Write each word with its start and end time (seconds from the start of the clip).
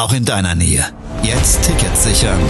auch 0.00 0.14
in 0.14 0.24
deiner 0.24 0.54
Nähe. 0.54 0.82
Jetzt 1.22 1.62
Tickets 1.62 2.04
sichern. 2.04 2.40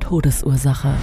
Todesursache. 0.00 0.94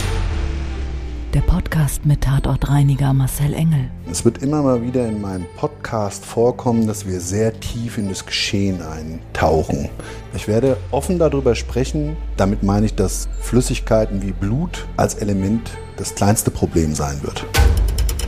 Der 1.33 1.39
Podcast 1.41 2.05
mit 2.05 2.21
Tatortreiniger 2.21 3.13
Marcel 3.13 3.53
Engel. 3.53 3.89
Es 4.11 4.25
wird 4.25 4.39
immer 4.39 4.61
mal 4.61 4.81
wieder 4.81 5.07
in 5.07 5.21
meinem 5.21 5.45
Podcast 5.55 6.25
vorkommen, 6.25 6.85
dass 6.85 7.07
wir 7.07 7.21
sehr 7.21 7.57
tief 7.61 7.97
in 7.97 8.09
das 8.09 8.25
Geschehen 8.25 8.81
eintauchen. 8.81 9.89
Ich 10.33 10.49
werde 10.49 10.75
offen 10.91 11.17
darüber 11.17 11.55
sprechen. 11.55 12.17
Damit 12.35 12.61
meine 12.61 12.87
ich, 12.87 12.95
dass 12.95 13.29
Flüssigkeiten 13.39 14.21
wie 14.21 14.31
Blut 14.31 14.85
als 14.97 15.13
Element 15.15 15.71
das 15.99 16.15
kleinste 16.15 16.49
Problem 16.49 16.95
sein 16.95 17.21
wird. 17.23 17.45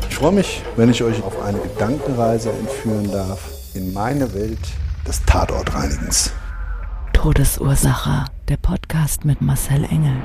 Ich 0.10 0.16
freue 0.16 0.34
mich, 0.34 0.62
wenn 0.76 0.92
ich 0.92 1.02
euch 1.04 1.24
auf 1.24 1.42
eine 1.42 1.58
Gedankenreise 1.58 2.52
entführen 2.52 3.10
darf 3.12 3.40
in 3.74 3.94
meine 3.94 4.34
Welt 4.34 4.60
des 5.08 5.24
Tatortreinigens. 5.26 6.32
Todesursache. 7.14 8.26
Der 8.50 8.58
Podcast 8.58 9.24
mit 9.24 9.42
Marcel 9.42 9.86
Engel. 9.86 10.18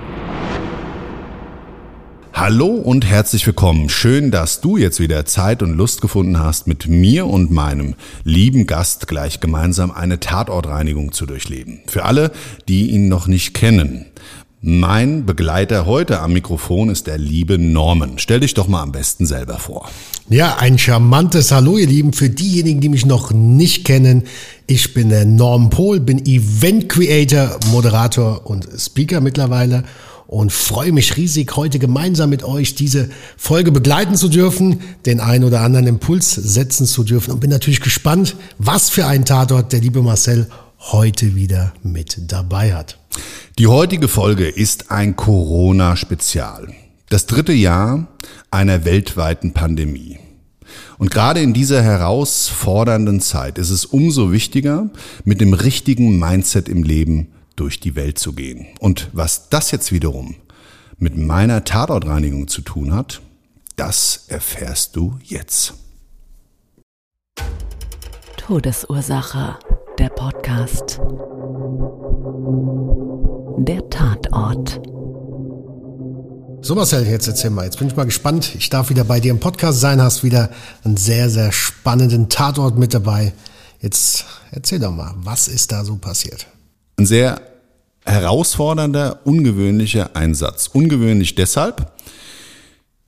Hallo 2.33 2.67
und 2.67 3.07
herzlich 3.07 3.47
willkommen. 3.47 3.89
Schön, 3.89 4.33
dass 4.33 4.61
du 4.61 4.77
jetzt 4.77 4.99
wieder 4.99 5.25
Zeit 5.25 5.63
und 5.63 5.75
Lust 5.75 6.01
gefunden 6.01 6.41
hast, 6.41 6.67
mit 6.67 6.89
mir 6.89 7.27
und 7.27 7.53
meinem 7.53 7.95
lieben 8.25 8.67
Gast 8.67 9.07
gleich 9.07 9.41
gemeinsam 9.41 9.93
eine 9.93 10.19
Tatortreinigung 10.19 11.13
zu 11.13 11.25
durchleben. 11.25 11.81
Für 11.87 12.05
alle, 12.05 12.33
die 12.69 12.91
ihn 12.91 13.09
noch 13.09 13.29
nicht 13.29 13.55
kennen. 13.55 14.07
Mein 14.69 15.25
Begleiter 15.25 15.87
heute 15.87 16.19
am 16.19 16.33
Mikrofon 16.33 16.89
ist 16.89 17.07
der 17.07 17.19
liebe 17.19 17.57
Norman. 17.57 18.15
Stell 18.19 18.41
dich 18.41 18.53
doch 18.53 18.67
mal 18.67 18.83
am 18.83 18.91
besten 18.91 19.25
selber 19.25 19.61
vor. 19.61 19.89
Ja, 20.29 20.57
ein 20.57 20.77
charmantes 20.77 21.53
Hallo, 21.53 21.79
ihr 21.79 21.87
Lieben. 21.87 22.13
Für 22.13 22.29
diejenigen, 22.29 22.81
die 22.81 22.89
mich 22.89 23.07
noch 23.07 23.31
nicht 23.31 23.85
kennen, 23.85 24.25
ich 24.67 24.93
bin 24.93 25.11
der 25.11 25.25
Norman 25.25 25.71
Pohl, 25.71 26.01
bin 26.01 26.27
Event 26.27 26.89
Creator, 26.89 27.61
Moderator 27.71 28.45
und 28.45 28.67
Speaker 28.77 29.21
mittlerweile 29.21 29.85
und 30.27 30.51
freue 30.51 30.91
mich 30.91 31.17
riesig, 31.17 31.55
heute 31.55 31.79
gemeinsam 31.79 32.31
mit 32.31 32.43
euch 32.43 32.75
diese 32.75 33.09
Folge 33.37 33.71
begleiten 33.71 34.17
zu 34.17 34.29
dürfen, 34.29 34.81
den 35.07 35.21
einen 35.21 35.45
oder 35.45 35.61
anderen 35.61 35.87
Impuls 35.87 36.33
setzen 36.35 36.87
zu 36.87 37.05
dürfen 37.05 37.31
und 37.31 37.39
bin 37.39 37.51
natürlich 37.51 37.83
gespannt, 37.83 38.35
was 38.59 38.91
für 38.91 39.07
ein 39.07 39.25
Tatort 39.25 39.73
der 39.73 39.79
liebe 39.79 40.03
Marcel 40.03 40.49
heute 40.93 41.35
wieder 41.35 41.73
mit 41.83 42.31
dabei 42.31 42.75
hat. 42.75 42.99
Die 43.59 43.67
heutige 43.67 44.09
Folge 44.09 44.49
ist 44.49 44.91
ein 44.91 45.17
Corona-Spezial. 45.17 46.73
Das 47.09 47.27
dritte 47.27 47.53
Jahr 47.53 48.09
einer 48.51 48.85
weltweiten 48.85 49.53
Pandemie. 49.53 50.19
Und 50.99 51.11
gerade 51.11 51.41
in 51.41 51.55
dieser 51.55 51.83
herausfordernden 51.83 53.21
Zeit 53.21 53.59
ist 53.59 53.71
es 53.71 53.85
umso 53.85 54.33
wichtiger, 54.33 54.91
mit 55.25 55.41
dem 55.41 55.55
richtigen 55.55 56.19
Mindset 56.19 56.69
im 56.69 56.83
Leben 56.83 57.29
durch 57.55 57.81
die 57.81 57.95
Welt 57.95 58.19
zu 58.19 58.33
gehen. 58.33 58.67
Und 58.81 59.09
was 59.13 59.49
das 59.49 59.71
jetzt 59.71 59.93
wiederum 59.93 60.37
mit 60.99 61.17
meiner 61.17 61.65
Tatortreinigung 61.65 62.49
zu 62.49 62.63
tun 62.63 62.95
hat, 62.95 63.21
das 63.77 64.25
erfährst 64.29 64.97
du 64.97 65.19
jetzt. 65.23 65.75
Todesursache. 68.37 69.59
Der 69.99 70.11
Podcast. 70.11 71.01
Der 73.59 73.89
Tatort. 73.89 74.81
So 76.61 76.75
Marcel, 76.75 77.07
jetzt 77.07 77.27
erzähl 77.29 77.49
mal. 77.49 77.65
Jetzt 77.65 77.79
bin 77.79 77.89
ich 77.89 77.97
mal 77.97 78.05
gespannt. 78.05 78.55
Ich 78.57 78.69
darf 78.69 78.91
wieder 78.91 79.05
bei 79.05 79.21
dir 79.21 79.31
im 79.31 79.41
Podcast 79.41 79.81
sein, 79.81 80.03
hast 80.03 80.23
wieder 80.23 80.51
einen 80.85 80.99
sehr, 80.99 81.31
sehr 81.31 81.51
spannenden 81.51 82.29
Tatort 82.29 82.77
mit 82.77 82.93
dabei. 82.93 83.33
Jetzt 83.81 84.27
erzähl 84.51 84.81
doch 84.81 84.93
mal, 84.93 85.15
was 85.17 85.49
ist 85.49 85.73
da 85.73 85.83
so 85.83 85.97
passiert? 85.97 86.47
Ein 86.99 87.07
sehr 87.07 87.41
herausfordernder, 88.05 89.21
ungewöhnlicher 89.25 90.15
Einsatz. 90.15 90.69
Ungewöhnlich 90.69 91.37
deshalb, 91.37 91.93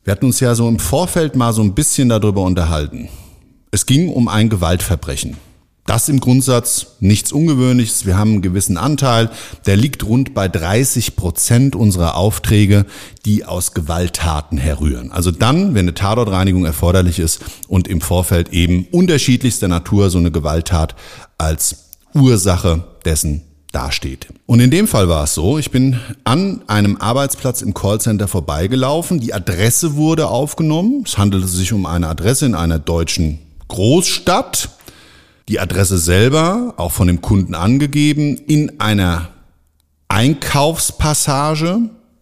wir 0.05 0.13
hatten 0.13 0.25
uns 0.25 0.41
ja 0.41 0.55
so 0.55 0.67
im 0.67 0.79
Vorfeld 0.79 1.37
mal 1.37 1.53
so 1.53 1.61
ein 1.61 1.75
bisschen 1.75 2.09
darüber 2.09 2.45
unterhalten. 2.45 3.11
Es 3.71 3.85
ging 3.85 4.09
um 4.09 4.29
ein 4.29 4.49
Gewaltverbrechen. 4.49 5.37
Das 5.89 6.11
im 6.11 6.21
Grundsatz 6.21 6.99
nichts 7.01 7.33
Ungewöhnliches. 7.33 8.05
Wir 8.05 8.19
haben 8.19 8.33
einen 8.33 8.43
gewissen 8.43 8.77
Anteil, 8.77 9.31
der 9.65 9.75
liegt 9.75 10.05
rund 10.05 10.35
bei 10.35 10.47
30 10.47 11.17
Prozent 11.17 11.75
unserer 11.75 12.15
Aufträge, 12.15 12.85
die 13.25 13.47
aus 13.47 13.73
Gewalttaten 13.73 14.59
herrühren. 14.59 15.13
Also 15.13 15.31
dann, 15.31 15.73
wenn 15.73 15.87
eine 15.87 15.95
Tatortreinigung 15.95 16.67
erforderlich 16.67 17.19
ist 17.19 17.41
und 17.69 17.89
im 17.89 18.03
Vorfeld 18.03 18.51
eben 18.51 18.87
unterschiedlichster 18.93 19.67
Natur 19.67 20.11
so 20.11 20.19
eine 20.19 20.31
Gewalttat 20.31 20.95
als 21.39 21.87
Ursache 22.13 22.85
dessen 23.07 23.45
dasteht. 23.73 24.29
Und 24.45 24.61
in 24.61 24.71
dem 24.71 24.89
Fall 24.89 25.09
war 25.09 25.25
es 25.25 25.33
so, 25.33 25.57
ich 25.57 25.71
bin 25.71 25.99
an 26.23 26.61
einem 26.67 26.99
Arbeitsplatz 26.99 27.63
im 27.63 27.73
Callcenter 27.73 28.29
vorbeigelaufen, 28.29 29.21
die 29.21 29.33
Adresse 29.33 29.95
wurde 29.95 30.29
aufgenommen, 30.29 31.05
es 31.07 31.17
handelte 31.17 31.49
sich 31.49 31.73
um 31.73 31.87
eine 31.87 32.09
Adresse 32.09 32.45
in 32.45 32.55
einer 32.55 32.79
deutschen 32.79 33.39
Großstadt, 33.69 34.69
die 35.49 35.59
Adresse 35.59 35.99
selber, 35.99 36.75
auch 36.77 36.93
von 36.93 37.07
dem 37.07 37.23
Kunden 37.23 37.55
angegeben, 37.55 38.37
in 38.37 38.81
einer 38.81 39.31
Einkaufspassage, 40.09 41.81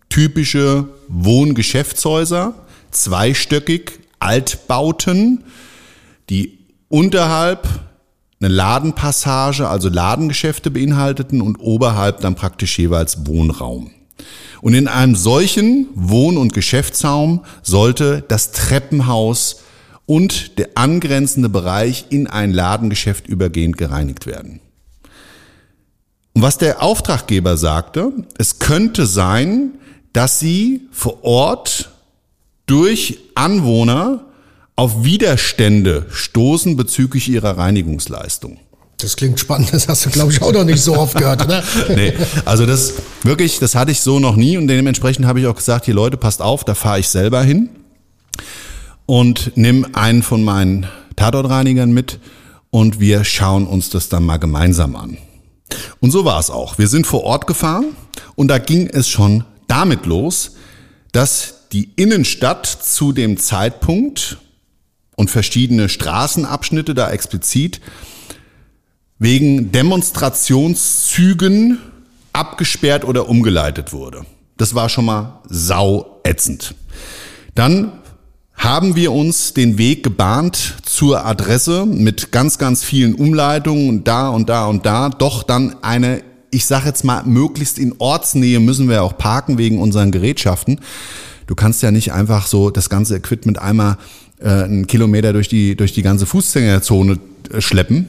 typische 0.08 0.88
Wohngeschäftshäuser, 1.08 2.54
zweistöckig, 2.92 3.98
Altbauten, 4.20 5.44
die 6.30 6.58
unterhalb 6.88 7.68
eine 8.40 8.52
Ladenpassage, 8.52 9.68
also 9.68 9.88
Ladengeschäfte 9.88 10.70
beinhalteten 10.70 11.40
und 11.40 11.56
oberhalb 11.56 12.20
dann 12.20 12.34
praktisch 12.34 12.78
jeweils 12.78 13.26
Wohnraum. 13.26 13.90
Und 14.60 14.74
in 14.74 14.88
einem 14.88 15.16
solchen 15.16 15.88
Wohn- 15.94 16.38
und 16.38 16.52
Geschäftsraum 16.52 17.44
sollte 17.62 18.24
das 18.28 18.52
Treppenhaus 18.52 19.62
und 20.06 20.58
der 20.58 20.70
angrenzende 20.76 21.48
Bereich 21.48 22.06
in 22.10 22.28
ein 22.28 22.52
Ladengeschäft 22.52 23.26
übergehend 23.26 23.76
gereinigt 23.76 24.26
werden. 24.26 24.60
Und 26.32 26.42
was 26.42 26.58
der 26.58 26.82
Auftraggeber 26.82 27.56
sagte, 27.56 28.12
es 28.38 28.58
könnte 28.58 29.06
sein, 29.06 29.72
dass 30.12 30.38
sie 30.38 30.82
vor 30.92 31.24
Ort 31.24 31.90
durch 32.66 33.18
Anwohner 33.34 34.26
auf 34.76 35.04
Widerstände 35.04 36.06
stoßen 36.10 36.76
bezüglich 36.76 37.28
ihrer 37.28 37.56
Reinigungsleistung. 37.56 38.58
Das 38.98 39.16
klingt 39.16 39.40
spannend, 39.40 39.72
das 39.72 39.88
hast 39.88 40.06
du, 40.06 40.10
glaube 40.10 40.32
ich, 40.32 40.40
auch 40.40 40.52
noch 40.52 40.64
nicht 40.64 40.80
so 40.80 40.96
oft 40.96 41.16
gehört, 41.16 41.44
oder? 41.44 41.62
nee, 41.94 42.14
also 42.44 42.64
das 42.64 42.94
wirklich, 43.22 43.58
das 43.58 43.74
hatte 43.74 43.90
ich 43.90 44.00
so 44.00 44.18
noch 44.18 44.36
nie 44.36 44.56
und 44.56 44.68
dementsprechend 44.68 45.26
habe 45.26 45.40
ich 45.40 45.46
auch 45.46 45.56
gesagt, 45.56 45.84
hier 45.84 45.94
Leute, 45.94 46.16
passt 46.16 46.40
auf, 46.40 46.64
da 46.64 46.74
fahre 46.74 47.00
ich 47.00 47.08
selber 47.08 47.42
hin 47.42 47.70
und 49.06 49.52
nimm 49.56 49.86
einen 49.94 50.22
von 50.22 50.44
meinen 50.44 50.86
Tatortreinigern 51.16 51.92
mit 51.92 52.20
und 52.70 53.00
wir 53.00 53.24
schauen 53.24 53.66
uns 53.66 53.90
das 53.90 54.08
dann 54.08 54.24
mal 54.24 54.36
gemeinsam 54.36 54.96
an. 54.96 55.18
Und 56.00 56.10
so 56.10 56.24
war 56.24 56.38
es 56.38 56.50
auch. 56.50 56.78
Wir 56.78 56.88
sind 56.88 57.06
vor 57.06 57.24
Ort 57.24 57.46
gefahren 57.46 57.96
und 58.34 58.48
da 58.48 58.58
ging 58.58 58.88
es 58.88 59.08
schon 59.08 59.44
damit 59.66 60.06
los, 60.06 60.52
dass 61.12 61.68
die 61.72 61.90
Innenstadt 61.96 62.66
zu 62.66 63.12
dem 63.12 63.38
Zeitpunkt 63.38 64.38
und 65.16 65.30
verschiedene 65.30 65.88
Straßenabschnitte 65.88 66.94
da 66.94 67.10
explizit 67.10 67.80
wegen 69.18 69.72
Demonstrationszügen 69.72 71.78
abgesperrt 72.32 73.04
oder 73.04 73.28
umgeleitet 73.28 73.92
wurde. 73.92 74.24
Das 74.58 74.74
war 74.74 74.88
schon 74.88 75.04
mal 75.06 75.40
sauätzend. 75.48 76.74
Dann 77.54 77.92
haben 78.56 78.96
wir 78.96 79.12
uns 79.12 79.54
den 79.54 79.78
Weg 79.78 80.02
gebahnt 80.02 80.76
zur 80.84 81.26
Adresse 81.26 81.84
mit 81.86 82.32
ganz, 82.32 82.58
ganz 82.58 82.82
vielen 82.82 83.14
Umleitungen 83.14 84.02
da 84.02 84.28
und 84.30 84.48
da 84.48 84.66
und 84.66 84.86
da. 84.86 85.10
Doch 85.10 85.42
dann 85.42 85.76
eine, 85.82 86.22
ich 86.50 86.66
sage 86.66 86.86
jetzt 86.86 87.04
mal, 87.04 87.22
möglichst 87.24 87.78
in 87.78 87.94
Ortsnähe 87.98 88.58
müssen 88.60 88.88
wir 88.88 89.02
auch 89.02 89.18
parken 89.18 89.58
wegen 89.58 89.80
unseren 89.80 90.10
Gerätschaften. 90.10 90.80
du 91.46 91.54
kannst 91.54 91.82
ja 91.82 91.90
nicht 91.90 92.12
einfach 92.12 92.46
so 92.46 92.70
das 92.70 92.88
ganze 92.88 93.16
Equipment 93.16 93.58
einmal 93.58 93.98
äh, 94.40 94.48
einen 94.48 94.86
Kilometer 94.86 95.32
durch 95.32 95.48
die, 95.48 95.76
durch 95.76 95.92
die 95.92 96.02
ganze 96.02 96.26
Fußgängerzone 96.26 97.18
äh, 97.52 97.60
schleppen. 97.60 98.08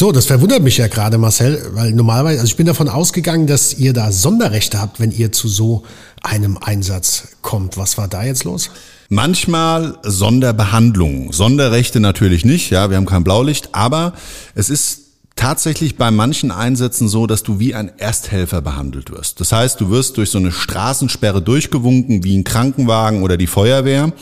So, 0.00 0.12
das 0.12 0.26
verwundert 0.26 0.62
mich 0.62 0.76
ja 0.76 0.86
gerade, 0.86 1.18
Marcel, 1.18 1.60
weil 1.72 1.90
normalerweise, 1.90 2.40
also 2.40 2.50
ich 2.50 2.56
bin 2.56 2.66
davon 2.66 2.88
ausgegangen, 2.88 3.48
dass 3.48 3.74
ihr 3.74 3.92
da 3.92 4.12
Sonderrechte 4.12 4.80
habt, 4.80 5.00
wenn 5.00 5.10
ihr 5.10 5.32
zu 5.32 5.48
so 5.48 5.82
einem 6.22 6.56
Einsatz 6.56 7.28
kommt. 7.42 7.76
Was 7.76 7.98
war 7.98 8.06
da 8.06 8.22
jetzt 8.22 8.44
los? 8.44 8.70
Manchmal 9.10 9.98
Sonderbehandlung, 10.02 11.32
Sonderrechte 11.32 11.98
natürlich 11.98 12.44
nicht, 12.44 12.68
ja, 12.68 12.90
wir 12.90 12.98
haben 12.98 13.06
kein 13.06 13.24
Blaulicht, 13.24 13.70
aber 13.72 14.12
es 14.54 14.68
ist 14.68 15.04
tatsächlich 15.34 15.96
bei 15.96 16.10
manchen 16.10 16.50
Einsätzen 16.50 17.08
so, 17.08 17.26
dass 17.26 17.42
du 17.42 17.58
wie 17.58 17.74
ein 17.74 17.90
Ersthelfer 17.96 18.60
behandelt 18.60 19.10
wirst. 19.10 19.40
Das 19.40 19.50
heißt, 19.52 19.80
du 19.80 19.88
wirst 19.88 20.18
durch 20.18 20.28
so 20.28 20.36
eine 20.36 20.52
Straßensperre 20.52 21.40
durchgewunken 21.40 22.22
wie 22.22 22.36
ein 22.36 22.44
Krankenwagen 22.44 23.22
oder 23.22 23.38
die 23.38 23.46
Feuerwehr, 23.46 24.12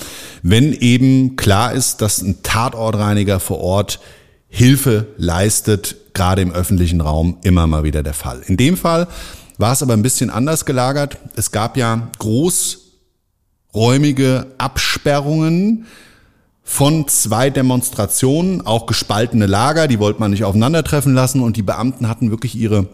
wenn 0.42 0.72
eben 0.72 1.34
klar 1.34 1.72
ist, 1.72 2.00
dass 2.00 2.22
ein 2.22 2.44
Tatortreiniger 2.44 3.40
vor 3.40 3.58
Ort 3.58 3.98
Hilfe 4.48 5.08
leistet, 5.16 5.96
gerade 6.14 6.42
im 6.42 6.52
öffentlichen 6.52 7.00
Raum 7.00 7.38
immer 7.42 7.66
mal 7.66 7.82
wieder 7.82 8.04
der 8.04 8.14
Fall. 8.14 8.42
In 8.46 8.56
dem 8.56 8.76
Fall 8.76 9.08
war 9.58 9.72
es 9.72 9.82
aber 9.82 9.94
ein 9.94 10.02
bisschen 10.02 10.30
anders 10.30 10.64
gelagert. 10.64 11.18
Es 11.34 11.50
gab 11.50 11.76
ja 11.76 12.08
großräumige 13.76 14.46
Absperrungen 14.56 15.84
von 16.62 17.08
zwei 17.08 17.50
Demonstrationen, 17.50 18.66
auch 18.66 18.86
gespaltene 18.86 19.44
Lager, 19.44 19.86
die 19.86 19.98
wollte 19.98 20.18
man 20.18 20.30
nicht 20.30 20.44
aufeinandertreffen 20.44 21.12
lassen 21.12 21.42
und 21.42 21.58
die 21.58 21.62
Beamten 21.62 22.08
hatten 22.08 22.30
wirklich 22.30 22.56
ihre 22.56 22.86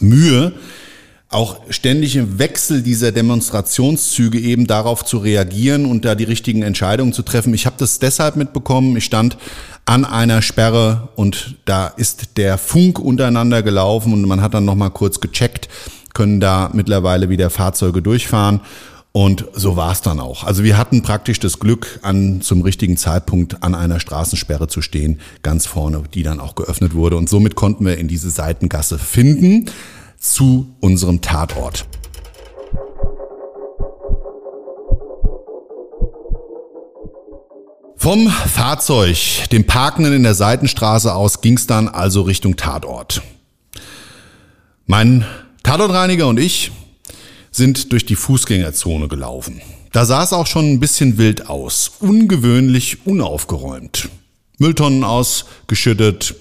Mühe, 0.00 0.52
auch 1.30 1.56
ständig 1.68 2.14
im 2.14 2.38
Wechsel 2.38 2.82
dieser 2.82 3.10
Demonstrationszüge 3.10 4.38
eben 4.38 4.68
darauf 4.68 5.04
zu 5.04 5.18
reagieren 5.18 5.84
und 5.84 6.04
da 6.04 6.14
die 6.14 6.22
richtigen 6.22 6.62
Entscheidungen 6.62 7.12
zu 7.12 7.22
treffen. 7.22 7.52
Ich 7.52 7.66
habe 7.66 7.76
das 7.76 7.98
deshalb 7.98 8.36
mitbekommen. 8.36 8.96
Ich 8.96 9.06
stand 9.06 9.36
an 9.84 10.04
einer 10.04 10.42
Sperre 10.42 11.08
und 11.16 11.56
da 11.64 11.88
ist 11.88 12.36
der 12.36 12.56
Funk 12.56 13.00
untereinander 13.00 13.64
gelaufen 13.64 14.12
und 14.12 14.22
man 14.28 14.42
hat 14.42 14.54
dann 14.54 14.64
noch 14.64 14.76
mal 14.76 14.90
kurz 14.90 15.18
gecheckt, 15.18 15.68
können 16.12 16.38
da 16.38 16.70
mittlerweile 16.72 17.28
wieder 17.30 17.50
Fahrzeuge 17.50 18.00
durchfahren 18.00 18.60
und 19.16 19.44
so 19.54 19.76
war 19.76 19.92
es 19.92 20.00
dann 20.00 20.18
auch. 20.18 20.42
Also 20.42 20.64
wir 20.64 20.76
hatten 20.76 21.02
praktisch 21.02 21.38
das 21.38 21.60
Glück, 21.60 22.00
an 22.02 22.40
zum 22.40 22.62
richtigen 22.62 22.96
Zeitpunkt 22.96 23.62
an 23.62 23.76
einer 23.76 24.00
Straßensperre 24.00 24.66
zu 24.66 24.82
stehen, 24.82 25.20
ganz 25.44 25.66
vorne, 25.66 26.02
die 26.12 26.24
dann 26.24 26.40
auch 26.40 26.56
geöffnet 26.56 26.94
wurde 26.94 27.16
und 27.16 27.28
somit 27.28 27.54
konnten 27.54 27.86
wir 27.86 27.96
in 27.96 28.08
diese 28.08 28.28
Seitengasse 28.28 28.98
finden 28.98 29.70
zu 30.18 30.66
unserem 30.80 31.20
Tatort. 31.20 31.86
Vom 37.96 38.26
Fahrzeug, 38.26 39.48
dem 39.52 39.64
Parkenden 39.64 40.12
in 40.12 40.24
der 40.24 40.34
Seitenstraße 40.34 41.14
aus, 41.14 41.40
ging 41.40 41.56
es 41.56 41.68
dann 41.68 41.86
also 41.86 42.22
Richtung 42.22 42.56
Tatort. 42.56 43.22
Mein 44.86 45.24
Tatortreiniger 45.62 46.26
und 46.26 46.40
ich 46.40 46.72
sind 47.54 47.92
durch 47.92 48.04
die 48.04 48.16
Fußgängerzone 48.16 49.06
gelaufen. 49.06 49.60
Da 49.92 50.04
sah 50.04 50.24
es 50.24 50.32
auch 50.32 50.48
schon 50.48 50.72
ein 50.72 50.80
bisschen 50.80 51.18
wild 51.18 51.48
aus, 51.48 51.92
ungewöhnlich 52.00 53.06
unaufgeräumt. 53.06 54.08
Mülltonnen 54.58 55.04
ausgeschüttet, 55.04 56.34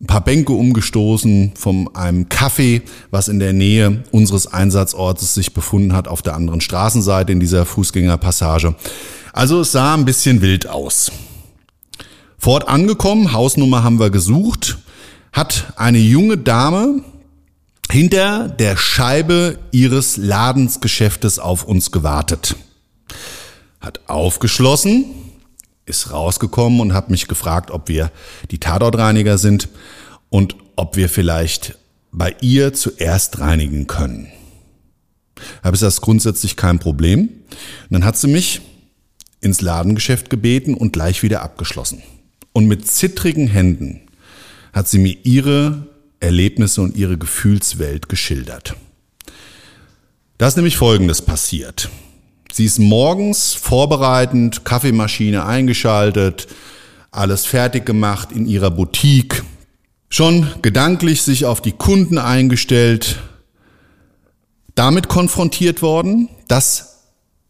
ein 0.00 0.06
paar 0.06 0.20
Bänke 0.22 0.52
umgestoßen 0.52 1.52
von 1.56 1.94
einem 1.96 2.26
Café, 2.26 2.82
was 3.10 3.26
in 3.26 3.40
der 3.40 3.52
Nähe 3.52 4.04
unseres 4.12 4.46
Einsatzortes 4.46 5.34
sich 5.34 5.52
befunden 5.52 5.94
hat, 5.94 6.06
auf 6.06 6.22
der 6.22 6.36
anderen 6.36 6.60
Straßenseite 6.60 7.32
in 7.32 7.40
dieser 7.40 7.66
Fußgängerpassage. 7.66 8.76
Also 9.32 9.60
es 9.60 9.72
sah 9.72 9.94
ein 9.94 10.04
bisschen 10.04 10.42
wild 10.42 10.68
aus. 10.68 11.10
Fort 12.38 12.68
angekommen, 12.68 13.32
Hausnummer 13.32 13.82
haben 13.82 13.98
wir 13.98 14.10
gesucht, 14.10 14.78
hat 15.32 15.72
eine 15.76 15.98
junge 15.98 16.38
Dame 16.38 17.02
hinter 17.90 18.48
der 18.48 18.76
Scheibe 18.76 19.58
ihres 19.72 20.16
Ladensgeschäftes 20.16 21.38
auf 21.38 21.64
uns 21.64 21.90
gewartet. 21.90 22.56
Hat 23.80 24.00
aufgeschlossen, 24.08 25.06
ist 25.86 26.12
rausgekommen 26.12 26.80
und 26.80 26.92
hat 26.94 27.10
mich 27.10 27.28
gefragt, 27.28 27.70
ob 27.70 27.88
wir 27.88 28.10
die 28.50 28.58
Tatortreiniger 28.58 29.38
sind 29.38 29.68
und 30.28 30.56
ob 30.76 30.96
wir 30.96 31.08
vielleicht 31.08 31.76
bei 32.12 32.34
ihr 32.40 32.72
zuerst 32.72 33.40
reinigen 33.40 33.86
können. 33.86 34.28
Habe 35.62 35.76
ich 35.76 35.80
das 35.80 36.00
grundsätzlich 36.00 36.56
kein 36.56 36.78
Problem. 36.78 37.20
Und 37.20 37.90
dann 37.90 38.04
hat 38.04 38.16
sie 38.16 38.28
mich 38.28 38.60
ins 39.40 39.60
Ladengeschäft 39.60 40.30
gebeten 40.30 40.74
und 40.74 40.92
gleich 40.92 41.22
wieder 41.22 41.42
abgeschlossen. 41.42 42.02
Und 42.52 42.66
mit 42.66 42.86
zittrigen 42.86 43.48
Händen 43.48 44.02
hat 44.72 44.88
sie 44.88 44.98
mir 44.98 45.16
ihre 45.24 45.86
Erlebnisse 46.20 46.82
und 46.82 46.96
ihre 46.96 47.18
Gefühlswelt 47.18 48.08
geschildert. 48.08 48.76
Da 50.38 50.46
ist 50.46 50.56
nämlich 50.56 50.76
Folgendes 50.76 51.22
passiert. 51.22 51.90
Sie 52.52 52.64
ist 52.64 52.78
morgens 52.78 53.54
vorbereitend, 53.54 54.64
Kaffeemaschine 54.64 55.44
eingeschaltet, 55.44 56.48
alles 57.10 57.46
fertig 57.46 57.86
gemacht 57.86 58.32
in 58.32 58.46
ihrer 58.46 58.70
Boutique, 58.70 59.42
schon 60.08 60.48
gedanklich 60.62 61.22
sich 61.22 61.44
auf 61.44 61.60
die 61.60 61.72
Kunden 61.72 62.18
eingestellt, 62.18 63.20
damit 64.74 65.08
konfrontiert 65.08 65.82
worden, 65.82 66.28
dass 66.48 67.04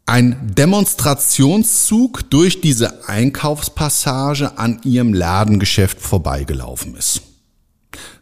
ein 0.06 0.54
Demonstrationszug 0.56 2.28
durch 2.30 2.60
diese 2.60 3.08
Einkaufspassage 3.08 4.58
an 4.58 4.80
ihrem 4.82 5.14
Ladengeschäft 5.14 6.00
vorbeigelaufen 6.00 6.96
ist. 6.96 7.22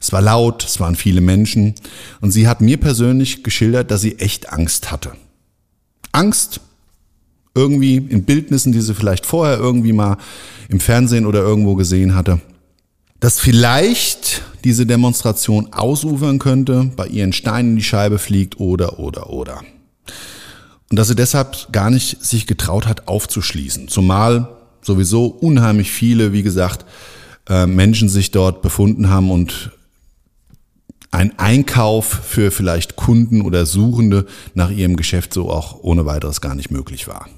Es 0.00 0.12
war 0.12 0.22
laut, 0.22 0.64
es 0.64 0.80
waren 0.80 0.96
viele 0.96 1.20
Menschen 1.20 1.74
und 2.20 2.30
sie 2.30 2.48
hat 2.48 2.60
mir 2.60 2.78
persönlich 2.78 3.42
geschildert, 3.42 3.90
dass 3.90 4.00
sie 4.00 4.18
echt 4.18 4.52
Angst 4.52 4.90
hatte. 4.90 5.12
Angst, 6.12 6.60
irgendwie 7.54 7.96
in 7.96 8.24
Bildnissen, 8.24 8.72
die 8.72 8.80
sie 8.80 8.94
vielleicht 8.94 9.26
vorher 9.26 9.58
irgendwie 9.58 9.92
mal 9.92 10.16
im 10.68 10.80
Fernsehen 10.80 11.26
oder 11.26 11.40
irgendwo 11.40 11.74
gesehen 11.74 12.14
hatte, 12.14 12.40
dass 13.20 13.40
vielleicht 13.40 14.42
diese 14.64 14.86
Demonstration 14.86 15.72
ausufern 15.72 16.38
könnte, 16.38 16.90
bei 16.96 17.06
ihren 17.06 17.32
Steinen 17.32 17.70
in 17.70 17.76
die 17.76 17.82
Scheibe 17.82 18.18
fliegt 18.18 18.60
oder, 18.60 18.98
oder, 18.98 19.30
oder. 19.30 19.62
Und 20.90 20.98
dass 20.98 21.08
sie 21.08 21.16
deshalb 21.16 21.72
gar 21.72 21.90
nicht 21.90 22.24
sich 22.24 22.46
getraut 22.46 22.86
hat 22.86 23.08
aufzuschließen. 23.08 23.88
Zumal 23.88 24.48
sowieso 24.82 25.26
unheimlich 25.26 25.90
viele, 25.90 26.32
wie 26.32 26.42
gesagt, 26.42 26.84
äh, 27.48 27.66
Menschen 27.66 28.08
sich 28.08 28.30
dort 28.30 28.62
befunden 28.62 29.08
haben 29.08 29.30
und 29.30 29.70
ein 31.10 31.38
Einkauf 31.38 32.06
für 32.06 32.50
vielleicht 32.50 32.96
Kunden 32.96 33.40
oder 33.40 33.64
Suchende 33.66 34.26
nach 34.54 34.70
ihrem 34.70 34.96
Geschäft 34.96 35.32
so 35.32 35.50
auch 35.50 35.82
ohne 35.82 36.04
weiteres 36.04 36.40
gar 36.40 36.54
nicht 36.54 36.70
möglich 36.70 37.08
war. 37.08 37.28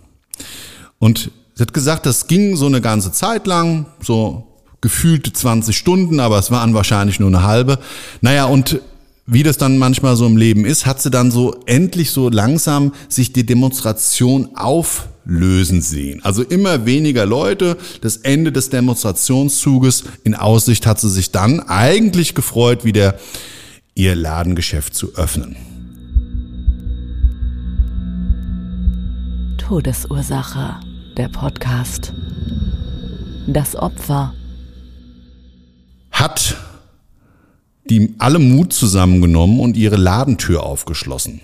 Und 0.99 1.31
sie 1.55 1.63
hat 1.63 1.73
gesagt, 1.73 2.07
das 2.07 2.27
ging 2.27 2.57
so 2.57 2.67
eine 2.67 2.81
ganze 2.81 3.13
Zeit 3.13 3.47
lang, 3.47 3.87
so 4.03 4.47
gefühlte 4.81 5.33
20 5.33 5.77
Stunden, 5.77 6.21
aber 6.21 6.39
es 6.39 6.51
waren 6.51 6.75
wahrscheinlich 6.75 7.21
nur 7.21 7.29
eine 7.29 7.43
halbe. 7.43 7.79
Naja, 8.21 8.47
und 8.47 8.81
wie 9.27 9.43
das 9.45 9.59
dann 9.59 9.79
manchmal 9.79 10.17
so 10.17 10.27
im 10.27 10.37
Leben 10.37 10.65
ist, 10.65 10.87
hat 10.87 11.01
sie 11.01 11.11
dann 11.11 11.31
so 11.31 11.55
endlich 11.67 12.11
so 12.11 12.29
langsam 12.29 12.93
sich 13.09 13.33
die 13.33 13.47
Demonstration 13.47 14.49
auflösen 15.31 15.81
sehen. 15.81 16.23
Also 16.25 16.43
immer 16.43 16.87
weniger 16.87 17.25
Leute, 17.25 17.77
das 18.01 18.17
Ende 18.17 18.51
des 18.51 18.71
Demonstrationszuges 18.71 20.05
in 20.25 20.35
Aussicht 20.35 20.87
hat 20.87 21.01
sie 21.01 21.09
sich 21.09 21.31
dann 21.31 21.61
eigentlich 21.61 22.35
gefreut, 22.35 22.85
wieder 22.85 23.15
ihr 23.95 24.17
Ladengeschäft 24.17 24.95
zu 24.95 25.15
öffnen. 25.15 25.57
Todesursache, 29.59 30.81
der 31.17 31.29
Podcast. 31.29 32.13
Das 33.47 33.77
Opfer. 33.77 34.35
Hat 36.11 36.57
die 37.89 38.15
alle 38.19 38.39
Mut 38.39 38.73
zusammengenommen 38.73 39.61
und 39.61 39.77
ihre 39.77 39.97
Ladentür 39.97 40.65
aufgeschlossen. 40.65 41.41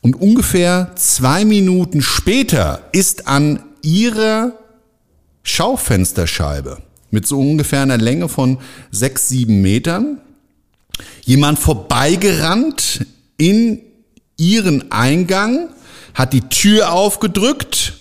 Und 0.00 0.16
ungefähr 0.20 0.92
zwei 0.96 1.44
Minuten 1.44 2.02
später 2.02 2.82
ist 2.92 3.28
an 3.28 3.62
ihrer 3.82 4.52
Schaufensterscheibe 5.42 6.78
mit 7.10 7.26
so 7.26 7.40
ungefähr 7.40 7.82
einer 7.82 7.98
Länge 7.98 8.28
von 8.28 8.58
sechs, 8.90 9.28
sieben 9.28 9.62
Metern 9.62 10.20
jemand 11.24 11.58
vorbeigerannt 11.58 13.06
in 13.36 13.80
ihren 14.36 14.90
Eingang, 14.90 15.68
hat 16.14 16.32
die 16.32 16.42
Tür 16.42 16.92
aufgedrückt, 16.92 17.94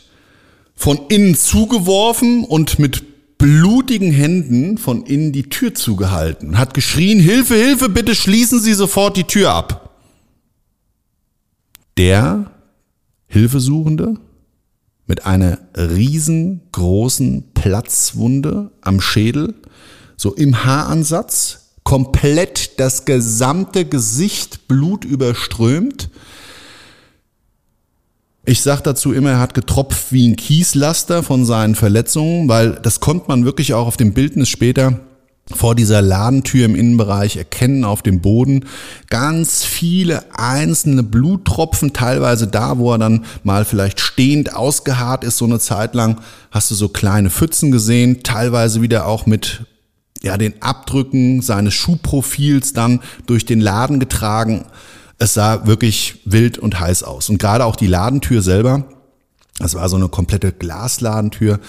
von 0.75 0.99
innen 1.09 1.35
zugeworfen 1.35 2.45
und 2.45 2.79
mit 2.79 3.37
blutigen 3.37 4.11
Händen 4.11 4.77
von 4.77 5.05
innen 5.05 5.31
die 5.31 5.49
Tür 5.49 5.73
zugehalten, 5.73 6.57
hat 6.57 6.73
geschrien, 6.73 7.19
Hilfe, 7.19 7.55
Hilfe, 7.55 7.89
bitte 7.89 8.15
schließen 8.15 8.59
Sie 8.59 8.73
sofort 8.73 9.17
die 9.17 9.25
Tür 9.25 9.51
ab. 9.51 9.88
Der 11.99 12.45
Hilfesuchende 13.27 14.13
mit 15.05 15.25
einer 15.25 15.57
riesengroßen 15.75 17.51
Platzwunde 17.53 18.71
am 18.79 19.01
Schädel, 19.01 19.55
so 20.15 20.33
im 20.33 20.63
Haaransatz, 20.63 21.73
komplett 21.83 22.79
das 22.79 23.03
gesamte 23.03 23.83
Gesicht 23.83 24.69
Blut 24.69 25.03
überströmt. 25.03 26.09
Ich 28.45 28.61
sage 28.61 28.83
dazu 28.83 29.11
immer, 29.11 29.31
er 29.31 29.39
hat 29.39 29.53
getropft 29.53 30.13
wie 30.13 30.29
ein 30.29 30.37
Kieslaster 30.37 31.21
von 31.21 31.43
seinen 31.43 31.75
Verletzungen, 31.75 32.47
weil 32.47 32.79
das 32.81 33.01
konnte 33.01 33.27
man 33.27 33.43
wirklich 33.43 33.73
auch 33.73 33.87
auf 33.87 33.97
dem 33.97 34.13
Bildnis 34.13 34.47
später 34.47 35.01
vor 35.53 35.73
dieser 35.75 36.01
Ladentür 36.01 36.65
im 36.65 36.75
Innenbereich 36.75 37.37
erkennen 37.37 37.83
auf 37.83 38.01
dem 38.01 38.21
Boden 38.21 38.65
ganz 39.09 39.63
viele 39.63 40.23
einzelne 40.37 41.01
Bluttropfen, 41.01 41.91
teilweise 41.91 42.47
da, 42.47 42.77
wo 42.77 42.93
er 42.93 42.99
dann 42.99 43.25
mal 43.43 43.65
vielleicht 43.65 43.99
stehend 43.99 44.55
ausgeharrt 44.55 45.23
ist, 45.23 45.37
so 45.37 45.45
eine 45.45 45.59
Zeit 45.59 45.95
lang, 45.95 46.21
hast 46.51 46.69
du 46.69 46.75
so 46.75 46.89
kleine 46.89 47.29
Pfützen 47.29 47.71
gesehen, 47.71 48.21
teilweise 48.23 48.81
wieder 48.81 49.07
auch 49.07 49.25
mit 49.25 49.63
ja, 50.21 50.37
den 50.37 50.61
Abdrücken 50.61 51.41
seines 51.41 51.73
Schuhprofils 51.73 52.73
dann 52.73 52.99
durch 53.25 53.45
den 53.45 53.61
Laden 53.61 53.99
getragen. 53.99 54.65
Es 55.17 55.33
sah 55.33 55.65
wirklich 55.65 56.21
wild 56.25 56.57
und 56.57 56.79
heiß 56.79 57.03
aus. 57.03 57.29
Und 57.29 57.39
gerade 57.39 57.65
auch 57.65 57.75
die 57.75 57.87
Ladentür 57.87 58.41
selber, 58.41 58.85
das 59.59 59.75
war 59.75 59.89
so 59.89 59.95
eine 59.95 60.09
komplette 60.09 60.51
Glasladentür, 60.51 61.59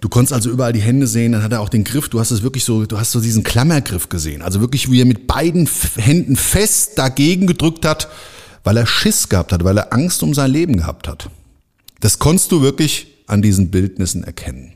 Du 0.00 0.08
konntest 0.08 0.32
also 0.32 0.50
überall 0.50 0.72
die 0.72 0.80
Hände 0.80 1.06
sehen, 1.08 1.32
dann 1.32 1.42
hat 1.42 1.52
er 1.52 1.60
auch 1.60 1.68
den 1.68 1.82
Griff, 1.82 2.08
du 2.08 2.20
hast 2.20 2.30
es 2.30 2.42
wirklich 2.42 2.64
so, 2.64 2.86
du 2.86 2.98
hast 2.98 3.10
so 3.10 3.20
diesen 3.20 3.42
Klammergriff 3.42 4.08
gesehen. 4.08 4.42
Also 4.42 4.60
wirklich, 4.60 4.90
wie 4.90 5.00
er 5.00 5.06
mit 5.06 5.26
beiden 5.26 5.68
Händen 5.96 6.36
fest 6.36 6.92
dagegen 6.96 7.46
gedrückt 7.48 7.84
hat, 7.84 8.08
weil 8.62 8.76
er 8.76 8.86
Schiss 8.86 9.28
gehabt 9.28 9.52
hat, 9.52 9.64
weil 9.64 9.76
er 9.76 9.92
Angst 9.92 10.22
um 10.22 10.34
sein 10.34 10.52
Leben 10.52 10.76
gehabt 10.76 11.08
hat. 11.08 11.30
Das 12.00 12.20
konntest 12.20 12.52
du 12.52 12.62
wirklich 12.62 13.08
an 13.26 13.42
diesen 13.42 13.70
Bildnissen 13.70 14.22
erkennen. 14.22 14.74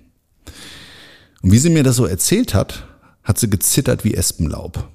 Und 1.43 1.53
wie 1.53 1.59
sie 1.59 1.71
mir 1.71 1.85
das 1.85 1.97
so 1.97 2.07
erzählt 2.07 2.55
hat, 2.55 2.85
hat 3.23 3.39
sie 3.39 3.49
gezittert 3.49 4.05
wie 4.05 4.15
Espenlaub. 4.15 4.89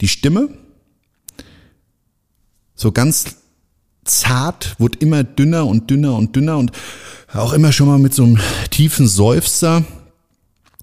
Die 0.00 0.08
Stimme, 0.08 0.48
so 2.74 2.92
ganz 2.92 3.36
zart, 4.04 4.76
wurde 4.78 4.98
immer 5.00 5.24
dünner 5.24 5.66
und 5.66 5.90
dünner 5.90 6.14
und 6.14 6.34
dünner 6.34 6.56
und 6.56 6.72
auch 7.32 7.52
immer 7.52 7.72
schon 7.72 7.88
mal 7.88 7.98
mit 7.98 8.14
so 8.14 8.24
einem 8.24 8.38
tiefen 8.70 9.06
Seufzer, 9.06 9.84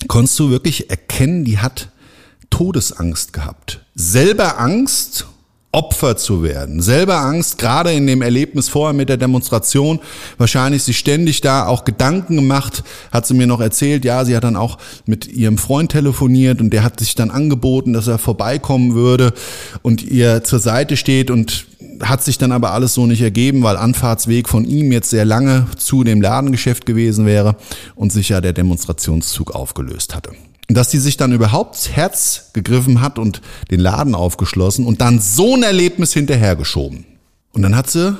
konntest 0.07 0.37
du 0.39 0.49
wirklich 0.49 0.89
erkennen, 0.89 1.45
die 1.45 1.59
hat 1.59 1.89
Todesangst 2.49 3.33
gehabt. 3.33 3.81
Selber 3.95 4.59
Angst, 4.59 5.25
Opfer 5.75 6.15
zu 6.15 6.41
werden. 6.41 6.81
Selber 6.81 7.17
Angst, 7.17 7.57
gerade 7.57 7.91
in 7.91 8.07
dem 8.07 8.21
Erlebnis 8.21 8.69
vorher 8.69 8.93
mit 8.93 9.09
der 9.09 9.17
Demonstration, 9.17 9.99
wahrscheinlich 10.37 10.83
sich 10.83 10.97
ständig 10.97 11.41
da 11.41 11.67
auch 11.67 11.83
Gedanken 11.83 12.37
gemacht, 12.37 12.81
hat 13.11 13.27
sie 13.27 13.33
mir 13.33 13.45
noch 13.45 13.59
erzählt, 13.59 14.05
ja, 14.05 14.23
sie 14.23 14.37
hat 14.37 14.45
dann 14.45 14.55
auch 14.55 14.77
mit 15.05 15.27
ihrem 15.27 15.57
Freund 15.57 15.91
telefoniert 15.91 16.61
und 16.61 16.69
der 16.69 16.83
hat 16.83 17.01
sich 17.01 17.15
dann 17.15 17.29
angeboten, 17.29 17.91
dass 17.91 18.07
er 18.07 18.19
vorbeikommen 18.19 18.95
würde 18.95 19.33
und 19.81 20.01
ihr 20.01 20.45
zur 20.45 20.59
Seite 20.59 20.95
steht 20.95 21.29
und 21.29 21.65
hat 22.01 22.23
sich 22.23 22.37
dann 22.37 22.51
aber 22.51 22.71
alles 22.71 22.93
so 22.93 23.05
nicht 23.05 23.21
ergeben, 23.21 23.63
weil 23.63 23.77
Anfahrtsweg 23.77 24.49
von 24.49 24.65
ihm 24.65 24.91
jetzt 24.91 25.09
sehr 25.09 25.25
lange 25.25 25.67
zu 25.77 26.03
dem 26.03 26.21
Ladengeschäft 26.21 26.85
gewesen 26.85 27.25
wäre 27.25 27.55
und 27.95 28.11
sich 28.11 28.29
ja 28.29 28.41
der 28.41 28.53
Demonstrationszug 28.53 29.51
aufgelöst 29.51 30.15
hatte. 30.15 30.31
Dass 30.67 30.89
die 30.89 30.97
sich 30.97 31.17
dann 31.17 31.31
überhaupt 31.31 31.75
das 31.75 31.89
Herz 31.89 32.49
gegriffen 32.53 33.01
hat 33.01 33.19
und 33.19 33.41
den 33.71 33.79
Laden 33.79 34.15
aufgeschlossen 34.15 34.85
und 34.85 35.01
dann 35.01 35.19
so 35.19 35.55
ein 35.55 35.63
Erlebnis 35.63 36.13
hinterhergeschoben. 36.13 37.05
Und 37.53 37.61
dann 37.61 37.75
hat 37.75 37.89
sie 37.89 38.17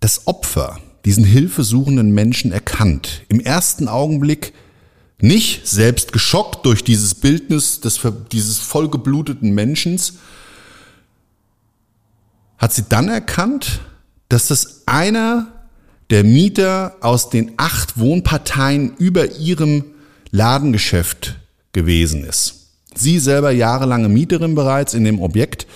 das 0.00 0.26
Opfer, 0.26 0.78
diesen 1.04 1.24
hilfesuchenden 1.24 2.12
Menschen 2.12 2.52
erkannt. 2.52 3.22
Im 3.28 3.40
ersten 3.40 3.88
Augenblick 3.88 4.52
nicht 5.20 5.66
selbst 5.66 6.12
geschockt 6.12 6.64
durch 6.66 6.82
dieses 6.82 7.14
Bildnis 7.14 7.80
des, 7.80 8.00
dieses 8.32 8.58
vollgebluteten 8.58 9.52
Menschens, 9.52 10.14
hat 12.60 12.72
sie 12.72 12.84
dann 12.88 13.08
erkannt, 13.08 13.80
dass 14.28 14.46
das 14.46 14.82
einer 14.86 15.48
der 16.10 16.22
Mieter 16.22 16.96
aus 17.00 17.30
den 17.30 17.52
acht 17.56 17.98
Wohnparteien 17.98 18.94
über 18.98 19.32
ihrem 19.32 19.84
Ladengeschäft 20.30 21.36
gewesen 21.72 22.24
ist. 22.24 22.68
Sie 22.94 23.18
selber 23.18 23.50
jahrelange 23.50 24.08
Mieterin 24.08 24.54
bereits 24.54 24.94
in 24.94 25.04
dem 25.04 25.20
Objekt 25.20 25.66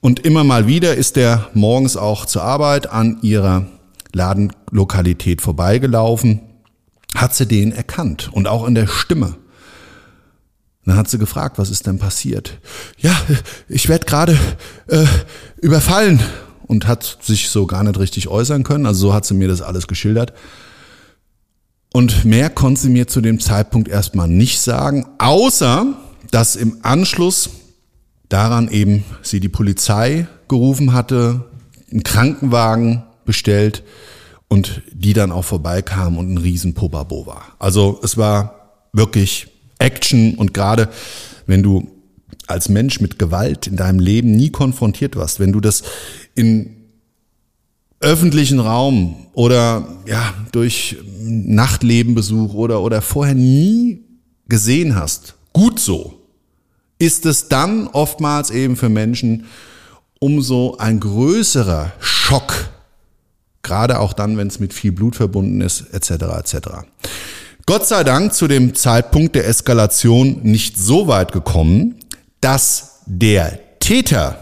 und 0.00 0.20
immer 0.20 0.44
mal 0.44 0.66
wieder 0.66 0.94
ist 0.94 1.16
er 1.16 1.48
morgens 1.54 1.96
auch 1.96 2.26
zur 2.26 2.42
Arbeit 2.42 2.88
an 2.88 3.18
ihrer 3.22 3.66
Ladenlokalität 4.12 5.40
vorbeigelaufen, 5.40 6.40
hat 7.14 7.34
sie 7.34 7.46
den 7.46 7.72
erkannt 7.72 8.28
und 8.32 8.46
auch 8.46 8.66
in 8.66 8.74
der 8.74 8.86
Stimme. 8.86 9.36
Dann 10.88 10.96
hat 10.96 11.10
sie 11.10 11.18
gefragt, 11.18 11.58
was 11.58 11.68
ist 11.68 11.86
denn 11.86 11.98
passiert? 11.98 12.60
Ja, 12.96 13.14
ich 13.68 13.90
werde 13.90 14.06
gerade 14.06 14.38
äh, 14.86 15.04
überfallen 15.60 16.18
und 16.66 16.86
hat 16.86 17.18
sich 17.20 17.50
so 17.50 17.66
gar 17.66 17.84
nicht 17.84 17.98
richtig 17.98 18.28
äußern 18.28 18.62
können. 18.62 18.86
Also 18.86 19.08
so 19.08 19.14
hat 19.14 19.26
sie 19.26 19.34
mir 19.34 19.48
das 19.48 19.60
alles 19.60 19.86
geschildert. 19.86 20.32
Und 21.92 22.24
mehr 22.24 22.48
konnte 22.48 22.80
sie 22.80 22.88
mir 22.88 23.06
zu 23.06 23.20
dem 23.20 23.38
Zeitpunkt 23.38 23.88
erstmal 23.88 24.28
nicht 24.28 24.62
sagen, 24.62 25.04
außer 25.18 25.92
dass 26.30 26.56
im 26.56 26.78
Anschluss 26.80 27.50
daran 28.30 28.68
eben 28.68 29.04
sie 29.20 29.40
die 29.40 29.50
Polizei 29.50 30.26
gerufen 30.48 30.94
hatte, 30.94 31.50
einen 31.90 32.02
Krankenwagen 32.02 33.02
bestellt 33.26 33.82
und 34.48 34.80
die 34.90 35.12
dann 35.12 35.32
auch 35.32 35.44
vorbeikam 35.44 36.16
und 36.16 36.32
ein 36.32 36.38
riesen 36.38 36.72
Pobabo 36.72 37.26
war. 37.26 37.42
Also 37.58 38.00
es 38.02 38.16
war 38.16 38.88
wirklich 38.94 39.48
Action 39.78 40.34
und 40.34 40.54
gerade 40.54 40.88
wenn 41.46 41.62
du 41.62 41.88
als 42.46 42.68
Mensch 42.68 43.00
mit 43.00 43.18
Gewalt 43.18 43.66
in 43.66 43.76
deinem 43.76 44.00
Leben 44.00 44.32
nie 44.32 44.50
konfrontiert 44.50 45.16
warst, 45.16 45.38
wenn 45.38 45.52
du 45.52 45.60
das 45.60 45.82
in 46.34 46.74
öffentlichen 48.00 48.60
Raum 48.60 49.26
oder 49.32 49.86
ja 50.06 50.34
durch 50.52 50.96
Nachtlebenbesuch 51.20 52.54
oder 52.54 52.80
oder 52.80 53.02
vorher 53.02 53.34
nie 53.34 54.04
gesehen 54.48 54.94
hast, 54.94 55.34
gut 55.52 55.78
so, 55.78 56.14
ist 56.98 57.26
es 57.26 57.48
dann 57.48 57.86
oftmals 57.88 58.50
eben 58.50 58.76
für 58.76 58.88
Menschen 58.88 59.44
umso 60.20 60.76
ein 60.78 61.00
größerer 61.00 61.92
Schock, 62.00 62.70
gerade 63.62 64.00
auch 64.00 64.12
dann, 64.12 64.36
wenn 64.36 64.48
es 64.48 64.58
mit 64.58 64.72
viel 64.72 64.92
Blut 64.92 65.16
verbunden 65.16 65.60
ist, 65.60 65.92
etc. 65.92 66.10
etc. 66.38 66.56
Gott 67.68 67.86
sei 67.86 68.02
Dank 68.02 68.32
zu 68.32 68.48
dem 68.48 68.74
Zeitpunkt 68.74 69.34
der 69.34 69.46
Eskalation 69.46 70.40
nicht 70.42 70.78
so 70.78 71.06
weit 71.06 71.32
gekommen, 71.32 71.96
dass 72.40 73.02
der 73.04 73.58
Täter 73.78 74.38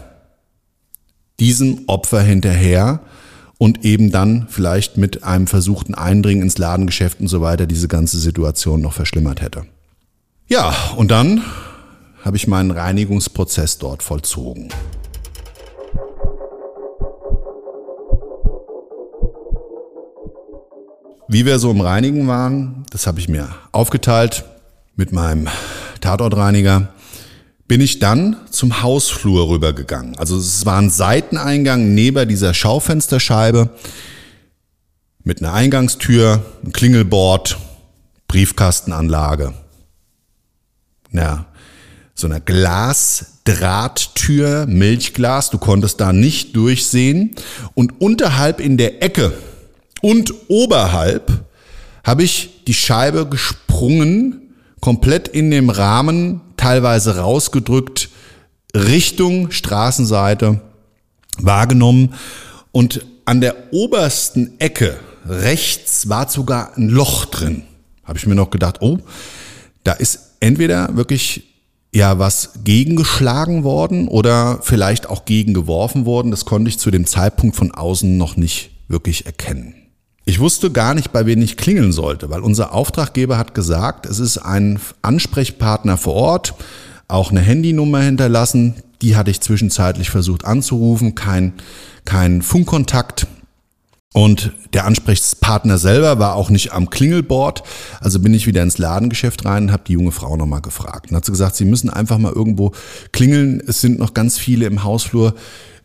diesem 1.37 1.81
Opfer 1.87 2.21
hinterher 2.21 3.01
und 3.57 3.83
eben 3.83 4.11
dann 4.11 4.47
vielleicht 4.47 4.95
mit 4.95 5.25
einem 5.25 5.47
versuchten 5.47 5.93
Eindringen 5.93 6.43
ins 6.43 6.57
Ladengeschäft 6.57 7.19
und 7.19 7.27
so 7.27 7.41
weiter 7.41 7.65
diese 7.65 7.89
ganze 7.89 8.17
Situation 8.17 8.79
noch 8.79 8.93
verschlimmert 8.93 9.41
hätte. 9.41 9.65
Ja, 10.47 10.73
und 10.95 11.11
dann 11.11 11.43
habe 12.23 12.37
ich 12.37 12.47
meinen 12.47 12.71
Reinigungsprozess 12.71 13.77
dort 13.77 14.03
vollzogen. 14.03 14.69
Wie 21.29 21.45
wir 21.45 21.59
so 21.59 21.71
im 21.71 21.81
Reinigen 21.81 22.25
waren, 22.27 22.85
das 22.89 23.05
habe 23.05 23.19
ich 23.19 23.27
mir 23.27 23.49
aufgeteilt 23.73 24.45
mit 24.95 25.11
meinem 25.11 25.49
Tatortreiniger, 25.99 26.87
bin 27.67 27.81
ich 27.81 27.99
dann 27.99 28.37
zum 28.49 28.81
Hausflur 28.81 29.49
rübergegangen. 29.49 30.17
Also 30.17 30.37
es 30.37 30.65
war 30.65 30.79
ein 30.79 30.89
Seiteneingang 30.89 31.93
neben 31.93 32.29
dieser 32.29 32.53
Schaufensterscheibe 32.53 33.71
mit 35.25 35.41
einer 35.41 35.53
Eingangstür, 35.53 36.45
ein 36.63 36.71
Klingelbord, 36.71 37.57
Briefkastenanlage, 38.29 39.53
ja, 41.11 41.43
so 42.15 42.27
einer 42.27 42.39
Glasdrahttür, 42.39 44.65
Milchglas, 44.65 45.49
du 45.49 45.57
konntest 45.57 45.99
da 45.99 46.13
nicht 46.13 46.55
durchsehen 46.55 47.35
und 47.73 47.99
unterhalb 47.99 48.61
in 48.61 48.77
der 48.77 49.03
Ecke 49.03 49.33
und 50.01 50.33
oberhalb 50.47 51.45
habe 52.03 52.23
ich 52.23 52.63
die 52.67 52.73
Scheibe 52.73 53.27
gesprungen, 53.27 54.53
komplett 54.79 55.27
in 55.27 55.51
dem 55.51 55.69
Rahmen, 55.69 56.41
teilweise 56.55 57.17
rausgedrückt, 57.17 58.09
Richtung 58.75 59.51
Straßenseite 59.51 60.61
wahrgenommen 61.39 62.13
und 62.71 63.05
an 63.25 63.41
der 63.41 63.55
obersten 63.73 64.59
Ecke 64.59 64.97
rechts 65.27 66.07
war 66.07 66.29
sogar 66.29 66.77
ein 66.77 66.89
Loch 66.89 67.25
drin. 67.25 67.63
Habe 68.03 68.17
ich 68.17 68.25
mir 68.25 68.35
noch 68.35 68.49
gedacht, 68.49 68.77
oh, 68.81 68.99
da 69.83 69.93
ist 69.93 70.35
entweder 70.39 70.95
wirklich 70.95 71.43
ja 71.93 72.19
was 72.19 72.51
gegengeschlagen 72.63 73.63
worden 73.63 74.07
oder 74.07 74.59
vielleicht 74.61 75.09
auch 75.09 75.25
gegengeworfen 75.25 76.05
worden. 76.05 76.31
Das 76.31 76.45
konnte 76.45 76.69
ich 76.69 76.79
zu 76.79 76.91
dem 76.91 77.05
Zeitpunkt 77.05 77.55
von 77.55 77.71
außen 77.71 78.17
noch 78.17 78.37
nicht 78.37 78.71
wirklich 78.87 79.25
erkennen. 79.25 79.76
Ich 80.29 80.41
wusste 80.41 80.71
gar 80.71 80.93
nicht, 80.93 81.13
bei 81.13 81.25
wen 81.25 81.41
ich 81.41 81.55
klingeln 81.55 81.93
sollte, 81.93 82.29
weil 82.29 82.41
unser 82.41 82.73
Auftraggeber 82.73 83.37
hat 83.37 83.53
gesagt, 83.53 84.05
es 84.05 84.19
ist 84.19 84.37
ein 84.37 84.77
Ansprechpartner 85.01 85.95
vor 85.95 86.15
Ort, 86.15 86.53
auch 87.07 87.31
eine 87.31 87.39
Handynummer 87.39 88.01
hinterlassen. 88.01 88.83
Die 89.01 89.15
hatte 89.15 89.31
ich 89.31 89.39
zwischenzeitlich 89.39 90.09
versucht 90.09 90.43
anzurufen, 90.43 91.15
kein, 91.15 91.53
kein 92.03 92.41
Funkkontakt. 92.41 93.25
Und 94.13 94.51
der 94.73 94.83
Ansprechpartner 94.83 95.77
selber 95.77 96.19
war 96.19 96.35
auch 96.35 96.49
nicht 96.49 96.73
am 96.73 96.89
Klingelboard. 96.89 97.63
Also 98.01 98.19
bin 98.19 98.33
ich 98.33 98.47
wieder 98.47 98.63
ins 98.63 98.79
Ladengeschäft 98.79 99.45
rein 99.45 99.65
und 99.65 99.71
habe 99.71 99.83
die 99.87 99.93
junge 99.93 100.11
Frau 100.11 100.35
nochmal 100.35 100.61
gefragt. 100.61 101.09
Und 101.09 101.15
hat 101.15 101.23
sie 101.23 101.31
gesagt, 101.31 101.55
sie 101.55 101.65
müssen 101.65 101.89
einfach 101.89 102.17
mal 102.17 102.33
irgendwo 102.33 102.73
klingeln. 103.13 103.63
Es 103.65 103.79
sind 103.79 103.97
noch 103.97 104.13
ganz 104.13 104.37
viele 104.37 104.65
im 104.65 104.83
Hausflur 104.83 105.35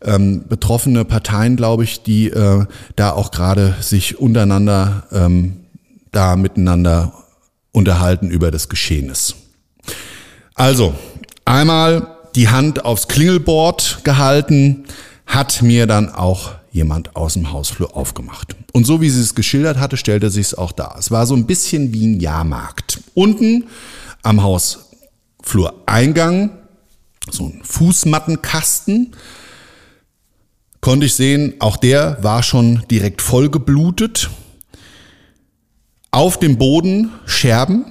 ähm, 0.05 0.47
betroffene 0.47 1.05
Parteien, 1.05 1.55
glaube 1.55 1.83
ich, 1.83 2.03
die 2.03 2.29
äh, 2.29 2.65
da 2.95 3.11
auch 3.11 3.31
gerade 3.31 3.75
sich 3.81 4.19
untereinander 4.19 5.03
ähm, 5.11 5.57
da 6.11 6.35
miteinander 6.35 7.13
unterhalten 7.71 8.29
über 8.29 8.51
das 8.51 8.69
Geschehnis. 8.69 9.35
Also, 10.55 10.93
einmal 11.43 12.13
die 12.35 12.49
Hand 12.49 12.85
aufs 12.85 13.07
Klingelboard 13.07 13.99
gehalten, 14.03 14.85
hat 15.25 15.61
mir 15.61 15.87
dann 15.87 16.09
auch 16.09 16.51
jemand 16.71 17.15
aus 17.15 17.33
dem 17.33 17.51
Hausflur 17.51 17.95
aufgemacht. 17.95 18.55
Und 18.71 18.85
so 18.85 19.01
wie 19.01 19.09
sie 19.09 19.21
es 19.21 19.35
geschildert 19.35 19.79
hatte, 19.79 19.97
stellte 19.97 20.29
sich 20.29 20.47
es 20.47 20.55
auch 20.55 20.71
da. 20.71 20.95
Es 20.97 21.11
war 21.11 21.25
so 21.25 21.35
ein 21.35 21.45
bisschen 21.45 21.93
wie 21.93 22.07
ein 22.07 22.19
Jahrmarkt. 22.19 23.01
Unten 23.13 23.65
am 24.23 24.41
Hausflureingang, 24.41 26.51
so 27.29 27.45
ein 27.45 27.61
Fußmattenkasten, 27.63 29.15
konnte 30.83 31.05
ich 31.05 31.15
sehen, 31.15 31.53
auch 31.59 31.77
der 31.77 32.17
war 32.21 32.43
schon 32.43 32.83
direkt 32.91 33.21
vollgeblutet. 33.21 34.29
Auf 36.11 36.37
dem 36.37 36.57
Boden 36.57 37.09
Scherben. 37.25 37.85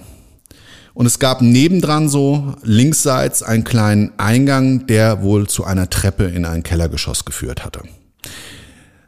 Und 0.94 1.06
es 1.06 1.18
gab 1.18 1.40
nebendran 1.40 2.10
so 2.10 2.54
linksseits 2.62 3.42
einen 3.42 3.64
kleinen 3.64 4.12
Eingang, 4.18 4.86
der 4.86 5.22
wohl 5.22 5.48
zu 5.48 5.64
einer 5.64 5.88
Treppe 5.88 6.24
in 6.24 6.44
ein 6.44 6.62
Kellergeschoss 6.62 7.24
geführt 7.24 7.64
hatte. 7.64 7.82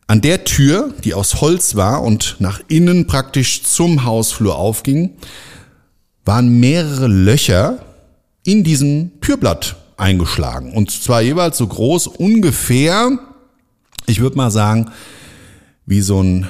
An 0.07 0.23
der 0.23 0.45
Tür, 0.45 0.95
die 1.05 1.13
aus 1.13 1.43
Holz 1.43 1.77
war 1.77 2.03
und 2.03 2.37
nach 2.39 2.61
innen 2.69 3.07
praktisch 3.07 3.65
zum 3.65 4.05
Hausflur 4.05 4.57
aufging, 4.57 5.11
waren 6.25 6.59
mehrere 6.59 7.07
Löcher 7.07 7.85
in 8.47 8.65
diesem 8.65 9.21
Türblatt 9.21 9.77
eingeschlagen. 9.99 10.73
Und 10.73 10.91
zwar 10.91 11.21
jeweils 11.21 11.59
so 11.59 11.67
groß 11.67 12.07
ungefähr, 12.07 13.19
ich 14.07 14.21
würde 14.21 14.37
mal 14.37 14.51
sagen, 14.51 14.91
wie 15.87 16.01
so 16.01 16.23
ein 16.23 16.47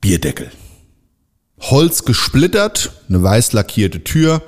Bierdeckel. 0.00 0.50
Holz 1.60 2.04
gesplittert, 2.04 2.92
eine 3.08 3.22
weiß 3.22 3.52
lackierte 3.52 4.04
Tür, 4.04 4.42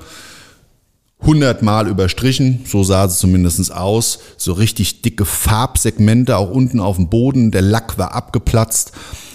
hundertmal 1.21 1.87
überstrichen, 1.87 2.61
so 2.65 2.83
sah 2.83 3.05
es 3.05 3.19
zumindest 3.19 3.71
aus, 3.73 4.19
so 4.37 4.53
richtig 4.53 5.01
dicke 5.01 5.25
Farbsegmente 5.25 6.37
auch 6.37 6.49
unten 6.49 6.79
auf 6.79 6.95
dem 6.95 7.09
Boden, 7.09 7.51
der 7.51 7.61
Lack 7.61 7.97
war 7.97 8.13
abgeplatzt, 8.13 8.93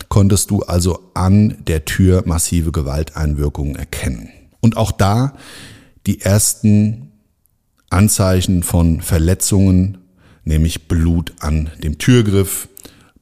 konntest 0.09 0.50
du 0.50 0.62
also 0.62 1.11
an 1.14 1.59
der 1.66 1.85
Tür 1.85 2.23
massive 2.26 2.73
Gewalteinwirkungen 2.73 3.76
erkennen. 3.76 4.28
Und 4.61 4.76
auch 4.76 4.93
da 4.93 5.35
die 6.07 6.21
ersten 6.21 7.12
Anzeichen 7.90 8.62
von 8.62 9.00
Verletzungen, 9.00 9.99
nämlich 10.45 10.88
Blut 10.88 11.33
an 11.40 11.71
dem 11.83 11.99
Türgriff, 11.99 12.69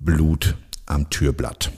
Blut 0.04 0.56
am 0.86 1.10
Türblatt. 1.10 1.72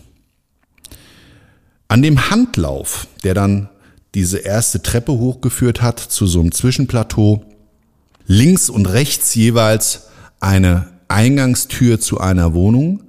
An 1.89 2.03
dem 2.03 2.31
Handlauf, 2.31 3.07
der 3.23 3.35
dann 3.35 3.69
diese 4.15 4.39
erste 4.39 4.83
Treppe 4.83 5.13
hochgeführt 5.13 5.83
hat 5.83 5.99
zu 6.01 6.27
so 6.27 6.41
einem 6.41 6.53
Zwischenplateau. 6.53 7.45
Links 8.27 8.71
und 8.71 8.87
rechts 8.87 9.35
jeweils 9.35 10.09
eine 10.41 10.89
Eingangstür 11.09 12.01
zu 12.01 12.19
einer 12.19 12.55
Wohnung 12.55 13.05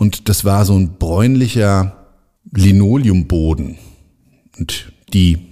und 0.00 0.28
das 0.30 0.46
war 0.46 0.64
so 0.64 0.78
ein 0.78 0.96
bräunlicher 0.98 2.08
Linoleumboden. 2.52 3.76
Und 4.58 4.92
die 5.12 5.46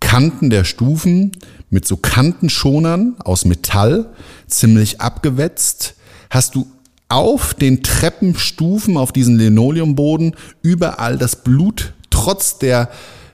Kanten 0.00 0.50
der 0.50 0.64
Stufen 0.64 1.32
mit 1.70 1.86
so 1.86 1.96
Kantenschonern 1.96 3.16
aus 3.20 3.44
Metall, 3.44 4.12
ziemlich 4.48 5.00
abgewetzt, 5.00 5.94
hast 6.30 6.56
du 6.56 6.66
auf 7.08 7.54
den 7.54 7.82
Treppenstufen, 7.82 8.96
auf 8.96 9.12
diesen 9.12 9.36
Linoleumboden 9.36 10.34
überall 10.62 11.18
das 11.18 11.44
Blut 11.44 11.92
trotz 12.10 12.58
der 12.58 12.90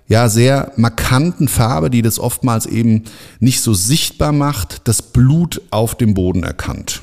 ja 0.08 0.28
sehr 0.28 0.72
markanten 0.76 1.48
Farbe, 1.48 1.88
die 1.88 2.02
das 2.02 2.18
oftmals 2.18 2.66
eben 2.66 3.04
nicht 3.40 3.60
so 3.60 3.72
sichtbar 3.72 4.32
macht, 4.32 4.82
das 4.88 5.00
Blut 5.00 5.62
auf 5.70 5.94
dem 5.94 6.14
Boden 6.14 6.42
erkannt. 6.42 7.02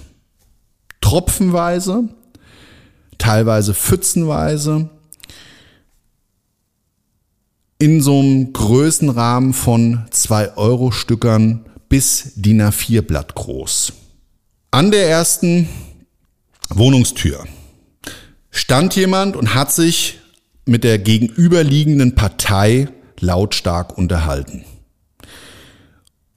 Tropfenweise, 1.01 2.09
teilweise 3.17 3.73
pfützenweise, 3.73 4.89
in 7.79 8.01
so 8.01 8.19
einem 8.19 8.51
Größenrahmen 8.51 9.53
von 9.53 10.05
2 10.11 10.57
Euro 10.57 10.91
Stückern 10.91 11.65
bis 11.87 12.33
DIN 12.35 12.61
A4 12.61 13.01
Blatt 13.01 13.33
groß. 13.35 13.93
An 14.69 14.91
der 14.91 15.09
ersten 15.09 15.69
Wohnungstür 16.69 17.45
stand 18.51 18.95
jemand 18.95 19.35
und 19.35 19.55
hat 19.55 19.71
sich 19.71 20.19
mit 20.65 20.83
der 20.83 20.99
gegenüberliegenden 20.99 22.15
Partei 22.15 22.89
lautstark 23.19 23.97
unterhalten. 23.97 24.63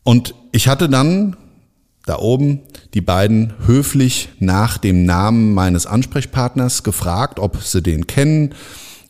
Und 0.03 0.35
ich 0.53 0.69
hatte 0.69 0.89
dann 0.89 1.37
da 2.07 2.19
oben 2.19 2.61
die 2.95 3.01
beiden 3.01 3.53
höflich 3.67 4.31
nach 4.39 4.79
dem 4.79 5.05
Namen 5.05 5.55
meines 5.55 5.87
Ansprechpartners 5.87 6.83
gefragt, 6.83 7.39
ob 7.39 7.63
sie 7.63 7.83
den 7.83 8.07
kennen 8.07 8.55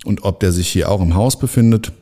und 0.05 0.25
ob 0.25 0.41
der 0.41 0.53
sich 0.53 0.69
hier 0.69 0.91
auch 0.91 1.01
im 1.01 1.15
Haus 1.15 1.39
befindet. 1.39 1.93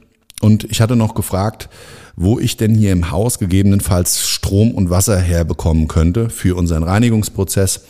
Und 0.40 0.64
ich 0.64 0.80
hatte 0.80 0.96
noch 0.96 1.14
gefragt, 1.14 1.68
wo 2.16 2.38
ich 2.38 2.56
denn 2.56 2.74
hier 2.74 2.92
im 2.92 3.10
Haus 3.10 3.38
gegebenenfalls 3.38 4.26
Strom 4.26 4.72
und 4.72 4.90
Wasser 4.90 5.18
herbekommen 5.18 5.86
könnte 5.86 6.28
für 6.30 6.56
unseren 6.56 6.82
Reinigungsprozess. 6.82 7.84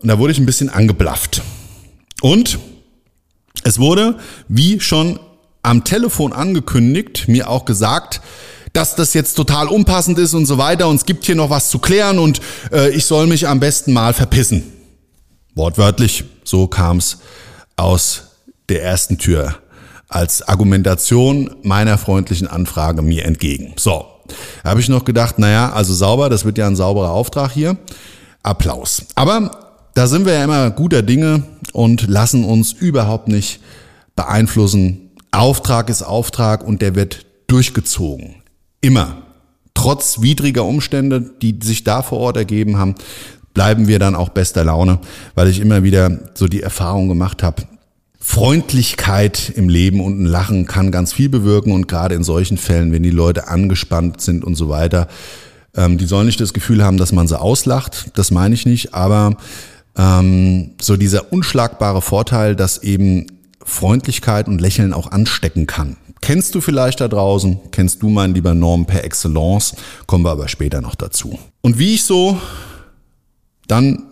Und 0.00 0.08
da 0.08 0.18
wurde 0.18 0.32
ich 0.32 0.38
ein 0.38 0.46
bisschen 0.46 0.68
angeblafft. 0.68 1.42
Und 2.20 2.58
es 3.64 3.78
wurde, 3.78 4.18
wie 4.48 4.80
schon 4.80 5.18
am 5.62 5.84
Telefon 5.84 6.32
angekündigt, 6.32 7.28
mir 7.28 7.50
auch 7.50 7.64
gesagt, 7.64 8.20
dass 8.72 8.94
das 8.94 9.14
jetzt 9.14 9.34
total 9.34 9.68
unpassend 9.68 10.18
ist 10.18 10.34
und 10.34 10.46
so 10.46 10.58
weiter 10.58 10.88
und 10.88 10.96
es 10.96 11.04
gibt 11.04 11.24
hier 11.24 11.34
noch 11.34 11.50
was 11.50 11.68
zu 11.70 11.78
klären 11.78 12.18
und 12.18 12.40
äh, 12.72 12.90
ich 12.90 13.06
soll 13.06 13.26
mich 13.26 13.48
am 13.48 13.60
besten 13.60 13.92
mal 13.92 14.14
verpissen. 14.14 14.62
Wortwörtlich, 15.54 16.24
so 16.44 16.66
kam 16.68 16.98
es 16.98 17.18
aus 17.76 18.22
der 18.68 18.82
ersten 18.82 19.18
Tür 19.18 19.56
als 20.08 20.46
Argumentation 20.46 21.56
meiner 21.62 21.98
freundlichen 21.98 22.46
Anfrage 22.46 23.02
mir 23.02 23.24
entgegen. 23.24 23.74
So, 23.76 24.06
da 24.62 24.70
habe 24.70 24.80
ich 24.80 24.88
noch 24.88 25.04
gedacht, 25.04 25.38
naja, 25.38 25.72
also 25.72 25.92
sauber, 25.92 26.30
das 26.30 26.44
wird 26.44 26.58
ja 26.58 26.66
ein 26.66 26.76
sauberer 26.76 27.10
Auftrag 27.10 27.52
hier. 27.52 27.76
Applaus. 28.42 29.02
Aber 29.14 29.67
da 29.94 30.06
sind 30.06 30.26
wir 30.26 30.34
ja 30.34 30.44
immer 30.44 30.70
guter 30.70 31.02
Dinge 31.02 31.42
und 31.72 32.08
lassen 32.08 32.44
uns 32.44 32.72
überhaupt 32.72 33.28
nicht 33.28 33.60
beeinflussen 34.16 35.08
Auftrag 35.30 35.90
ist 35.90 36.02
Auftrag 36.02 36.66
und 36.66 36.82
der 36.82 36.94
wird 36.94 37.26
durchgezogen. 37.46 38.36
Immer. 38.80 39.22
Trotz 39.74 40.20
widriger 40.20 40.64
Umstände, 40.64 41.20
die 41.20 41.58
sich 41.62 41.84
da 41.84 42.02
vor 42.02 42.18
Ort 42.18 42.36
ergeben 42.36 42.78
haben, 42.78 42.96
bleiben 43.54 43.86
wir 43.86 43.98
dann 43.98 44.16
auch 44.16 44.30
bester 44.30 44.64
Laune, 44.64 44.98
weil 45.34 45.48
ich 45.48 45.60
immer 45.60 45.82
wieder 45.82 46.18
so 46.34 46.48
die 46.48 46.62
Erfahrung 46.62 47.08
gemacht 47.08 47.42
habe, 47.42 47.62
Freundlichkeit 48.20 49.52
im 49.54 49.68
Leben 49.68 50.00
und 50.00 50.20
ein 50.20 50.26
Lachen 50.26 50.66
kann 50.66 50.90
ganz 50.90 51.12
viel 51.12 51.28
bewirken 51.28 51.72
und 51.72 51.86
gerade 51.86 52.14
in 52.14 52.24
solchen 52.24 52.58
Fällen, 52.58 52.92
wenn 52.92 53.02
die 53.02 53.10
Leute 53.10 53.48
angespannt 53.48 54.20
sind 54.20 54.44
und 54.44 54.54
so 54.54 54.68
weiter, 54.68 55.08
ähm, 55.76 55.98
die 55.98 56.06
sollen 56.06 56.26
nicht 56.26 56.40
das 56.40 56.52
Gefühl 56.52 56.84
haben, 56.84 56.98
dass 56.98 57.12
man 57.12 57.28
sie 57.28 57.40
auslacht, 57.40 58.10
das 58.14 58.30
meine 58.30 58.54
ich 58.54 58.66
nicht, 58.66 58.94
aber 58.94 59.36
ähm, 59.98 60.70
so 60.80 60.96
dieser 60.96 61.32
unschlagbare 61.32 62.00
Vorteil, 62.00 62.56
dass 62.56 62.82
eben 62.82 63.26
Freundlichkeit 63.64 64.48
und 64.48 64.60
Lächeln 64.60 64.94
auch 64.94 65.10
anstecken 65.10 65.66
kann. 65.66 65.96
Kennst 66.20 66.54
du 66.54 66.60
vielleicht 66.60 67.00
da 67.00 67.08
draußen? 67.08 67.58
Kennst 67.70 68.02
du 68.02 68.08
mein 68.08 68.34
lieber 68.34 68.54
Norm 68.54 68.86
per 68.86 69.04
Excellence? 69.04 69.76
Kommen 70.06 70.24
wir 70.24 70.30
aber 70.30 70.48
später 70.48 70.80
noch 70.80 70.94
dazu. 70.94 71.38
Und 71.60 71.78
wie 71.78 71.94
ich 71.94 72.04
so 72.04 72.40
dann 73.66 74.04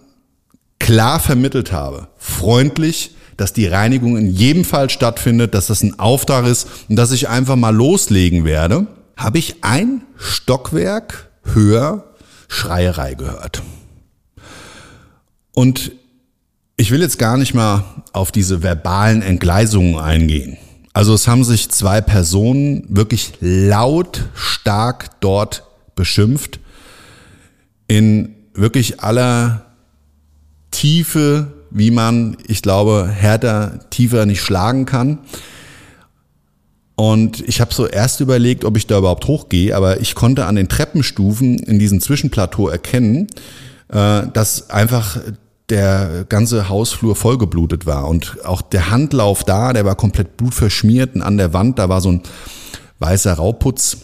klar 0.79 1.19
vermittelt 1.19 1.73
habe, 1.73 2.09
freundlich, 2.19 3.17
dass 3.37 3.53
die 3.53 3.67
Reinigung 3.67 4.17
in 4.17 4.29
jedem 4.29 4.65
Fall 4.65 4.91
stattfindet, 4.91 5.55
dass 5.55 5.67
das 5.67 5.83
ein 5.83 5.99
Auftrag 5.99 6.47
ist 6.47 6.69
und 6.89 6.97
dass 6.97 7.13
ich 7.13 7.29
einfach 7.29 7.57
mal 7.57 7.75
loslegen 7.75 8.45
werde, 8.45 8.87
habe 9.17 9.39
ich 9.39 9.65
ein 9.65 10.03
Stockwerk 10.17 11.31
höher 11.45 12.05
Schreierei 12.49 13.15
gehört. 13.15 13.63
Und 15.57 15.93
Ich 16.79 16.91
will 16.91 17.01
jetzt 17.01 17.19
gar 17.19 17.39
nicht 17.39 17.55
mal 17.55 17.85
auf 18.13 18.31
diese 18.31 18.63
verbalen 18.63 19.23
Entgleisungen 19.23 19.99
eingehen. 19.99 20.59
Also 20.93 21.15
es 21.15 21.27
haben 21.27 21.43
sich 21.43 21.71
zwei 21.71 22.03
Personen 22.03 22.85
wirklich 22.91 23.33
laut 23.41 24.27
stark 24.35 25.23
dort 25.23 25.65
beschimpft 25.95 26.61
in 27.89 28.35
wirklich 28.53 29.01
aller 29.01 29.65
Tiefe, 30.71 31.51
wie 31.71 31.91
man, 31.91 32.37
ich 32.47 32.61
glaube, 32.61 33.09
härter, 33.11 33.81
tiefer 33.89 34.27
nicht 34.27 34.43
schlagen 34.43 34.85
kann. 34.85 35.21
Und 36.95 37.41
ich 37.49 37.63
habe 37.63 37.73
so 37.73 37.87
erst 37.87 38.21
überlegt, 38.21 38.67
ob 38.67 38.77
ich 38.77 38.87
da 38.87 38.99
überhaupt 38.99 39.27
hochgehe, 39.27 39.75
aber 39.75 40.03
ich 40.03 40.15
konnte 40.15 40.45
an 40.45 40.57
den 40.57 40.69
Treppenstufen 40.69 41.59
in 41.59 41.79
diesem 41.79 42.03
Zwischenplateau 42.03 42.69
erkennen, 42.69 43.29
äh, 43.89 44.27
dass 44.31 44.69
einfach 44.69 45.19
der 45.69 46.25
ganze 46.29 46.69
Hausflur 46.69 47.17
vollgeblutet 47.17 47.87
war. 47.87 48.09
Und 48.09 48.45
auch 48.45 48.63
der 48.63 48.91
Handlauf 48.91 49.45
da, 49.45 49.73
der 49.73 49.85
war 49.85 49.97
komplett 49.97 50.37
blutverschmiert 50.37 51.15
und 51.15 51.23
an 51.23 51.37
der 51.37 51.53
Wand, 51.53 51.79
da 51.79 51.89
war 51.89 52.01
so 52.01 52.13
ein 52.13 52.23
weißer 52.99 53.35
Rauputz, 53.35 53.99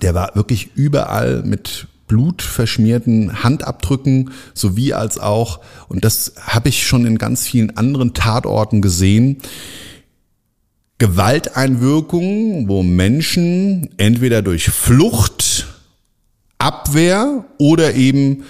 der 0.00 0.14
war 0.14 0.34
wirklich 0.34 0.70
überall 0.74 1.42
mit 1.42 1.86
blutverschmierten 2.08 3.42
Handabdrücken 3.42 4.32
sowie 4.54 4.92
als 4.92 5.18
auch, 5.18 5.60
und 5.88 6.04
das 6.04 6.34
habe 6.40 6.68
ich 6.68 6.86
schon 6.86 7.06
in 7.06 7.16
ganz 7.16 7.46
vielen 7.46 7.76
anderen 7.76 8.12
Tatorten 8.12 8.82
gesehen, 8.82 9.38
Gewalteinwirkungen, 10.98 12.68
wo 12.68 12.82
Menschen 12.82 13.88
entweder 13.96 14.42
durch 14.42 14.68
Flucht, 14.68 15.66
Abwehr 16.58 17.44
oder 17.58 17.94
eben 17.94 18.44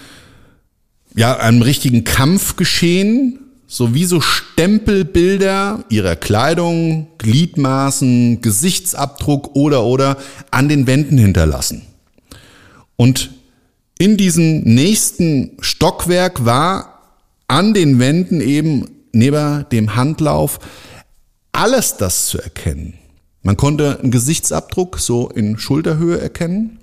ja, 1.15 1.37
einem 1.37 1.63
richtigen 1.63 2.05
Kampf 2.05 2.57
geschehen, 2.57 3.39
sowie 3.67 4.05
so 4.05 4.21
Stempelbilder 4.21 5.85
ihrer 5.89 6.17
Kleidung, 6.17 7.09
Gliedmaßen, 7.19 8.43
Gesichtsabdruck 8.43 9.55
oder 9.55 9.85
oder 9.85 10.19
an 10.51 10.69
den 10.69 10.87
Wänden 10.87 11.17
hinterlassen. 11.17 11.83
Und 12.97 13.31
in 13.99 14.17
diesem 14.17 14.61
nächsten 14.61 15.57
Stockwerk 15.61 16.45
war 16.45 17.01
an 17.49 17.73
den 17.73 17.99
Wänden 17.99 18.41
eben 18.41 18.87
neben 19.13 19.65
dem 19.71 19.97
Handlauf 19.97 20.59
alles 21.53 21.97
das 21.97 22.27
zu 22.27 22.39
erkennen. 22.39 22.95
Man 23.43 23.57
konnte 23.57 24.01
einen 24.01 24.11
Gesichtsabdruck 24.11 24.99
so 24.99 25.29
in 25.29 25.59
Schulterhöhe 25.59 26.21
erkennen. 26.21 26.79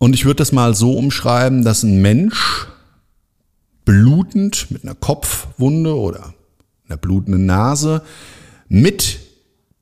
Und 0.00 0.14
ich 0.14 0.24
würde 0.24 0.36
das 0.36 0.50
mal 0.50 0.74
so 0.74 0.94
umschreiben, 0.94 1.62
dass 1.62 1.82
ein 1.82 2.00
Mensch 2.00 2.66
blutend 3.84 4.70
mit 4.70 4.82
einer 4.82 4.94
Kopfwunde 4.94 5.94
oder 5.94 6.32
einer 6.88 6.96
blutenden 6.96 7.44
Nase 7.44 8.00
mit 8.66 9.18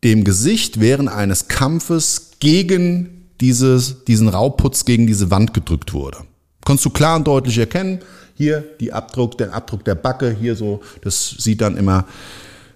dem 0.03 0.25
Gesicht 0.25 0.81
während 0.81 1.09
eines 1.09 1.47
Kampfes 1.47 2.33
gegen 2.41 3.29
dieses, 3.41 4.05
diesen 4.07 4.27
Rauputz, 4.27 4.85
gegen 4.85 5.07
diese 5.07 5.31
Wand 5.31 5.55
gedrückt 5.55 5.93
wurde. 5.93 6.19
Konntest 6.65 6.87
du 6.87 6.91
klar 6.91 7.15
und 7.15 7.29
deutlich 7.29 7.57
erkennen, 7.57 8.01
hier 8.35 8.65
die 8.81 8.93
Abdruck, 8.93 9.39
der 9.39 9.55
Abdruck 9.55 9.85
der 9.85 9.95
Backe, 9.95 10.37
hier 10.39 10.57
so, 10.57 10.81
das 11.03 11.31
sieht 11.39 11.61
dann 11.61 11.77
immer 11.77 12.07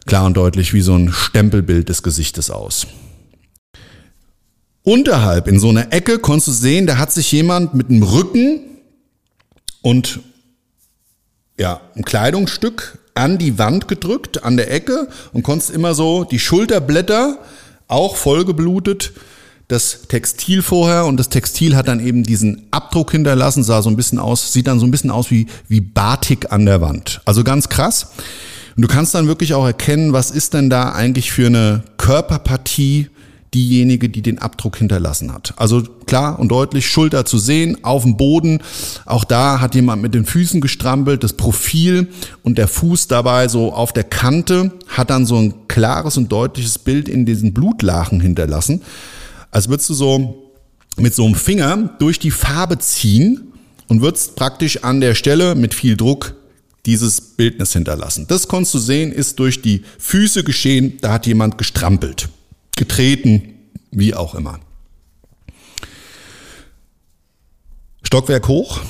klar 0.06 0.26
und 0.26 0.36
deutlich 0.36 0.74
wie 0.74 0.80
so 0.80 0.94
ein 0.94 1.12
Stempelbild 1.12 1.88
des 1.88 2.04
Gesichtes 2.04 2.52
aus. 2.52 2.86
Unterhalb 4.84 5.46
in 5.46 5.60
so 5.60 5.68
einer 5.68 5.92
Ecke 5.92 6.18
konntest 6.18 6.48
du 6.48 6.52
sehen, 6.52 6.86
da 6.86 6.98
hat 6.98 7.12
sich 7.12 7.30
jemand 7.30 7.74
mit 7.74 7.88
dem 7.88 8.02
Rücken 8.02 8.60
und 9.80 10.20
ja, 11.58 11.80
ein 11.94 12.04
Kleidungsstück 12.04 12.98
an 13.14 13.38
die 13.38 13.58
Wand 13.58 13.86
gedrückt, 13.86 14.42
an 14.42 14.56
der 14.56 14.72
Ecke 14.72 15.08
und 15.32 15.42
konntest 15.42 15.70
immer 15.70 15.94
so 15.94 16.24
die 16.24 16.38
Schulterblätter 16.38 17.38
auch 17.86 18.16
vollgeblutet, 18.16 19.12
das 19.68 20.02
Textil 20.08 20.62
vorher 20.62 21.06
und 21.06 21.16
das 21.16 21.28
Textil 21.28 21.76
hat 21.76 21.88
dann 21.88 22.04
eben 22.04 22.24
diesen 22.24 22.66
Abdruck 22.72 23.12
hinterlassen, 23.12 23.62
sah 23.62 23.82
so 23.82 23.90
ein 23.90 23.96
bisschen 23.96 24.18
aus, 24.18 24.52
sieht 24.52 24.66
dann 24.66 24.80
so 24.80 24.86
ein 24.86 24.90
bisschen 24.90 25.10
aus 25.10 25.30
wie, 25.30 25.46
wie 25.68 25.80
Batik 25.80 26.52
an 26.52 26.66
der 26.66 26.80
Wand. 26.80 27.20
Also 27.24 27.44
ganz 27.44 27.68
krass. 27.68 28.08
Und 28.76 28.82
du 28.82 28.88
kannst 28.88 29.14
dann 29.14 29.28
wirklich 29.28 29.54
auch 29.54 29.64
erkennen, 29.64 30.12
was 30.12 30.30
ist 30.30 30.54
denn 30.54 30.70
da 30.70 30.92
eigentlich 30.92 31.30
für 31.30 31.46
eine 31.46 31.84
Körperpartie 31.98 33.08
diejenige, 33.54 34.08
die 34.08 34.22
den 34.22 34.38
Abdruck 34.38 34.76
hinterlassen 34.78 35.32
hat. 35.32 35.54
Also 35.56 35.82
klar 36.06 36.38
und 36.38 36.48
deutlich 36.48 36.86
Schulter 36.86 37.24
zu 37.24 37.38
sehen, 37.38 37.84
auf 37.84 38.02
dem 38.02 38.16
Boden. 38.16 38.60
Auch 39.04 39.24
da 39.24 39.60
hat 39.60 39.74
jemand 39.74 40.02
mit 40.02 40.14
den 40.14 40.24
Füßen 40.24 40.60
gestrampelt, 40.60 41.22
das 41.22 41.34
Profil 41.34 42.08
und 42.42 42.58
der 42.58 42.68
Fuß 42.68 43.08
dabei 43.08 43.48
so 43.48 43.72
auf 43.72 43.92
der 43.92 44.04
Kante 44.04 44.72
hat 44.88 45.10
dann 45.10 45.26
so 45.26 45.36
ein 45.36 45.68
klares 45.68 46.16
und 46.16 46.32
deutliches 46.32 46.78
Bild 46.78 47.08
in 47.08 47.26
diesen 47.26 47.52
Blutlachen 47.52 48.20
hinterlassen. 48.20 48.82
Als 49.50 49.68
würdest 49.68 49.90
du 49.90 49.94
so 49.94 50.52
mit 50.96 51.14
so 51.14 51.24
einem 51.24 51.34
Finger 51.34 51.94
durch 51.98 52.18
die 52.18 52.30
Farbe 52.30 52.78
ziehen 52.78 53.52
und 53.88 54.00
würdest 54.00 54.36
praktisch 54.36 54.84
an 54.84 55.00
der 55.00 55.14
Stelle 55.14 55.54
mit 55.54 55.74
viel 55.74 55.96
Druck 55.96 56.34
dieses 56.86 57.20
Bildnis 57.20 57.72
hinterlassen. 57.72 58.26
Das 58.28 58.48
konntest 58.48 58.74
du 58.74 58.78
sehen, 58.78 59.12
ist 59.12 59.38
durch 59.38 59.62
die 59.62 59.82
Füße 59.98 60.42
geschehen, 60.42 60.98
da 61.00 61.12
hat 61.12 61.26
jemand 61.26 61.58
gestrampelt 61.58 62.28
getreten, 62.76 63.54
wie 63.90 64.14
auch 64.14 64.34
immer. 64.34 64.60
Stockwerk 68.02 68.48
hoch, 68.48 68.80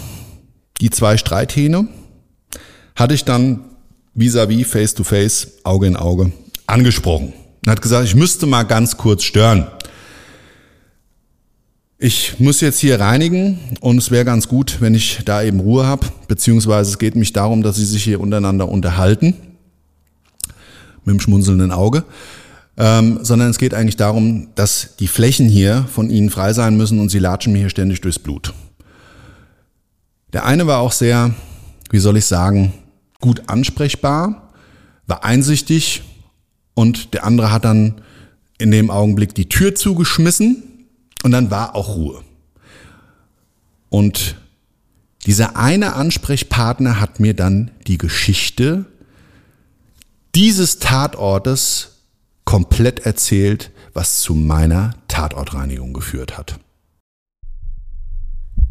die 0.80 0.90
zwei 0.90 1.16
Streithähne, 1.16 1.88
hatte 2.96 3.14
ich 3.14 3.24
dann 3.24 3.64
vis-à-vis, 4.14 4.66
face-to-face, 4.66 5.64
Auge 5.64 5.86
in 5.86 5.96
Auge 5.96 6.32
angesprochen. 6.66 7.32
Er 7.64 7.72
hat 7.72 7.82
gesagt, 7.82 8.04
ich 8.04 8.14
müsste 8.14 8.46
mal 8.46 8.64
ganz 8.64 8.96
kurz 8.96 9.22
stören. 9.22 9.68
Ich 11.98 12.40
muss 12.40 12.60
jetzt 12.60 12.80
hier 12.80 12.98
reinigen 12.98 13.60
und 13.80 13.98
es 13.98 14.10
wäre 14.10 14.24
ganz 14.24 14.48
gut, 14.48 14.78
wenn 14.80 14.94
ich 14.94 15.20
da 15.24 15.44
eben 15.44 15.60
Ruhe 15.60 15.86
habe, 15.86 16.08
beziehungsweise 16.26 16.90
es 16.90 16.98
geht 16.98 17.14
mich 17.14 17.32
darum, 17.32 17.62
dass 17.62 17.76
Sie 17.76 17.84
sich 17.84 18.02
hier 18.02 18.18
untereinander 18.18 18.68
unterhalten, 18.68 19.34
mit 21.04 21.14
dem 21.14 21.20
schmunzelnden 21.20 21.70
Auge 21.70 22.04
ähm, 22.76 23.18
sondern 23.22 23.50
es 23.50 23.58
geht 23.58 23.74
eigentlich 23.74 23.96
darum, 23.96 24.48
dass 24.54 24.96
die 24.98 25.08
Flächen 25.08 25.48
hier 25.48 25.86
von 25.92 26.10
ihnen 26.10 26.30
frei 26.30 26.52
sein 26.52 26.76
müssen 26.76 26.98
und 27.00 27.10
sie 27.10 27.18
latschen 27.18 27.52
mir 27.52 27.60
hier 27.60 27.70
ständig 27.70 28.00
durchs 28.00 28.18
Blut. 28.18 28.54
Der 30.32 30.46
eine 30.46 30.66
war 30.66 30.78
auch 30.78 30.92
sehr, 30.92 31.34
wie 31.90 31.98
soll 31.98 32.16
ich 32.16 32.24
sagen, 32.24 32.72
gut 33.20 33.42
ansprechbar, 33.48 34.52
war 35.06 35.24
einsichtig 35.24 36.02
und 36.74 37.12
der 37.12 37.24
andere 37.24 37.52
hat 37.52 37.64
dann 37.64 38.00
in 38.58 38.70
dem 38.70 38.90
Augenblick 38.90 39.34
die 39.34 39.48
Tür 39.48 39.74
zugeschmissen 39.74 40.62
und 41.22 41.30
dann 41.32 41.50
war 41.50 41.74
auch 41.74 41.96
Ruhe. 41.96 42.22
Und 43.90 44.36
dieser 45.26 45.56
eine 45.56 45.94
Ansprechpartner 45.94 46.98
hat 46.98 47.20
mir 47.20 47.34
dann 47.34 47.70
die 47.86 47.98
Geschichte 47.98 48.86
dieses 50.34 50.78
Tatortes 50.78 51.91
komplett 52.44 53.00
erzählt, 53.00 53.70
was 53.94 54.20
zu 54.20 54.34
meiner 54.34 54.94
Tatortreinigung 55.08 55.92
geführt 55.92 56.36
hat. 56.36 56.58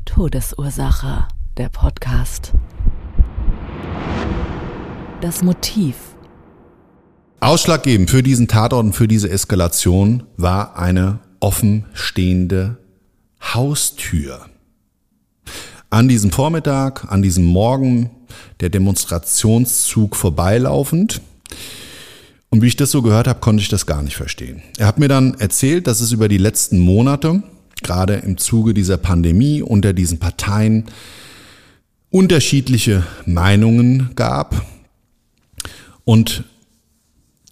Todesursache, 0.05 1.27
der 1.57 1.69
Podcast. 1.69 2.53
Das 5.21 5.43
Motiv. 5.43 5.95
Ausschlaggebend 7.39 8.09
für 8.09 8.23
diesen 8.23 8.47
Tatort 8.47 8.85
und 8.85 8.93
für 8.93 9.07
diese 9.07 9.29
Eskalation 9.29 10.23
war 10.37 10.77
eine 10.77 11.19
offenstehende 11.39 12.77
Haustür. 13.41 14.45
An 15.89 16.07
diesem 16.07 16.31
Vormittag, 16.31 17.11
an 17.11 17.21
diesem 17.21 17.45
Morgen, 17.45 18.11
der 18.59 18.69
Demonstrationszug 18.69 20.15
vorbeilaufend, 20.15 21.21
und 22.51 22.61
wie 22.61 22.67
ich 22.67 22.75
das 22.75 22.91
so 22.91 23.01
gehört 23.01 23.27
habe, 23.27 23.39
konnte 23.39 23.63
ich 23.63 23.69
das 23.69 23.85
gar 23.85 24.03
nicht 24.03 24.17
verstehen. 24.17 24.61
Er 24.77 24.85
hat 24.85 24.99
mir 24.99 25.07
dann 25.07 25.33
erzählt, 25.35 25.87
dass 25.87 26.01
es 26.01 26.11
über 26.11 26.27
die 26.27 26.37
letzten 26.37 26.79
Monate, 26.79 27.41
gerade 27.81 28.15
im 28.15 28.37
Zuge 28.37 28.73
dieser 28.73 28.97
Pandemie, 28.97 29.61
unter 29.63 29.93
diesen 29.93 30.19
Parteien 30.19 30.85
unterschiedliche 32.09 33.03
Meinungen 33.25 34.11
gab 34.15 34.65
und 36.03 36.43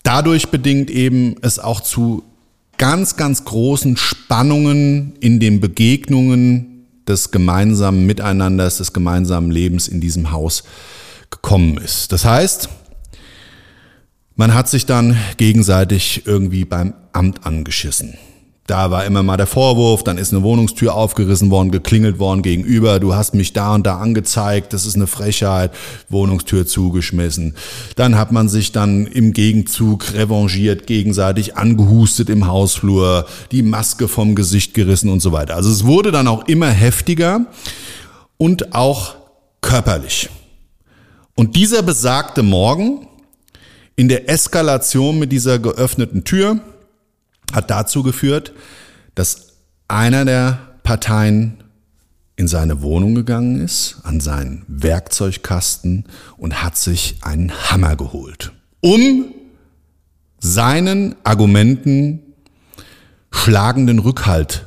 dadurch 0.03 0.49
bedingt 0.49 0.89
eben 0.89 1.37
es 1.41 1.59
auch 1.59 1.79
zu 1.79 2.23
ganz, 2.77 3.15
ganz 3.15 3.45
großen 3.45 3.95
Spannungen 3.95 5.13
in 5.21 5.39
den 5.39 5.61
Begegnungen 5.61 6.87
des 7.07 7.31
gemeinsamen 7.31 8.05
Miteinanders, 8.05 8.79
des 8.79 8.91
gemeinsamen 8.91 9.49
Lebens 9.49 9.87
in 9.87 10.01
diesem 10.01 10.31
Haus 10.31 10.63
gekommen 11.29 11.77
ist. 11.77 12.11
Das 12.11 12.25
heißt, 12.25 12.69
man 14.39 14.53
hat 14.53 14.69
sich 14.69 14.85
dann 14.85 15.17
gegenseitig 15.35 16.23
irgendwie 16.25 16.63
beim 16.63 16.93
Amt 17.11 17.45
angeschissen. 17.45 18.17
da 18.67 18.89
war 18.89 19.03
immer 19.03 19.21
mal 19.21 19.35
der 19.35 19.47
Vorwurf, 19.47 20.03
dann 20.03 20.17
ist 20.17 20.31
eine 20.31 20.43
Wohnungstür 20.43 20.93
aufgerissen 20.93 21.49
worden, 21.49 21.71
geklingelt 21.71 22.19
worden 22.19 22.41
gegenüber, 22.41 23.01
du 23.01 23.15
hast 23.15 23.33
mich 23.33 23.51
da 23.51 23.75
und 23.75 23.85
da 23.85 23.97
angezeigt, 23.97 24.71
das 24.71 24.85
ist 24.85 24.95
eine 24.95 25.07
Frechheit, 25.07 25.71
Wohnungstür 26.07 26.65
zugeschmissen. 26.65 27.55
Dann 27.97 28.15
hat 28.15 28.31
man 28.31 28.47
sich 28.47 28.71
dann 28.71 29.07
im 29.07 29.33
Gegenzug 29.33 30.13
revanchiert, 30.13 30.87
gegenseitig 30.87 31.57
angehustet 31.57 32.29
im 32.29 32.47
Hausflur, 32.47 33.25
die 33.51 33.63
Maske 33.63 34.07
vom 34.07 34.35
Gesicht 34.35 34.73
gerissen 34.73 35.09
und 35.09 35.19
so 35.19 35.33
weiter. 35.33 35.55
Also 35.55 35.69
es 35.69 35.83
wurde 35.85 36.11
dann 36.11 36.29
auch 36.29 36.47
immer 36.47 36.69
heftiger 36.69 37.47
und 38.37 38.73
auch 38.73 39.15
körperlich. 39.59 40.29
Und 41.35 41.57
dieser 41.57 41.81
besagte 41.81 42.41
Morgen 42.41 43.08
in 43.99 44.07
der 44.07 44.29
Eskalation 44.29 45.19
mit 45.19 45.33
dieser 45.33 45.59
geöffneten 45.59 46.23
Tür, 46.23 46.61
hat 47.51 47.69
dazu 47.69 48.01
geführt, 48.01 48.53
dass 49.13 49.57
einer 49.89 50.23
der 50.23 50.77
Parteien 50.83 51.65
in 52.37 52.47
seine 52.47 52.81
Wohnung 52.81 53.13
gegangen 53.13 53.59
ist, 53.59 53.97
an 54.03 54.21
seinen 54.21 54.63
Werkzeugkasten 54.69 56.05
und 56.37 56.63
hat 56.63 56.77
sich 56.77 57.17
einen 57.23 57.51
Hammer 57.51 57.97
geholt, 57.97 58.53
um 58.79 59.33
seinen 60.39 61.17
Argumenten 61.25 62.21
schlagenden 63.31 63.99
Rückhalt 63.99 64.65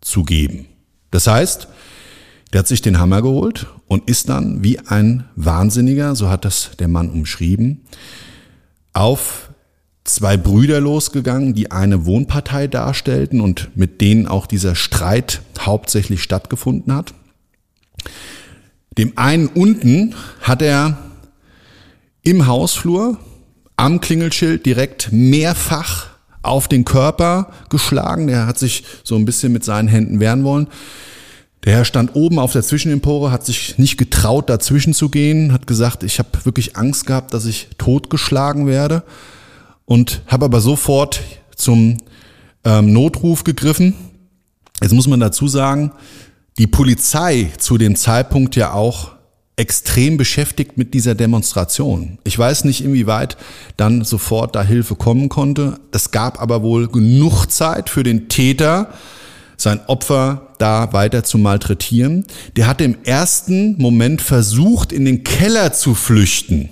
zu 0.00 0.24
geben. 0.24 0.66
Das 1.12 1.28
heißt, 1.28 1.68
der 2.52 2.58
hat 2.58 2.66
sich 2.66 2.82
den 2.82 2.98
Hammer 2.98 3.22
geholt 3.22 3.68
und 3.86 4.10
ist 4.10 4.28
dann 4.28 4.64
wie 4.64 4.80
ein 4.80 5.26
Wahnsinniger, 5.36 6.16
so 6.16 6.28
hat 6.28 6.44
das 6.44 6.72
der 6.80 6.88
Mann 6.88 7.08
umschrieben, 7.08 7.82
auf 8.98 9.50
zwei 10.02 10.36
Brüder 10.36 10.80
losgegangen, 10.80 11.54
die 11.54 11.70
eine 11.70 12.04
Wohnpartei 12.04 12.66
darstellten 12.66 13.40
und 13.40 13.76
mit 13.76 14.00
denen 14.00 14.26
auch 14.26 14.46
dieser 14.46 14.74
Streit 14.74 15.40
hauptsächlich 15.60 16.22
stattgefunden 16.22 16.94
hat. 16.94 17.14
Dem 18.96 19.12
einen 19.16 19.46
unten 19.46 20.14
hat 20.40 20.62
er 20.62 20.98
im 22.22 22.46
Hausflur 22.46 23.18
am 23.76 24.00
Klingelschild 24.00 24.66
direkt 24.66 25.12
mehrfach 25.12 26.08
auf 26.42 26.66
den 26.66 26.84
Körper 26.84 27.52
geschlagen. 27.68 28.26
Der 28.26 28.46
hat 28.46 28.58
sich 28.58 28.84
so 29.04 29.14
ein 29.14 29.24
bisschen 29.24 29.52
mit 29.52 29.64
seinen 29.64 29.86
Händen 29.86 30.18
wehren 30.18 30.42
wollen. 30.42 30.66
Der 31.64 31.74
Herr 31.74 31.84
stand 31.84 32.14
oben 32.14 32.38
auf 32.38 32.52
der 32.52 32.62
Zwischenempore, 32.62 33.32
hat 33.32 33.44
sich 33.44 33.78
nicht 33.78 33.96
getraut, 33.96 34.48
dazwischen 34.48 34.94
zu 34.94 35.08
gehen, 35.08 35.52
hat 35.52 35.66
gesagt, 35.66 36.02
ich 36.02 36.18
habe 36.18 36.30
wirklich 36.44 36.76
Angst 36.76 37.06
gehabt, 37.06 37.34
dass 37.34 37.46
ich 37.46 37.68
totgeschlagen 37.78 38.66
werde 38.66 39.02
und 39.84 40.22
habe 40.26 40.44
aber 40.44 40.60
sofort 40.60 41.20
zum 41.56 41.98
ähm, 42.64 42.92
Notruf 42.92 43.44
gegriffen. 43.44 43.94
Jetzt 44.80 44.92
muss 44.92 45.08
man 45.08 45.20
dazu 45.20 45.48
sagen, 45.48 45.92
die 46.58 46.66
Polizei 46.66 47.52
zu 47.58 47.78
dem 47.78 47.96
Zeitpunkt 47.96 48.54
ja 48.56 48.72
auch 48.72 49.12
extrem 49.56 50.16
beschäftigt 50.16 50.78
mit 50.78 50.94
dieser 50.94 51.16
Demonstration. 51.16 52.18
Ich 52.22 52.38
weiß 52.38 52.64
nicht, 52.64 52.84
inwieweit 52.84 53.36
dann 53.76 54.04
sofort 54.04 54.54
da 54.54 54.62
Hilfe 54.62 54.94
kommen 54.94 55.28
konnte. 55.28 55.80
Es 55.90 56.12
gab 56.12 56.40
aber 56.40 56.62
wohl 56.62 56.86
genug 56.86 57.46
Zeit 57.46 57.90
für 57.90 58.04
den 58.04 58.28
Täter, 58.28 58.92
sein 59.56 59.80
Opfer 59.88 60.47
da 60.58 60.92
weiter 60.92 61.24
zu 61.24 61.38
malträtieren. 61.38 62.24
Der 62.56 62.66
hatte 62.66 62.84
im 62.84 62.96
ersten 63.04 63.80
Moment 63.80 64.20
versucht, 64.20 64.92
in 64.92 65.04
den 65.04 65.24
Keller 65.24 65.72
zu 65.72 65.94
flüchten. 65.94 66.70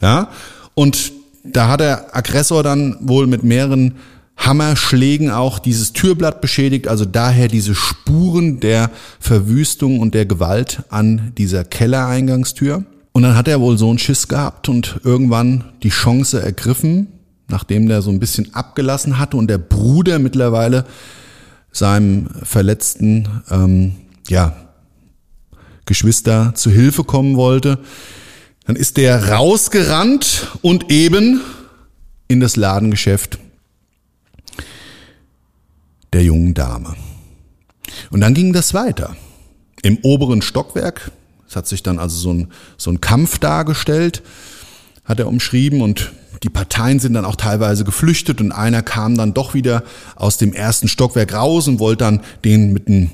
Ja, 0.00 0.30
und 0.74 1.12
da 1.44 1.68
hat 1.68 1.80
der 1.80 2.16
Aggressor 2.16 2.62
dann 2.62 2.96
wohl 3.00 3.26
mit 3.26 3.42
mehreren 3.42 3.94
Hammerschlägen 4.36 5.30
auch 5.30 5.58
dieses 5.58 5.92
Türblatt 5.92 6.40
beschädigt, 6.40 6.88
also 6.88 7.04
daher 7.04 7.48
diese 7.48 7.74
Spuren 7.74 8.60
der 8.60 8.90
Verwüstung 9.18 10.00
und 10.00 10.14
der 10.14 10.24
Gewalt 10.24 10.82
an 10.88 11.32
dieser 11.36 11.64
Kellereingangstür. 11.64 12.84
Und 13.12 13.22
dann 13.22 13.36
hat 13.36 13.48
er 13.48 13.60
wohl 13.60 13.76
so 13.76 13.88
einen 13.90 13.98
Schiss 13.98 14.28
gehabt 14.28 14.68
und 14.68 15.00
irgendwann 15.04 15.64
die 15.82 15.90
Chance 15.90 16.40
ergriffen, 16.42 17.08
nachdem 17.48 17.88
der 17.88 18.02
so 18.02 18.10
ein 18.10 18.20
bisschen 18.20 18.54
abgelassen 18.54 19.18
hatte 19.18 19.36
und 19.36 19.48
der 19.48 19.58
Bruder 19.58 20.18
mittlerweile 20.18 20.86
seinem 21.72 22.28
verletzten 22.42 23.42
ähm, 23.50 23.96
ja, 24.28 24.54
Geschwister 25.86 26.54
zu 26.54 26.70
Hilfe 26.70 27.04
kommen 27.04 27.36
wollte, 27.36 27.78
dann 28.64 28.76
ist 28.76 28.96
der 28.96 29.30
rausgerannt 29.30 30.48
und 30.62 30.90
eben 30.90 31.40
in 32.28 32.40
das 32.40 32.56
Ladengeschäft 32.56 33.38
der 36.12 36.22
jungen 36.22 36.54
Dame. 36.54 36.94
Und 38.10 38.20
dann 38.20 38.34
ging 38.34 38.52
das 38.52 38.74
weiter. 38.74 39.16
Im 39.82 39.98
oberen 40.02 40.42
Stockwerk, 40.42 41.10
es 41.48 41.56
hat 41.56 41.66
sich 41.66 41.82
dann 41.82 41.98
also 41.98 42.16
so 42.16 42.32
ein, 42.32 42.52
so 42.76 42.90
ein 42.90 43.00
Kampf 43.00 43.38
dargestellt, 43.38 44.22
hat 45.04 45.18
er 45.18 45.26
umschrieben 45.26 45.82
und 45.82 46.12
die 46.42 46.48
Parteien 46.48 46.98
sind 46.98 47.14
dann 47.14 47.24
auch 47.24 47.36
teilweise 47.36 47.84
geflüchtet 47.84 48.40
und 48.40 48.52
einer 48.52 48.82
kam 48.82 49.16
dann 49.16 49.34
doch 49.34 49.52
wieder 49.52 49.82
aus 50.16 50.38
dem 50.38 50.52
ersten 50.52 50.88
Stockwerk 50.88 51.34
raus 51.34 51.68
und 51.68 51.78
wollte 51.78 52.04
dann 52.04 52.20
den 52.44 52.72
mit 52.72 52.88
einem 52.88 53.10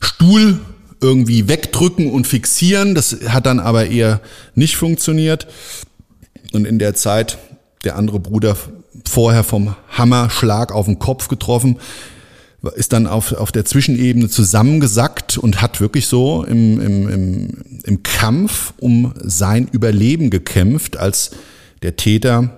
Stuhl 0.00 0.60
irgendwie 1.00 1.48
wegdrücken 1.48 2.10
und 2.10 2.26
fixieren. 2.26 2.94
Das 2.94 3.16
hat 3.28 3.46
dann 3.46 3.58
aber 3.58 3.86
eher 3.86 4.20
nicht 4.54 4.76
funktioniert. 4.76 5.48
Und 6.52 6.66
in 6.66 6.78
der 6.78 6.94
Zeit 6.94 7.38
der 7.82 7.96
andere 7.96 8.20
Bruder 8.20 8.56
vorher 9.06 9.44
vom 9.44 9.74
Hammerschlag 9.90 10.72
auf 10.72 10.86
den 10.86 10.98
Kopf 10.98 11.28
getroffen, 11.28 11.78
ist 12.76 12.94
dann 12.94 13.06
auf, 13.06 13.32
auf 13.32 13.52
der 13.52 13.66
Zwischenebene 13.66 14.28
zusammengesackt 14.30 15.36
und 15.36 15.60
hat 15.60 15.80
wirklich 15.80 16.06
so 16.06 16.44
im, 16.44 16.80
im, 16.80 17.08
im, 17.08 17.48
im 17.84 18.02
Kampf 18.02 18.72
um 18.78 19.12
sein 19.22 19.68
Überleben 19.70 20.30
gekämpft, 20.30 20.96
als 20.96 21.32
der 21.84 21.96
Täter 21.96 22.48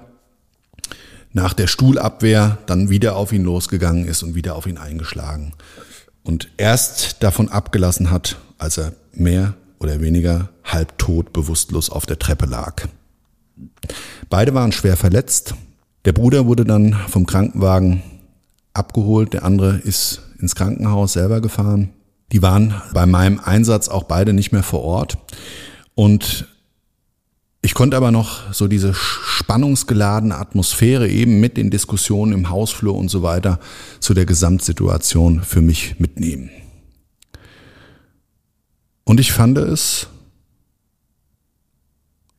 nach 1.33 1.53
der 1.53 1.67
Stuhlabwehr 1.67 2.59
dann 2.67 2.89
wieder 2.89 3.17
auf 3.17 3.33
ihn 3.33 3.43
losgegangen 3.43 4.07
ist 4.07 4.23
und 4.23 4.37
wieder 4.37 4.55
auf 4.55 4.67
ihn 4.67 4.79
eingeschlagen 4.79 5.53
und 6.23 6.49
erst 6.57 7.23
davon 7.25 7.49
abgelassen 7.49 8.11
hat, 8.13 8.37
als 8.57 8.79
er 8.79 8.93
mehr 9.13 9.55
oder 9.81 10.01
weniger 10.01 10.49
halbtot 10.65 11.33
bewusstlos 11.33 11.91
auf 11.91 12.07
der 12.07 12.21
Treppe 12.21 12.47
lag. 12.47 12.87
Beide 14.31 14.55
waren 14.55 14.71
schwer 14.71 14.97
verletzt. 14.97 15.55
Der 16.05 16.13
Bruder 16.13 16.47
wurde 16.47 16.65
dann 16.65 16.95
vom 17.09 17.27
Krankenwagen 17.27 18.03
abgeholt, 18.75 19.33
der 19.33 19.45
andere 19.45 19.79
ist 19.79 20.23
ins 20.39 20.55
Krankenhaus 20.55 21.15
selber 21.15 21.41
gefahren. 21.41 21.91
Die 22.31 22.43
waren 22.43 22.81
bei 22.95 23.07
meinem 23.07 23.41
Einsatz 23.41 23.89
auch 23.89 24.05
beide 24.05 24.33
nicht 24.33 24.53
mehr 24.53 24.63
vor 24.63 24.83
Ort. 24.83 25.19
Und 25.97 26.47
ich 27.67 27.75
konnte 27.75 27.97
aber 27.97 28.13
noch 28.13 28.55
so 28.55 28.69
diese 28.69 28.95
spannungsgeladene 28.95 30.37
Atmosphäre 30.37 31.09
eben 31.09 31.41
mit 31.41 31.57
den 31.57 31.69
Diskussionen 31.69 32.33
im 32.33 32.49
Hausflur 32.49 32.95
und 32.95 33.09
so 33.09 33.25
weiter 33.25 33.59
zu 33.99 34.15
der 34.15 34.25
Gesamtsituation 34.25 35.43
für 35.43 35.63
mich 35.63 35.99
mitnehmen. 35.99 36.49
Und 39.03 39.19
ich 39.19 39.33
fand 39.33 39.59
es 39.59 40.07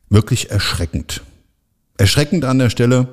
wirklich 0.08 0.50
erschreckend. 0.50 1.24
Erschreckend 1.98 2.46
an 2.46 2.60
der 2.60 2.70
Stelle 2.70 3.10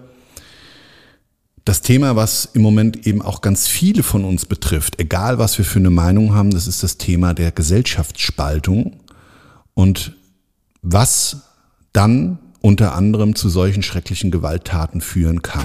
das 1.65 1.81
Thema, 1.81 2.15
was 2.15 2.45
im 2.53 2.63
Moment 2.63 3.09
eben 3.09 3.23
auch 3.23 3.41
ganz 3.41 3.67
viele 3.67 4.05
von 4.05 4.25
uns 4.25 4.47
betrifft, 4.47 5.01
egal 5.01 5.41
was 5.41 5.59
wir 5.59 5.65
für 5.65 5.81
eine 5.81 5.91
Meinung 5.91 6.33
haben, 6.33 6.51
das 6.51 6.69
ist 6.69 6.85
das 6.85 6.97
Thema 6.97 7.35
der 7.35 7.51
Gesellschaftsspaltung 7.51 9.01
und 9.75 10.15
was 10.81 11.54
dann 11.95 12.39
unter 12.61 12.95
anderem 12.95 13.35
zu 13.35 13.49
solchen 13.49 13.83
schrecklichen 13.83 14.31
Gewalttaten 14.31 15.01
führen 15.01 15.41
kann. 15.41 15.65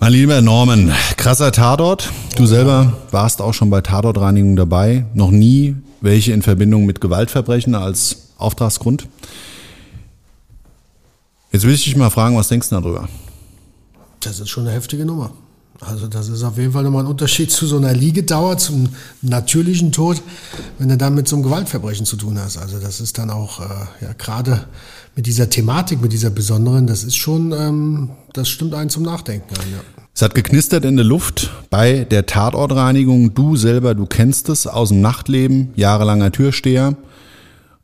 Mein 0.00 0.12
lieber 0.12 0.40
Norman, 0.40 0.92
krasser 1.18 1.52
Tatort. 1.52 2.10
Du 2.36 2.46
selber 2.46 2.94
warst 3.10 3.42
auch 3.42 3.52
schon 3.52 3.68
bei 3.68 3.82
Tatortreinigung 3.82 4.56
dabei. 4.56 5.04
Noch 5.12 5.30
nie 5.30 5.76
welche 6.00 6.32
in 6.32 6.40
Verbindung 6.40 6.86
mit 6.86 7.02
Gewaltverbrechen 7.02 7.74
als 7.74 8.30
Auftragsgrund. 8.38 9.08
Jetzt 11.52 11.66
will 11.66 11.74
ich 11.74 11.84
dich 11.84 11.96
mal 11.96 12.08
fragen, 12.08 12.34
was 12.36 12.48
denkst 12.48 12.70
du 12.70 12.76
darüber? 12.80 13.08
Das 14.20 14.40
ist 14.40 14.48
schon 14.48 14.66
eine 14.66 14.74
heftige 14.74 15.04
Nummer. 15.04 15.32
Also 15.80 16.08
das 16.08 16.28
ist 16.28 16.42
auf 16.42 16.58
jeden 16.58 16.72
Fall 16.72 16.84
nochmal 16.84 17.04
ein 17.04 17.10
Unterschied 17.10 17.50
zu 17.50 17.66
so 17.66 17.78
einer 17.78 17.94
Liegedauer, 17.94 18.58
zum 18.58 18.90
natürlichen 19.22 19.92
Tod, 19.92 20.20
wenn 20.78 20.90
du 20.90 20.96
dann 20.98 21.14
mit 21.14 21.26
so 21.26 21.36
einem 21.36 21.42
Gewaltverbrechen 21.42 22.04
zu 22.04 22.16
tun 22.16 22.38
hast. 22.38 22.58
Also 22.58 22.78
das 22.78 23.00
ist 23.00 23.16
dann 23.16 23.30
auch, 23.30 23.60
äh, 23.60 23.64
ja, 24.02 24.12
gerade 24.18 24.64
mit 25.16 25.26
dieser 25.26 25.48
Thematik, 25.48 26.02
mit 26.02 26.12
dieser 26.12 26.30
besonderen, 26.30 26.86
das 26.86 27.02
ist 27.02 27.16
schon, 27.16 27.52
ähm, 27.52 28.10
das 28.34 28.50
stimmt 28.50 28.74
einen 28.74 28.90
zum 28.90 29.04
Nachdenken 29.04 29.54
an, 29.56 29.72
ja. 29.72 29.80
Es 30.12 30.22
hat 30.22 30.34
geknistert 30.34 30.84
in 30.84 30.96
der 30.96 31.06
Luft 31.06 31.50
bei 31.70 32.04
der 32.04 32.26
Tatortreinigung. 32.26 33.32
Du 33.32 33.56
selber, 33.56 33.94
du 33.94 34.06
kennst 34.06 34.48
es 34.48 34.66
aus 34.66 34.88
dem 34.88 35.00
Nachtleben, 35.00 35.70
jahrelanger 35.76 36.30
Türsteher. 36.32 36.96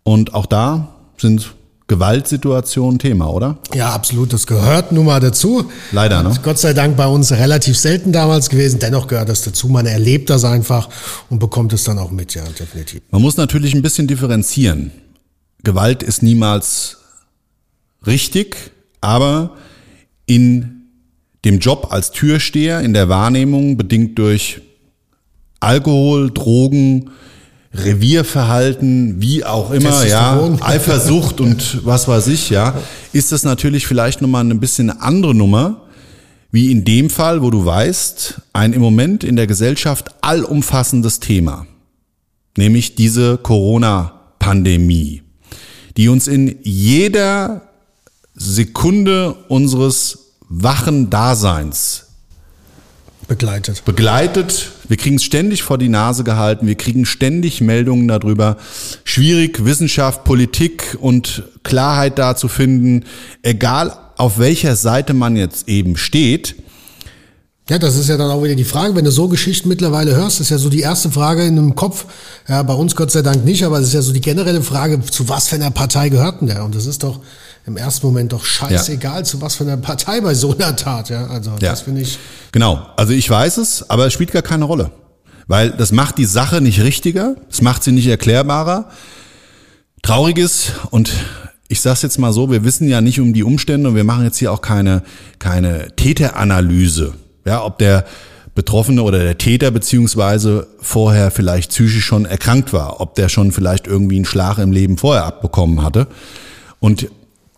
Und 0.02 0.34
auch 0.34 0.46
da 0.46 0.88
sind 1.16 1.54
Gewaltsituationen 1.88 2.98
Thema, 2.98 3.30
oder? 3.30 3.58
Ja, 3.72 3.90
absolut. 3.90 4.32
Das 4.32 4.46
gehört 4.46 4.90
nun 4.90 5.06
mal 5.06 5.20
dazu. 5.20 5.70
Leider, 5.92 6.22
ne? 6.24 6.34
Gott 6.42 6.58
sei 6.58 6.72
Dank 6.72 6.96
bei 6.96 7.06
uns 7.06 7.30
relativ 7.30 7.78
selten 7.78 8.10
damals 8.12 8.50
gewesen. 8.50 8.80
Dennoch 8.80 9.06
gehört 9.06 9.28
das 9.28 9.42
dazu. 9.42 9.68
Man 9.68 9.86
erlebt 9.86 10.28
das 10.28 10.44
einfach 10.44 10.88
und 11.30 11.38
bekommt 11.38 11.72
es 11.72 11.84
dann 11.84 11.98
auch 11.98 12.10
mit, 12.10 12.34
ja, 12.34 12.42
definitiv. 12.42 13.02
Man 13.12 13.22
muss 13.22 13.36
natürlich 13.36 13.72
ein 13.74 13.82
bisschen 13.82 14.08
differenzieren. 14.08 14.90
Gewalt 15.62 16.02
ist 16.02 16.24
niemals 16.24 16.98
richtig, 18.04 18.56
aber 19.00 19.56
in 20.26 20.88
dem 21.44 21.60
Job 21.60 21.88
als 21.90 22.10
Türsteher, 22.10 22.80
in 22.80 22.94
der 22.94 23.08
Wahrnehmung, 23.08 23.76
bedingt 23.76 24.18
durch 24.18 24.60
Alkohol, 25.60 26.32
Drogen, 26.32 27.10
Revierverhalten, 27.84 29.20
wie 29.20 29.44
auch 29.44 29.70
immer, 29.70 30.06
ja. 30.06 30.56
Eifersucht 30.60 31.40
und 31.40 31.84
was 31.84 32.08
weiß 32.08 32.28
ich, 32.28 32.50
ja, 32.50 32.74
ist 33.12 33.32
das 33.32 33.44
natürlich 33.44 33.86
vielleicht 33.86 34.22
nochmal 34.22 34.44
eine 34.44 34.54
bisschen 34.54 34.90
eine 34.90 35.02
andere 35.02 35.34
Nummer, 35.34 35.82
wie 36.50 36.70
in 36.70 36.84
dem 36.84 37.10
Fall, 37.10 37.42
wo 37.42 37.50
du 37.50 37.64
weißt, 37.64 38.40
ein 38.52 38.72
im 38.72 38.80
Moment 38.80 39.24
in 39.24 39.36
der 39.36 39.46
Gesellschaft 39.46 40.08
allumfassendes 40.22 41.20
Thema, 41.20 41.66
nämlich 42.56 42.94
diese 42.94 43.36
Corona-Pandemie, 43.38 45.22
die 45.96 46.08
uns 46.08 46.28
in 46.28 46.58
jeder 46.62 47.62
Sekunde 48.34 49.34
unseres 49.48 50.34
wachen 50.48 51.10
Daseins 51.10 52.05
Begleitet. 53.28 53.84
begleitet. 53.84 54.70
Wir 54.86 54.96
kriegen 54.96 55.16
es 55.16 55.24
ständig 55.24 55.64
vor 55.64 55.78
die 55.78 55.88
Nase 55.88 56.22
gehalten. 56.22 56.68
Wir 56.68 56.76
kriegen 56.76 57.04
ständig 57.04 57.60
Meldungen 57.60 58.06
darüber. 58.06 58.56
Schwierig, 59.02 59.64
Wissenschaft, 59.64 60.22
Politik 60.22 60.96
und 61.00 61.42
Klarheit 61.64 62.18
da 62.18 62.36
zu 62.36 62.46
finden, 62.46 63.04
egal 63.42 63.92
auf 64.16 64.38
welcher 64.38 64.76
Seite 64.76 65.12
man 65.12 65.34
jetzt 65.36 65.68
eben 65.68 65.96
steht. 65.96 66.54
Ja, 67.68 67.80
das 67.80 67.96
ist 67.96 68.08
ja 68.08 68.16
dann 68.16 68.30
auch 68.30 68.44
wieder 68.44 68.54
die 68.54 68.62
Frage, 68.62 68.94
wenn 68.94 69.04
du 69.04 69.10
so 69.10 69.26
Geschichten 69.26 69.68
mittlerweile 69.68 70.14
hörst, 70.14 70.40
ist 70.40 70.50
ja 70.50 70.58
so 70.58 70.68
die 70.68 70.80
erste 70.80 71.10
Frage 71.10 71.42
in 71.42 71.58
einem 71.58 71.74
Kopf. 71.74 72.06
Ja, 72.48 72.62
bei 72.62 72.74
uns 72.74 72.94
Gott 72.94 73.10
sei 73.10 73.22
Dank 73.22 73.44
nicht, 73.44 73.64
aber 73.64 73.80
es 73.80 73.88
ist 73.88 73.94
ja 73.94 74.02
so 74.02 74.12
die 74.12 74.20
generelle 74.20 74.62
Frage, 74.62 75.00
zu 75.04 75.28
was 75.28 75.48
für 75.48 75.56
einer 75.56 75.72
Partei 75.72 76.10
gehört 76.10 76.40
denn 76.40 76.46
der? 76.46 76.64
Und 76.64 76.76
das 76.76 76.86
ist 76.86 77.02
doch 77.02 77.18
im 77.66 77.76
ersten 77.76 78.06
Moment 78.06 78.32
doch 78.32 78.44
scheißegal, 78.44 79.24
zu 79.24 79.40
was 79.40 79.56
für 79.56 79.64
einer 79.64 79.76
Partei 79.76 80.20
bei 80.20 80.34
so 80.34 80.54
einer 80.56 80.76
Tat. 80.76 81.08
Ja, 81.10 81.26
also 81.26 81.50
Ja. 81.60 81.70
das 81.70 81.82
finde 81.82 82.02
ich. 82.02 82.18
Genau, 82.52 82.86
also 82.96 83.12
ich 83.12 83.28
weiß 83.28 83.56
es, 83.58 83.88
aber 83.90 84.06
es 84.06 84.12
spielt 84.12 84.32
gar 84.32 84.42
keine 84.42 84.64
Rolle. 84.64 84.90
Weil 85.48 85.70
das 85.70 85.92
macht 85.92 86.18
die 86.18 86.24
Sache 86.24 86.60
nicht 86.60 86.80
richtiger, 86.82 87.36
es 87.50 87.62
macht 87.62 87.82
sie 87.84 87.92
nicht 87.92 88.06
erklärbarer. 88.06 88.88
Traurig 90.02 90.38
ist, 90.38 90.72
und 90.90 91.12
ich 91.68 91.80
sage 91.80 92.00
jetzt 92.02 92.18
mal 92.18 92.32
so, 92.32 92.50
wir 92.50 92.62
wissen 92.64 92.88
ja 92.88 93.00
nicht 93.00 93.20
um 93.20 93.32
die 93.32 93.42
Umstände 93.42 93.88
und 93.88 93.96
wir 93.96 94.04
machen 94.04 94.24
jetzt 94.24 94.38
hier 94.38 94.52
auch 94.52 94.60
keine, 94.62 95.02
keine 95.40 95.94
Täteranalyse. 95.96 97.14
Ja, 97.44 97.64
ob 97.64 97.78
der 97.78 98.04
Betroffene 98.54 99.02
oder 99.02 99.18
der 99.18 99.38
Täter 99.38 99.70
beziehungsweise 99.70 100.66
vorher 100.80 101.30
vielleicht 101.30 101.70
psychisch 101.70 102.04
schon 102.04 102.24
erkrankt 102.26 102.72
war, 102.72 103.00
ob 103.00 103.14
der 103.16 103.28
schon 103.28 103.52
vielleicht 103.52 103.86
irgendwie 103.86 104.16
einen 104.16 104.24
Schlag 104.24 104.58
im 104.58 104.72
Leben 104.72 104.96
vorher 104.98 105.24
abbekommen 105.24 105.82
hatte. 105.82 106.06
Und 106.80 107.08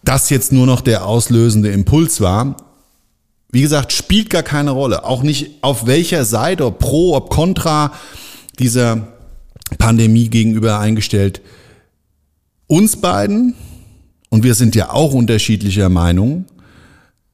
das 0.08 0.30
jetzt 0.30 0.52
nur 0.52 0.64
noch 0.64 0.80
der 0.80 1.04
auslösende 1.04 1.70
Impuls 1.70 2.22
war, 2.22 2.56
wie 3.52 3.60
gesagt, 3.60 3.92
spielt 3.92 4.30
gar 4.30 4.42
keine 4.42 4.70
Rolle. 4.70 5.04
Auch 5.04 5.22
nicht 5.22 5.62
auf 5.62 5.86
welcher 5.86 6.24
Seite, 6.24 6.64
ob 6.64 6.78
pro, 6.78 7.14
ob 7.14 7.28
contra 7.28 7.92
dieser 8.58 9.08
Pandemie 9.76 10.30
gegenüber 10.30 10.78
eingestellt. 10.78 11.42
Uns 12.66 12.96
beiden, 12.96 13.54
und 14.30 14.44
wir 14.44 14.54
sind 14.54 14.74
ja 14.74 14.90
auch 14.90 15.12
unterschiedlicher 15.12 15.90
Meinung, 15.90 16.46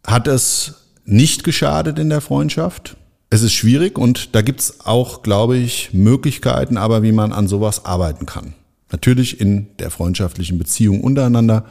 hat 0.04 0.26
es 0.26 0.74
nicht 1.04 1.44
geschadet 1.44 2.00
in 2.00 2.08
der 2.08 2.20
Freundschaft. 2.20 2.96
Es 3.30 3.42
ist 3.42 3.52
schwierig 3.52 3.98
und 3.98 4.34
da 4.34 4.42
gibt's 4.42 4.80
auch, 4.84 5.22
glaube 5.22 5.56
ich, 5.58 5.90
Möglichkeiten, 5.92 6.76
aber 6.76 7.04
wie 7.04 7.12
man 7.12 7.32
an 7.32 7.46
sowas 7.46 7.84
arbeiten 7.84 8.26
kann. 8.26 8.54
Natürlich 8.90 9.40
in 9.40 9.68
der 9.78 9.92
freundschaftlichen 9.92 10.58
Beziehung 10.58 11.02
untereinander. 11.02 11.66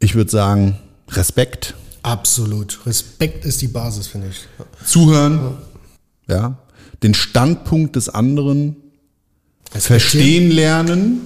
Ich 0.00 0.14
würde 0.14 0.30
sagen, 0.30 0.78
Respekt, 1.10 1.74
Absolut. 2.02 2.80
Respekt 2.86 3.44
ist 3.44 3.60
die 3.60 3.68
Basis, 3.68 4.06
finde 4.06 4.28
ich. 4.28 4.86
zuhören, 4.86 5.58
ja, 6.28 6.56
den 7.02 7.14
Standpunkt 7.14 7.96
des 7.96 8.08
anderen 8.08 8.76
verstehen 9.70 10.50
lernen, 10.50 11.20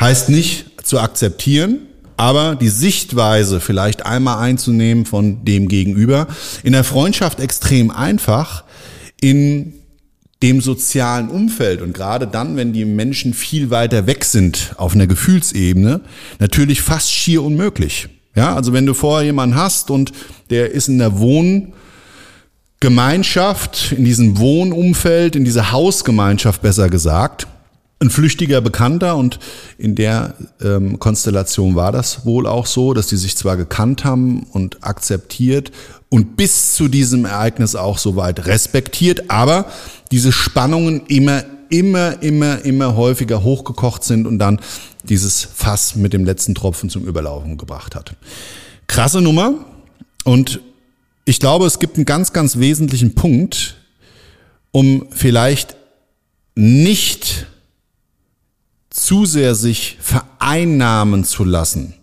heißt 0.00 0.30
nicht 0.30 0.86
zu 0.86 0.98
akzeptieren, 0.98 1.80
aber 2.16 2.56
die 2.56 2.68
Sichtweise 2.68 3.60
vielleicht 3.60 4.06
einmal 4.06 4.38
einzunehmen 4.38 5.04
von 5.04 5.44
dem 5.44 5.68
Gegenüber. 5.68 6.26
In 6.62 6.72
der 6.72 6.84
Freundschaft 6.84 7.40
extrem 7.40 7.90
einfach, 7.90 8.64
in 9.20 9.74
dem 10.42 10.60
sozialen 10.60 11.28
Umfeld 11.28 11.80
und 11.82 11.92
gerade 11.92 12.26
dann, 12.26 12.56
wenn 12.56 12.72
die 12.72 12.84
Menschen 12.84 13.34
viel 13.34 13.70
weiter 13.70 14.06
weg 14.06 14.24
sind 14.24 14.74
auf 14.76 14.94
einer 14.94 15.08
Gefühlsebene, 15.08 16.00
natürlich 16.38 16.80
fast 16.80 17.12
schier 17.12 17.42
unmöglich. 17.42 18.08
Ja, 18.36 18.54
also 18.54 18.72
wenn 18.72 18.86
du 18.86 18.94
vorher 18.94 19.26
jemanden 19.26 19.56
hast 19.56 19.90
und 19.90 20.12
der 20.50 20.70
ist 20.70 20.88
in 20.88 20.98
der 20.98 21.18
Wohngemeinschaft, 21.18 23.90
in 23.90 24.04
diesem 24.04 24.38
Wohnumfeld, 24.38 25.34
in 25.34 25.44
dieser 25.44 25.72
Hausgemeinschaft 25.72 26.62
besser 26.62 26.88
gesagt, 26.88 27.48
ein 28.00 28.10
flüchtiger 28.10 28.60
Bekannter 28.60 29.16
und 29.16 29.40
in 29.76 29.94
der 29.94 30.34
ähm, 30.62 30.98
Konstellation 30.98 31.74
war 31.74 31.90
das 31.90 32.24
wohl 32.24 32.46
auch 32.46 32.66
so, 32.66 32.94
dass 32.94 33.08
die 33.08 33.16
sich 33.16 33.36
zwar 33.36 33.56
gekannt 33.56 34.04
haben 34.04 34.44
und 34.52 34.84
akzeptiert 34.84 35.72
und 36.08 36.36
bis 36.36 36.74
zu 36.74 36.88
diesem 36.88 37.24
Ereignis 37.24 37.74
auch 37.74 37.98
soweit 37.98 38.46
respektiert, 38.46 39.30
aber 39.30 39.66
diese 40.12 40.30
Spannungen 40.30 41.06
immer, 41.06 41.42
immer, 41.70 42.22
immer, 42.22 42.64
immer 42.64 42.96
häufiger 42.96 43.42
hochgekocht 43.42 44.04
sind 44.04 44.26
und 44.26 44.38
dann 44.38 44.60
dieses 45.02 45.42
Fass 45.44 45.96
mit 45.96 46.12
dem 46.12 46.24
letzten 46.24 46.54
Tropfen 46.54 46.90
zum 46.90 47.04
Überlaufen 47.04 47.58
gebracht 47.58 47.96
hat. 47.96 48.14
Krasse 48.86 49.20
Nummer 49.20 49.54
und 50.24 50.60
ich 51.24 51.40
glaube, 51.40 51.66
es 51.66 51.78
gibt 51.78 51.96
einen 51.96 52.06
ganz, 52.06 52.32
ganz 52.32 52.58
wesentlichen 52.58 53.14
Punkt, 53.14 53.76
um 54.70 55.06
vielleicht 55.10 55.76
nicht 56.54 57.46
zu 58.98 59.24
sehr 59.24 59.54
sich 59.54 59.96
vereinnahmen 60.00 61.24
zu 61.24 61.44
lassen, 61.44 61.94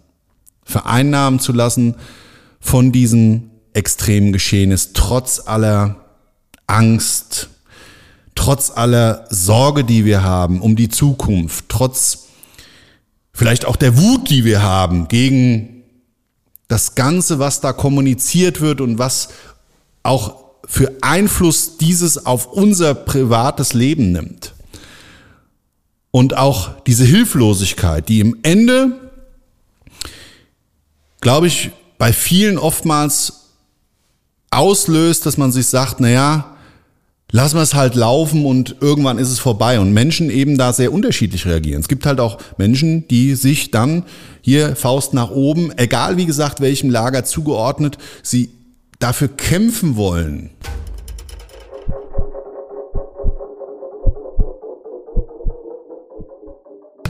vereinnahmen 0.64 1.40
zu 1.40 1.52
lassen 1.52 1.96
von 2.60 2.92
diesem 2.92 3.52
extremen 3.74 4.32
Geschehnis, 4.32 4.94
trotz 4.94 5.42
aller 5.46 5.98
Angst, 6.68 7.50
trotz 8.34 8.72
aller 8.72 9.26
Sorge, 9.30 9.84
die 9.84 10.06
wir 10.06 10.24
haben 10.24 10.62
um 10.62 10.76
die 10.76 10.90
Zukunft, 10.90 11.66
trotz 11.70 12.28
vielleicht 13.34 13.66
auch 13.66 13.76
der 13.76 13.98
Wut, 13.98 14.30
die 14.30 14.46
wir 14.46 14.64
haben 14.64 15.08
gegen 15.08 15.84
das 16.68 16.96
Ganze, 16.96 17.38
was 17.40 17.62
da 17.62 17.74
kommuniziert 17.74 18.62
wird 18.62 18.82
und 18.82 18.98
was 18.98 19.30
auch 20.02 20.46
für 20.66 20.92
Einfluss 21.02 21.78
dieses 21.78 22.26
auf 22.26 22.48
unser 22.48 22.96
privates 22.96 23.74
Leben 23.74 24.12
nimmt. 24.14 24.55
Und 26.16 26.38
auch 26.38 26.70
diese 26.88 27.04
Hilflosigkeit, 27.04 28.08
die 28.08 28.22
im 28.22 28.38
Ende, 28.42 28.94
glaube 31.20 31.48
ich, 31.48 31.72
bei 31.98 32.14
vielen 32.14 32.58
oftmals 32.58 33.50
auslöst, 34.50 35.26
dass 35.26 35.36
man 35.36 35.52
sich 35.52 35.68
sagt, 35.68 36.00
na 36.00 36.10
ja, 36.10 36.56
lassen 37.32 37.58
wir 37.58 37.64
es 37.64 37.74
halt 37.74 37.96
laufen 37.96 38.46
und 38.46 38.78
irgendwann 38.80 39.18
ist 39.18 39.28
es 39.30 39.40
vorbei. 39.40 39.78
Und 39.78 39.92
Menschen 39.92 40.30
eben 40.30 40.58
da 40.58 40.72
sehr 40.72 40.94
unterschiedlich 40.94 41.46
reagieren. 41.46 41.82
Es 41.82 41.90
gibt 41.90 42.06
halt 42.06 42.22
auch 42.22 42.38
Menschen, 42.58 43.06
die 43.10 43.36
sich 43.36 43.72
dann 43.72 44.06
hier 44.40 44.78
Faust 44.78 45.14
nach 45.14 45.32
oben, 45.32 45.78
egal 45.78 46.16
wie 46.16 46.26
gesagt 46.26 46.62
welchem 46.62 46.92
Lager 46.92 47.26
zugeordnet, 47.26 47.98
sie 48.24 48.52
dafür 49.00 49.28
kämpfen 49.28 49.98
wollen. 49.98 50.52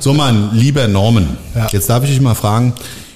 So, 0.05 0.13
mein 0.13 0.51
lieber 0.53 0.87
Norman, 0.87 1.35
Ja. 1.55 1.67
jetzt 1.71 1.89
darf 1.89 2.03
ich 2.03 2.11
dich 2.11 2.21
mal 2.21 2.35
fragen, 2.35 2.73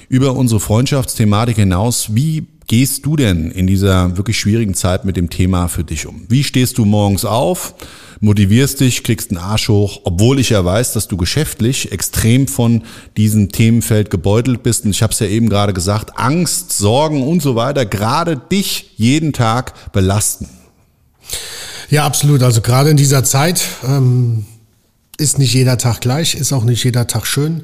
über 0.08 0.34
unsere 0.34 0.58
Freundschaftsthematik 0.58 1.54
hinaus, 1.54 2.16
wie 2.16 2.48
gehst 2.66 3.06
du 3.06 3.14
denn 3.14 3.52
in 3.52 3.68
dieser 3.68 4.16
wirklich 4.16 4.40
schwierigen 4.40 4.74
Zeit 4.74 5.04
mit 5.04 5.16
dem 5.16 5.30
Thema 5.30 5.68
für 5.68 5.84
dich 5.84 6.08
um? 6.08 6.24
Wie 6.28 6.42
stehst 6.42 6.78
du 6.78 6.84
morgens 6.84 7.24
auf, 7.24 7.74
motivierst 8.18 8.80
dich, 8.80 9.04
kriegst 9.04 9.30
einen 9.30 9.38
Arsch 9.38 9.68
hoch, 9.68 10.00
obwohl 10.02 10.40
ich 10.40 10.50
ja 10.50 10.64
weiß, 10.64 10.92
dass 10.92 11.06
du 11.06 11.16
geschäftlich 11.16 11.92
extrem 11.92 12.48
von 12.48 12.82
diesem 13.16 13.52
Themenfeld 13.52 14.10
gebeutelt 14.10 14.64
bist. 14.64 14.84
Und 14.84 14.90
ich 14.90 15.04
habe 15.04 15.12
es 15.12 15.20
ja 15.20 15.28
eben 15.28 15.48
gerade 15.48 15.72
gesagt, 15.72 16.18
Angst, 16.18 16.72
Sorgen 16.72 17.22
und 17.22 17.40
so 17.40 17.54
weiter 17.54 17.86
gerade 17.86 18.36
dich 18.36 18.94
jeden 18.96 19.32
Tag 19.32 19.92
belasten. 19.92 20.48
Ja, 21.88 22.04
absolut. 22.04 22.42
Also 22.42 22.60
gerade 22.62 22.90
in 22.90 22.96
dieser 22.96 23.22
Zeit 23.22 23.62
ähm, 23.86 24.44
ist 25.20 25.38
nicht 25.38 25.54
jeder 25.54 25.78
Tag 25.78 26.00
gleich, 26.00 26.34
ist 26.34 26.52
auch 26.52 26.64
nicht 26.64 26.82
jeder 26.82 27.06
Tag 27.06 27.26
schön. 27.26 27.62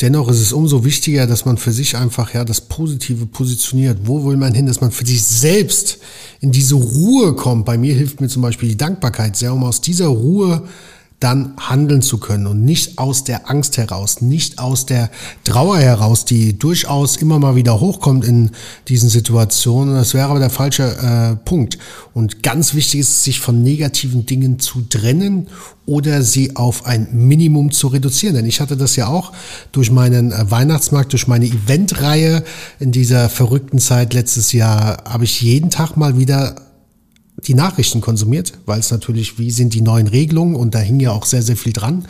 dennoch 0.00 0.28
ist 0.28 0.40
es 0.40 0.52
umso 0.52 0.84
wichtiger, 0.84 1.26
dass 1.26 1.44
man 1.44 1.56
für 1.56 1.72
sich 1.72 1.96
einfach 1.96 2.32
ja 2.34 2.44
das 2.44 2.60
Positive 2.60 3.26
positioniert. 3.26 3.98
Wo 4.04 4.24
will 4.24 4.36
man 4.36 4.54
hin, 4.54 4.66
dass 4.66 4.80
man 4.80 4.92
für 4.92 5.06
sich 5.06 5.24
selbst 5.24 5.98
in 6.40 6.52
diese 6.52 6.74
Ruhe 6.74 7.34
kommt? 7.34 7.64
Bei 7.64 7.78
mir 7.78 7.94
hilft 7.94 8.20
mir 8.20 8.28
zum 8.28 8.42
Beispiel 8.42 8.68
die 8.68 8.76
Dankbarkeit 8.76 9.36
sehr, 9.36 9.52
um 9.52 9.64
aus 9.64 9.80
dieser 9.80 10.06
Ruhe 10.06 10.68
dann 11.20 11.54
handeln 11.58 12.00
zu 12.00 12.18
können 12.18 12.46
und 12.46 12.64
nicht 12.64 12.98
aus 12.98 13.24
der 13.24 13.50
Angst 13.50 13.76
heraus, 13.76 14.20
nicht 14.20 14.60
aus 14.60 14.86
der 14.86 15.10
Trauer 15.42 15.78
heraus, 15.78 16.24
die 16.24 16.56
durchaus 16.56 17.16
immer 17.16 17.40
mal 17.40 17.56
wieder 17.56 17.80
hochkommt 17.80 18.24
in 18.24 18.52
diesen 18.86 19.08
Situationen. 19.08 19.94
Das 19.94 20.14
wäre 20.14 20.28
aber 20.28 20.38
der 20.38 20.50
falsche 20.50 20.84
äh, 20.84 21.36
Punkt. 21.44 21.78
Und 22.14 22.44
ganz 22.44 22.74
wichtig 22.74 23.00
ist, 23.00 23.24
sich 23.24 23.40
von 23.40 23.62
negativen 23.64 24.26
Dingen 24.26 24.60
zu 24.60 24.82
trennen 24.82 25.48
oder 25.86 26.22
sie 26.22 26.54
auf 26.54 26.86
ein 26.86 27.08
Minimum 27.12 27.72
zu 27.72 27.88
reduzieren. 27.88 28.36
Denn 28.36 28.46
ich 28.46 28.60
hatte 28.60 28.76
das 28.76 28.94
ja 28.94 29.08
auch 29.08 29.32
durch 29.72 29.90
meinen 29.90 30.30
äh, 30.30 30.50
Weihnachtsmarkt, 30.50 31.12
durch 31.12 31.26
meine 31.26 31.46
Eventreihe 31.46 32.44
in 32.78 32.92
dieser 32.92 33.28
verrückten 33.28 33.80
Zeit 33.80 34.14
letztes 34.14 34.52
Jahr, 34.52 35.02
habe 35.04 35.24
ich 35.24 35.40
jeden 35.40 35.70
Tag 35.70 35.96
mal 35.96 36.16
wieder 36.16 36.67
die 37.46 37.54
Nachrichten 37.54 38.00
konsumiert, 38.00 38.52
weil 38.66 38.80
es 38.80 38.90
natürlich, 38.90 39.38
wie 39.38 39.50
sind 39.50 39.74
die 39.74 39.80
neuen 39.80 40.06
Regelungen 40.06 40.56
und 40.56 40.74
da 40.74 40.80
hing 40.80 41.00
ja 41.00 41.12
auch 41.12 41.24
sehr, 41.24 41.42
sehr 41.42 41.56
viel 41.56 41.72
dran. 41.72 42.06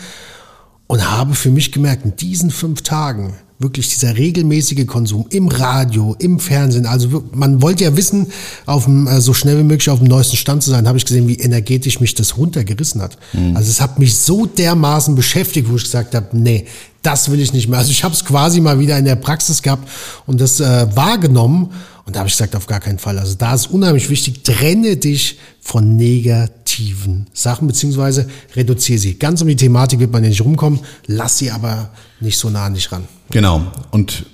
Und 0.87 1.11
habe 1.11 1.35
für 1.35 1.51
mich 1.51 1.71
gemerkt, 1.71 2.07
in 2.07 2.17
diesen 2.17 2.51
fünf 2.51 2.81
Tagen 2.81 3.35
wirklich 3.59 3.89
dieser 3.89 4.17
regelmäßige 4.17 4.87
Konsum 4.87 5.27
im 5.31 5.49
Radio, 5.49 6.15
im 6.19 6.39
Fernsehen, 6.39 6.87
also 6.87 7.25
man 7.33 7.61
wollte 7.61 7.85
ja 7.85 7.97
wissen, 7.97 8.29
auf 8.67 8.85
dem, 8.85 9.07
äh, 9.07 9.21
so 9.21 9.35
schnell 9.35 9.59
wie 9.59 9.65
möglich 9.65 9.91
auf 9.91 9.99
dem 9.99 10.07
neuesten 10.07 10.37
Stand 10.37 10.63
zu 10.63 10.71
sein, 10.71 10.87
habe 10.87 10.97
ich 10.97 11.05
gesehen, 11.05 11.27
wie 11.27 11.35
energetisch 11.35 12.01
mich 12.01 12.15
das 12.15 12.37
runtergerissen 12.37 13.03
hat. 13.03 13.19
Mhm. 13.33 13.57
Also 13.57 13.71
es 13.71 13.81
hat 13.81 13.99
mich 13.99 14.17
so 14.17 14.47
dermaßen 14.47 15.15
beschäftigt, 15.15 15.69
wo 15.69 15.77
ich 15.77 15.83
gesagt 15.83 16.15
habe, 16.15 16.29
nee, 16.33 16.67
das 17.03 17.31
will 17.31 17.41
ich 17.41 17.53
nicht 17.53 17.69
mehr. 17.69 17.81
Also 17.81 17.91
ich 17.91 18.05
habe 18.05 18.15
es 18.15 18.25
quasi 18.25 18.61
mal 18.61 18.79
wieder 18.79 18.97
in 18.97 19.05
der 19.05 19.17
Praxis 19.17 19.63
gehabt 19.63 19.89
und 20.27 20.41
das 20.41 20.61
äh, 20.61 20.87
wahrgenommen 20.95 21.71
und 22.09 22.17
da 22.17 22.21
habe 22.21 22.29
ich 22.29 22.33
gesagt, 22.33 22.57
auf 22.57 22.67
gar 22.67 22.81
keinen 22.81 22.99
Fall. 22.99 23.19
Also 23.19 23.35
da 23.35 23.55
ist 23.55 23.67
unheimlich 23.67 24.09
wichtig, 24.09 24.43
trenne 24.43 24.97
dich 24.97 25.39
von 25.61 25.97
negativen 25.97 27.27
Sachen, 27.35 27.69
beziehungsweise 27.69 28.27
reduziere 28.57 28.99
sie. 28.99 29.19
Ganz 29.19 29.43
um 29.43 29.49
die 29.49 29.57
Thematik 29.57 30.01
wird 30.01 30.11
man 30.11 30.23
ja 30.23 30.31
nicht 30.31 30.41
rumkommen, 30.41 30.81
lass 31.07 31.37
sie 31.37 31.51
aber 31.51 31.91
nicht 32.21 32.39
so 32.39 32.49
nah 32.49 32.65
an 32.65 32.73
dich 32.73 32.91
ran. 32.91 33.05
Genau. 33.29 33.61
Und 33.91 34.25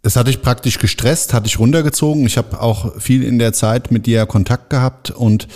es 0.00 0.16
hat 0.16 0.26
dich 0.26 0.40
praktisch 0.40 0.78
gestresst, 0.78 1.34
hat 1.34 1.44
dich 1.44 1.58
runtergezogen. 1.58 2.24
Ich 2.24 2.38
habe 2.38 2.58
auch 2.62 2.98
viel 2.98 3.22
in 3.24 3.38
der 3.38 3.52
Zeit 3.52 3.90
mit 3.90 4.06
dir 4.06 4.24
Kontakt 4.24 4.70
gehabt 4.70 5.10
und 5.10 5.48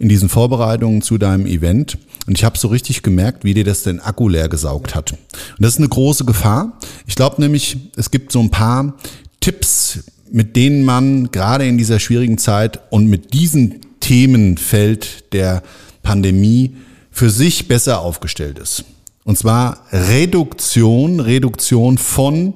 in 0.00 0.08
diesen 0.08 0.28
Vorbereitungen 0.28 1.00
zu 1.00 1.16
deinem 1.16 1.46
Event. 1.46 1.96
Und 2.26 2.36
ich 2.36 2.42
habe 2.42 2.58
so 2.58 2.66
richtig 2.66 3.04
gemerkt, 3.04 3.44
wie 3.44 3.54
dir 3.54 3.62
das 3.62 3.84
den 3.84 4.00
Akku 4.00 4.28
leer 4.28 4.48
gesaugt 4.48 4.96
hat. 4.96 5.12
Und 5.12 5.20
das 5.60 5.74
ist 5.74 5.78
eine 5.78 5.88
große 5.88 6.24
Gefahr. 6.24 6.76
Ich 7.06 7.14
glaube 7.14 7.40
nämlich, 7.40 7.76
es 7.94 8.10
gibt 8.10 8.32
so 8.32 8.40
ein 8.40 8.50
paar 8.50 8.94
Tipps, 9.38 10.00
mit 10.34 10.56
denen 10.56 10.82
man 10.82 11.30
gerade 11.30 11.64
in 11.64 11.78
dieser 11.78 12.00
schwierigen 12.00 12.38
Zeit 12.38 12.80
und 12.90 13.06
mit 13.06 13.34
diesem 13.34 13.76
Themenfeld 14.00 15.32
der 15.32 15.62
Pandemie 16.02 16.74
für 17.12 17.30
sich 17.30 17.68
besser 17.68 18.00
aufgestellt 18.00 18.58
ist. 18.58 18.84
Und 19.22 19.38
zwar 19.38 19.86
Reduktion, 19.92 21.20
Reduktion 21.20 21.98
von 21.98 22.54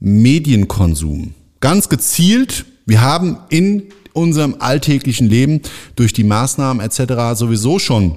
Medienkonsum. 0.00 1.34
Ganz 1.60 1.90
gezielt, 1.90 2.64
wir 2.86 3.02
haben 3.02 3.36
in 3.50 3.88
unserem 4.14 4.56
alltäglichen 4.58 5.28
Leben 5.28 5.60
durch 5.96 6.14
die 6.14 6.24
Maßnahmen 6.24 6.82
etc. 6.82 7.38
sowieso 7.38 7.78
schon 7.78 8.16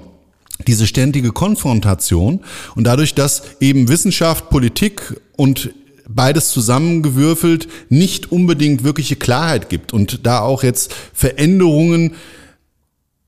diese 0.66 0.86
ständige 0.86 1.32
Konfrontation 1.32 2.40
und 2.74 2.84
dadurch, 2.84 3.14
dass 3.14 3.42
eben 3.60 3.86
Wissenschaft, 3.90 4.48
Politik 4.48 5.20
und 5.36 5.74
beides 6.08 6.50
zusammengewürfelt 6.50 7.68
nicht 7.88 8.30
unbedingt 8.30 8.84
wirkliche 8.84 9.16
Klarheit 9.16 9.68
gibt 9.68 9.92
und 9.92 10.26
da 10.26 10.40
auch 10.40 10.62
jetzt 10.62 10.94
Veränderungen 11.12 12.14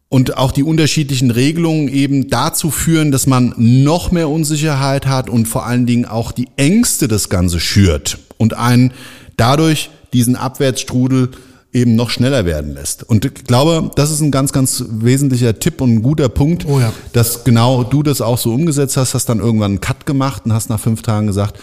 und 0.09 0.37
auch 0.37 0.53
die 0.53 0.63
unterschiedlichen 0.63 1.31
Regelungen 1.31 1.89
eben 1.89 2.29
dazu 2.29 2.71
führen, 2.71 3.11
dass 3.11 3.27
man 3.27 3.55
noch 3.57 4.13
mehr 4.13 4.29
Unsicherheit 4.29 5.07
hat 5.07 5.29
und 5.29 5.47
vor 5.47 5.67
allen 5.67 5.87
Dingen 5.87 6.05
auch 6.05 6.33
die 6.33 6.49
Ängste 6.57 7.09
das 7.09 7.29
Ganze 7.29 7.61
schürt 7.61 8.19
und 8.39 8.55
einen 8.55 8.93
dadurch 9.37 9.91
diesen 10.13 10.37
Abwärtsstrudel 10.37 11.31
eben 11.77 11.95
noch 11.95 12.09
schneller 12.09 12.47
werden 12.47 12.75
lässt. 12.75 13.03
Und 13.05 13.25
ich 13.27 13.45
glaube, 13.45 13.91
das 13.95 14.11
ist 14.11 14.21
ein 14.21 14.31
ganz, 14.31 14.53
ganz 14.53 14.83
wesentlicher 14.89 15.59
Tipp 15.59 15.81
und 15.83 15.97
ein 15.97 16.03
guter 16.03 16.31
Punkt, 16.31 16.65
oh 16.67 16.81
ja. 16.81 16.93
dass 17.13 17.45
genau 17.45 17.85
du 17.85 18.03
das 18.03 18.23
auch 18.23 18.39
so 18.39 18.55
umgesetzt 18.55 18.97
hast, 18.97 19.13
hast 19.13 19.27
dann 19.27 19.41
irgendwann 19.41 19.73
einen 19.73 19.81
Cut 19.81 20.07
gemacht 20.07 20.43
und 20.47 20.55
hast 20.55 20.71
nach 20.71 20.81
fünf 20.81 21.03
Tagen 21.03 21.27
gesagt, 21.27 21.61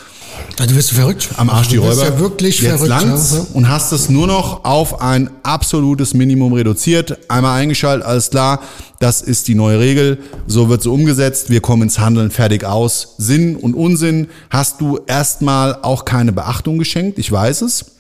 ja, 0.60 0.66
du 0.66 0.76
bist 0.76 0.92
verrückt. 0.92 1.30
Am 1.38 1.50
Arsch 1.50 1.70
die 1.70 1.78
Räuber. 1.78 1.94
Du 1.94 2.00
bist 2.02 2.12
ja 2.12 2.20
wirklich 2.20 2.62
Jetzt 2.62 2.72
verrückt. 2.72 2.90
Langt's 2.90 3.34
ja. 3.34 3.46
Und 3.54 3.70
hast 3.70 3.92
es 3.92 4.10
nur 4.10 4.28
noch 4.28 4.66
auf 4.66 5.02
ein 5.02 5.30
absolutes 5.44 6.14
Minimum 6.14 6.54
reduziert. 6.54 7.18
Einmal 7.30 7.60
eingeschaltet, 7.60 8.06
alles 8.06 8.30
klar. 8.30 8.62
Das 9.00 9.22
ist 9.22 9.48
die 9.48 9.56
neue 9.56 9.80
Regel. 9.80 10.20
So 10.48 10.70
wird 10.70 10.84
sie 10.84 10.90
umgesetzt. 10.90 11.50
Wir 11.50 11.62
kommen 11.62 11.84
ins 11.84 12.00
Handeln 12.00 12.32
fertig 12.32 12.66
aus. 12.66 13.16
Sinn 13.18 13.56
und 13.56 13.74
Unsinn 13.74 14.28
hast 14.50 14.80
du 14.82 15.00
erstmal 15.08 15.76
auch 15.82 16.06
keine 16.06 16.32
Beachtung 16.32 16.78
geschenkt. 16.78 17.20
Ich 17.20 17.32
weiß 17.32 17.62
es. 17.64 17.93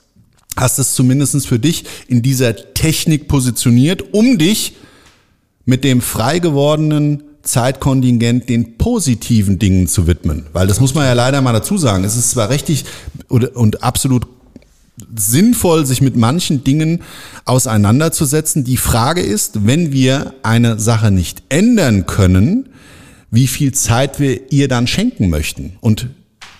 Hast 0.56 0.80
es 0.80 0.94
zumindest 0.94 1.48
für 1.48 1.60
dich 1.60 1.86
in 2.08 2.22
dieser 2.22 2.56
Technik 2.74 3.28
positioniert, 3.28 4.14
um 4.14 4.38
dich 4.38 4.76
mit 5.66 5.84
dem 5.84 6.02
frei 6.02 6.40
gewordenen 6.40 7.24
Zeitkontingent 7.42 8.50
den 8.50 8.78
positiven 8.78 9.60
Dingen 9.60 9.88
zu 9.88 10.08
widmen. 10.08 10.46
Weil 10.54 10.68
das 10.68 10.80
muss 10.80 10.94
man 10.94 11.06
ja 11.06 11.14
leider 11.14 11.42
mal 11.42 11.54
dazu 11.54 11.78
sagen. 11.78 12.04
Es 12.04 12.16
ist 12.16 12.32
zwar 12.32 12.50
richtig 12.50 12.86
und 13.28 13.84
absolut 13.84 14.28
sinnvoll, 15.16 15.86
sich 15.86 16.02
mit 16.02 16.16
manchen 16.16 16.64
Dingen 16.64 17.02
auseinanderzusetzen. 17.46 18.64
Die 18.64 18.78
Frage 18.78 19.22
ist, 19.22 19.66
wenn 19.66 19.92
wir 19.92 20.34
eine 20.44 20.80
Sache 20.80 21.12
nicht 21.12 21.44
ändern 21.50 22.06
können, 22.06 22.70
wie 23.32 23.48
viel 23.48 23.74
Zeit 23.74 24.20
wir 24.20 24.52
ihr 24.52 24.68
dann 24.68 24.88
schenken 24.88 25.30
möchten. 25.30 25.74
Und 25.82 26.08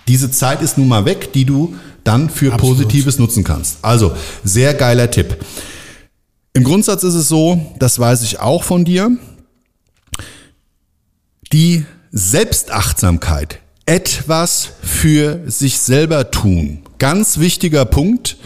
diese 0.08 0.30
Zeit 0.30 0.62
ist 0.62 0.78
nun 0.78 0.88
mal 0.88 1.04
weg, 1.04 1.32
die 1.32 1.44
du 1.44 1.74
dann 2.04 2.28
für 2.28 2.52
Absolut. 2.52 2.76
Positives 2.76 3.18
nutzen 3.18 3.44
kannst. 3.44 3.78
Also, 3.82 4.14
sehr 4.44 4.74
geiler 4.74 5.10
Tipp. 5.10 5.36
Im 6.52 6.64
Grundsatz 6.64 7.02
ist 7.02 7.14
es 7.14 7.28
so, 7.28 7.74
das 7.78 7.98
weiß 7.98 8.22
ich 8.22 8.38
auch 8.40 8.62
von 8.62 8.84
dir, 8.84 9.10
die 11.52 11.84
Selbstachtsamkeit, 12.12 13.60
etwas 13.86 14.70
für 14.82 15.40
sich 15.46 15.78
selber 15.78 16.30
tun. 16.30 16.80
Ganz 16.98 17.38
wichtiger 17.38 17.84
Punkt. 17.84 18.36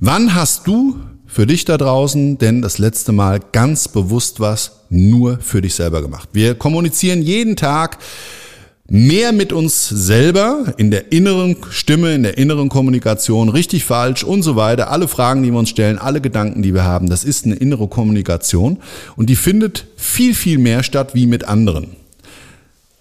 Wann 0.00 0.34
hast 0.34 0.66
du 0.66 1.00
für 1.26 1.46
dich 1.46 1.64
da 1.64 1.76
draußen 1.76 2.38
denn 2.38 2.62
das 2.62 2.78
letzte 2.78 3.12
Mal 3.12 3.40
ganz 3.52 3.88
bewusst 3.88 4.40
was 4.40 4.84
nur 4.88 5.38
für 5.40 5.60
dich 5.60 5.74
selber 5.74 6.00
gemacht? 6.00 6.28
Wir 6.32 6.54
kommunizieren 6.54 7.22
jeden 7.22 7.56
Tag 7.56 7.98
mehr 8.90 9.32
mit 9.32 9.52
uns 9.52 9.86
selber 9.86 10.72
in 10.78 10.90
der 10.90 11.12
inneren 11.12 11.56
Stimme, 11.70 12.14
in 12.14 12.22
der 12.22 12.38
inneren 12.38 12.70
Kommunikation, 12.70 13.50
richtig, 13.50 13.84
falsch 13.84 14.24
und 14.24 14.42
so 14.42 14.56
weiter. 14.56 14.90
Alle 14.90 15.08
Fragen, 15.08 15.42
die 15.42 15.50
wir 15.52 15.58
uns 15.58 15.68
stellen, 15.68 15.98
alle 15.98 16.22
Gedanken, 16.22 16.62
die 16.62 16.72
wir 16.72 16.84
haben, 16.84 17.10
das 17.10 17.22
ist 17.22 17.44
eine 17.44 17.54
innere 17.54 17.86
Kommunikation 17.88 18.78
und 19.16 19.28
die 19.28 19.36
findet 19.36 19.86
viel, 19.96 20.34
viel 20.34 20.58
mehr 20.58 20.82
statt 20.82 21.14
wie 21.14 21.26
mit 21.26 21.44
anderen. 21.44 21.96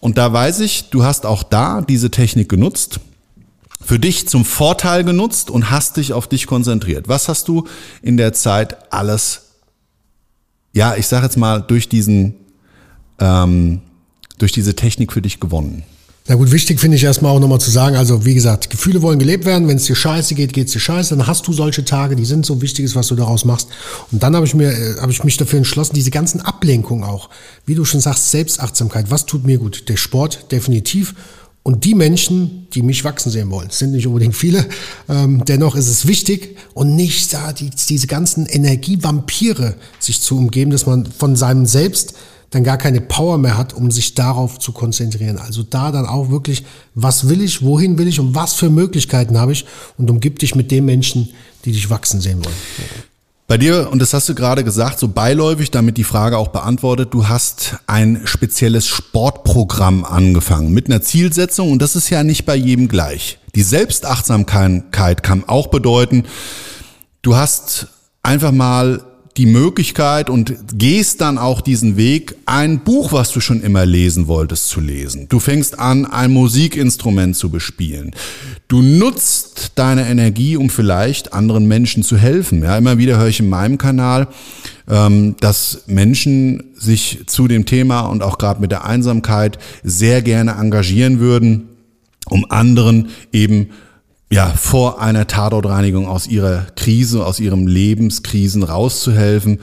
Und 0.02 0.18
da 0.18 0.32
weiß 0.32 0.60
ich, 0.60 0.90
du 0.90 1.04
hast 1.04 1.26
auch 1.26 1.44
da 1.44 1.82
diese 1.82 2.12
Technik 2.12 2.50
genutzt, 2.50 3.00
für 3.84 3.98
dich 3.98 4.28
zum 4.28 4.44
Vorteil 4.44 5.06
genutzt 5.06 5.50
und 5.50 5.72
hast 5.72 5.96
dich 5.96 6.12
auf 6.12 6.28
dich 6.28 6.48
konzentriert. 6.48 7.08
Was 7.08 7.30
hast 7.30 7.48
du 7.48 7.66
in 8.02 8.18
der 8.18 8.34
Zeit 8.34 8.92
alles, 8.92 9.54
ja, 10.74 10.96
ich 10.96 11.08
sage 11.08 11.26
jetzt 11.26 11.38
mal, 11.38 11.62
durch 11.62 11.88
diesen, 11.88 12.36
ähm, 13.20 13.82
durch 14.38 14.52
diese 14.52 14.76
Technik 14.76 15.14
für 15.14 15.22
dich 15.22 15.40
gewonnen? 15.40 15.84
Na 16.30 16.36
gut, 16.36 16.52
wichtig 16.52 16.82
finde 16.82 16.98
ich 16.98 17.04
erstmal 17.06 17.32
auch 17.32 17.40
nochmal 17.40 17.62
zu 17.62 17.72
sagen, 17.72 17.96
also 17.96 18.26
wie 18.26 18.34
gesagt, 18.34 18.70
Gefühle 18.70 19.02
wollen 19.02 19.18
gelebt 19.18 19.46
werden, 19.46 19.70
wenn 19.70 19.78
es 19.78 19.86
dir 19.86 19.96
scheiße 19.96 20.36
geht, 20.36 20.52
geht 20.52 20.68
es 20.68 20.74
dir 20.74 20.82
scheiße, 20.82 21.16
dann 21.16 21.26
hast 21.26 21.48
du 21.48 21.54
solche 21.54 21.86
Tage, 21.86 22.18
die 22.18 22.26
sind 22.26 22.46
so 22.46 22.62
wichtig, 22.62 22.94
was 22.96 23.08
du 23.08 23.16
daraus 23.16 23.46
machst. 23.46 23.70
Und 24.12 24.22
dann 24.24 24.36
habe 24.36 24.46
ich 24.46 24.54
mir, 24.54 24.72
äh, 24.72 24.96
habe 25.00 25.12
ich 25.14 25.24
mich 25.24 25.38
dafür 25.38 25.58
entschlossen, 25.58 25.94
diese 25.94 26.12
ganzen 26.12 26.42
Ablenkungen 26.42 27.06
auch, 27.06 27.30
wie 27.66 27.76
du 27.76 27.86
schon 27.86 28.02
sagst, 28.02 28.30
Selbstachtsamkeit, 28.32 29.10
was 29.10 29.26
tut 29.26 29.46
mir 29.46 29.58
gut? 29.58 29.88
Der 29.88 29.96
Sport 29.96 30.52
definitiv. 30.52 31.16
Und 31.64 31.86
die 31.86 31.96
Menschen, 31.96 32.68
die 32.74 32.82
mich 32.82 33.04
wachsen 33.06 33.30
sehen 33.30 33.50
wollen, 33.50 33.70
sind 33.70 33.92
nicht 33.92 34.08
unbedingt 34.08 34.36
viele. 34.36 34.66
Ähm, 35.10 35.44
dennoch 35.46 35.76
ist 35.76 35.88
es 35.88 36.08
wichtig 36.08 36.58
und 36.74 36.96
nicht 36.96 37.34
da 37.34 37.54
die, 37.54 37.70
diese 37.70 38.08
ganzen 38.08 38.46
Energievampire 38.46 39.76
sich 40.00 40.22
zu 40.22 40.38
umgeben, 40.38 40.72
dass 40.72 40.86
man 40.86 41.06
von 41.06 41.36
seinem 41.36 41.66
Selbst 41.66 42.16
dann 42.50 42.64
gar 42.64 42.78
keine 42.78 43.02
Power 43.02 43.38
mehr 43.38 43.58
hat, 43.58 43.74
um 43.74 43.92
sich 43.92 44.16
darauf 44.16 44.60
zu 44.60 44.72
konzentrieren. 44.72 45.38
Also 45.38 45.64
da 45.64 45.92
dann 45.92 46.06
auch 46.06 46.30
wirklich, 46.30 46.64
was 46.96 47.28
will 47.28 47.42
ich, 47.42 47.62
wohin 47.62 47.98
will 47.98 48.08
ich 48.08 48.20
und 48.20 48.36
was 48.36 48.54
für 48.54 48.70
Möglichkeiten 48.70 49.38
habe 49.38 49.52
ich 49.52 49.66
und 49.98 50.10
umgib 50.10 50.40
dich 50.40 50.56
mit 50.56 50.72
den 50.72 50.86
Menschen, 50.86 51.30
die 51.66 51.72
dich 51.72 51.90
wachsen 51.90 52.22
sehen 52.22 52.44
wollen. 52.44 52.56
Bei 53.48 53.58
dir, 53.58 53.90
und 53.92 54.02
das 54.02 54.14
hast 54.14 54.28
du 54.28 54.36
gerade 54.36 54.66
gesagt, 54.66 55.00
so 55.00 55.08
beiläufig, 55.08 55.72
damit 55.72 55.96
die 55.96 56.04
Frage 56.04 56.38
auch 56.38 56.50
beantwortet, 56.50 57.14
du 57.14 57.30
hast 57.30 57.78
ein 57.88 58.22
spezielles 58.26 58.88
Sportprogramm 58.88 60.04
angefangen 60.04 60.74
mit 60.74 60.88
einer 60.88 61.02
Zielsetzung 61.02 61.72
und 61.72 61.82
das 61.82 61.96
ist 61.96 62.10
ja 62.10 62.24
nicht 62.24 62.46
bei 62.46 62.56
jedem 62.56 62.90
gleich. 62.90 63.40
Die 63.56 63.64
Selbstachtsamkeit 63.64 65.24
kann 65.24 65.46
auch 65.48 65.68
bedeuten, 65.68 66.26
du 67.22 67.38
hast 67.38 67.88
einfach 68.22 68.52
mal 68.52 69.02
die 69.38 69.46
Möglichkeit 69.46 70.30
und 70.30 70.56
gehst 70.74 71.22
dann 71.22 71.38
auch 71.38 71.62
diesen 71.62 71.96
Weg, 71.96 72.36
ein 72.46 72.80
Buch, 72.80 73.12
was 73.12 73.32
du 73.32 73.40
schon 73.40 73.62
immer 73.62 73.86
lesen 73.86 74.28
wolltest, 74.28 74.68
zu 74.68 74.82
lesen. 74.82 75.28
Du 75.30 75.40
fängst 75.40 75.78
an, 75.78 76.06
ein 76.06 76.32
Musikinstrument 76.32 77.36
zu 77.36 77.52
bespielen. 77.52 78.16
Du 78.68 78.82
nutzt 78.82 79.74
deine 79.76 80.08
Energie, 80.08 80.58
um 80.58 80.70
vielleicht 80.70 81.34
anderen 81.34 81.68
Menschen 81.68 82.04
zu 82.04 82.18
helfen. 82.18 82.64
Ja, 82.64 82.78
immer 82.78 82.98
wieder 82.98 83.18
höre 83.18 83.28
ich 83.28 83.40
in 83.40 83.50
meinem 83.50 83.78
Kanal, 83.78 84.28
ähm, 84.90 85.36
dass 85.40 85.84
Menschen 85.86 86.72
sich 86.76 87.28
zu 87.28 87.48
dem 87.48 87.66
Thema 87.66 88.02
und 88.02 88.24
auch 88.24 88.40
gerade 88.40 88.60
mit 88.60 88.72
der 88.72 88.86
Einsamkeit 88.86 89.60
sehr 89.84 90.22
gerne 90.24 90.54
engagieren 90.54 91.20
würden, 91.20 91.70
um 92.30 92.50
anderen 92.50 93.10
eben 93.32 93.70
ja, 94.30 94.50
vor 94.50 95.02
einer 95.02 95.28
Tatortreinigung 95.28 96.08
aus 96.08 96.28
ihrer 96.28 96.68
Krise, 96.76 97.26
aus 97.26 97.40
ihrem 97.40 97.68
Lebenskrisen 97.68 98.64
rauszuhelfen. 98.64 99.60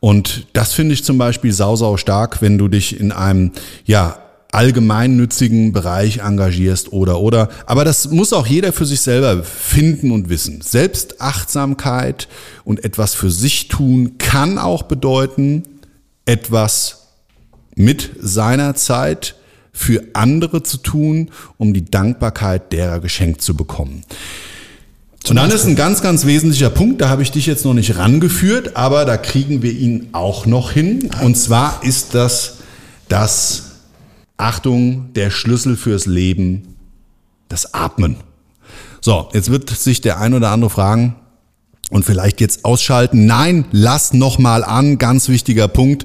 Und 0.00 0.46
das 0.52 0.72
finde 0.72 0.94
ich 0.94 1.04
zum 1.04 1.18
Beispiel 1.18 1.52
sau, 1.52 1.76
sau 1.76 1.96
stark, 1.96 2.42
wenn 2.42 2.58
du 2.58 2.68
dich 2.68 2.98
in 2.98 3.12
einem, 3.12 3.52
ja, 3.84 4.18
allgemeinnützigen 4.52 5.72
Bereich 5.72 6.18
engagierst 6.18 6.92
oder 6.92 7.20
oder. 7.20 7.48
Aber 7.66 7.84
das 7.84 8.10
muss 8.10 8.32
auch 8.32 8.46
jeder 8.46 8.72
für 8.72 8.84
sich 8.84 9.00
selber 9.00 9.44
finden 9.44 10.10
und 10.10 10.28
wissen. 10.28 10.60
Selbstachtsamkeit 10.60 12.28
und 12.64 12.84
etwas 12.84 13.14
für 13.14 13.30
sich 13.30 13.68
tun 13.68 14.18
kann 14.18 14.58
auch 14.58 14.82
bedeuten, 14.82 15.62
etwas 16.24 17.08
mit 17.76 18.10
seiner 18.20 18.74
Zeit 18.74 19.36
für 19.80 20.04
andere 20.12 20.62
zu 20.62 20.76
tun, 20.76 21.30
um 21.56 21.72
die 21.72 21.86
Dankbarkeit 21.86 22.70
derer 22.70 23.00
geschenkt 23.00 23.40
zu 23.40 23.56
bekommen. 23.56 24.02
Und 25.26 25.36
dann 25.36 25.50
ist 25.50 25.64
ein 25.64 25.74
ganz, 25.74 26.02
ganz 26.02 26.26
wesentlicher 26.26 26.68
Punkt, 26.68 27.00
da 27.00 27.08
habe 27.08 27.22
ich 27.22 27.30
dich 27.30 27.46
jetzt 27.46 27.64
noch 27.64 27.72
nicht 27.72 27.96
rangeführt, 27.96 28.76
aber 28.76 29.06
da 29.06 29.16
kriegen 29.16 29.62
wir 29.62 29.72
ihn 29.72 30.08
auch 30.12 30.44
noch 30.44 30.72
hin. 30.72 31.08
Und 31.22 31.36
zwar 31.36 31.82
ist 31.82 32.14
das 32.14 32.58
das, 33.08 33.70
Achtung, 34.36 35.14
der 35.14 35.30
Schlüssel 35.30 35.78
fürs 35.78 36.04
Leben, 36.04 36.76
das 37.48 37.72
Atmen. 37.72 38.16
So, 39.00 39.30
jetzt 39.32 39.50
wird 39.50 39.70
sich 39.70 40.02
der 40.02 40.20
ein 40.20 40.34
oder 40.34 40.50
andere 40.50 40.68
fragen 40.70 41.16
und 41.88 42.04
vielleicht 42.04 42.42
jetzt 42.42 42.66
ausschalten. 42.66 43.24
Nein, 43.24 43.64
lass 43.72 44.12
noch 44.12 44.38
mal 44.38 44.62
an, 44.62 44.98
ganz 44.98 45.30
wichtiger 45.30 45.68
Punkt. 45.68 46.04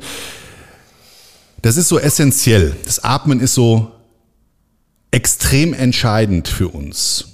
Das 1.66 1.78
ist 1.78 1.88
so 1.88 1.98
essentiell. 1.98 2.76
Das 2.86 3.04
Atmen 3.04 3.40
ist 3.40 3.56
so 3.56 3.92
extrem 5.10 5.74
entscheidend 5.74 6.48
für 6.48 6.68
uns. 6.68 7.26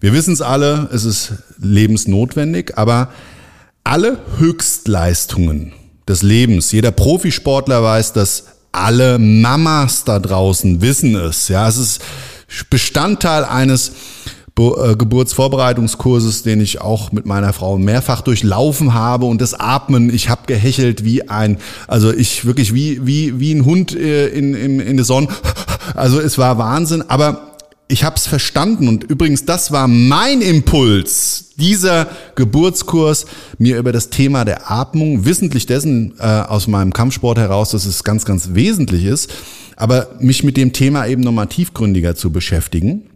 Wir 0.00 0.12
wissen 0.12 0.34
es 0.34 0.40
alle, 0.40 0.88
es 0.92 1.04
ist 1.04 1.34
lebensnotwendig, 1.58 2.76
aber 2.76 3.12
alle 3.84 4.18
Höchstleistungen 4.38 5.72
des 6.08 6.22
Lebens, 6.22 6.72
jeder 6.72 6.90
Profisportler 6.90 7.80
weiß 7.80 8.12
das, 8.12 8.46
alle 8.72 9.20
Mamas 9.20 10.02
da 10.02 10.18
draußen 10.18 10.80
wissen 10.80 11.14
es. 11.14 11.46
Ja, 11.46 11.68
es 11.68 11.76
ist 11.76 12.02
Bestandteil 12.70 13.44
eines 13.44 13.92
Geburtsvorbereitungskurses, 14.56 16.44
den 16.44 16.60
ich 16.60 16.80
auch 16.80 17.10
mit 17.10 17.26
meiner 17.26 17.52
Frau 17.52 17.76
mehrfach 17.76 18.20
durchlaufen 18.20 18.94
habe 18.94 19.26
und 19.26 19.40
das 19.40 19.54
Atmen, 19.54 20.14
ich 20.14 20.28
habe 20.28 20.42
gehechelt 20.46 21.04
wie 21.04 21.28
ein, 21.28 21.58
also 21.88 22.12
ich 22.12 22.44
wirklich 22.44 22.72
wie 22.72 23.04
wie 23.04 23.40
wie 23.40 23.52
ein 23.52 23.64
Hund 23.64 23.96
äh, 23.96 24.28
in 24.28 24.54
in, 24.54 24.78
in 24.78 24.96
der 24.96 25.04
Sonne. 25.04 25.28
Also 25.94 26.18
es 26.18 26.38
war 26.38 26.56
Wahnsinn, 26.56 27.02
aber 27.08 27.56
ich 27.88 28.04
habe 28.04 28.16
es 28.16 28.26
verstanden 28.26 28.88
und 28.88 29.04
übrigens 29.04 29.44
das 29.44 29.70
war 29.70 29.88
mein 29.88 30.40
Impuls, 30.40 31.50
dieser 31.58 32.08
Geburtskurs 32.36 33.26
mir 33.58 33.76
über 33.76 33.92
das 33.92 34.08
Thema 34.08 34.44
der 34.44 34.70
Atmung, 34.70 35.24
wissentlich 35.26 35.66
dessen 35.66 36.14
äh, 36.18 36.22
aus 36.22 36.68
meinem 36.68 36.92
Kampfsport 36.92 37.38
heraus, 37.38 37.70
dass 37.70 37.84
es 37.86 38.04
ganz 38.04 38.24
ganz 38.24 38.50
wesentlich 38.52 39.04
ist, 39.04 39.32
aber 39.76 40.10
mich 40.20 40.44
mit 40.44 40.56
dem 40.56 40.72
Thema 40.72 41.06
eben 41.06 41.22
nochmal 41.22 41.48
tiefgründiger 41.48 42.14
zu 42.14 42.30
beschäftigen. 42.30 43.10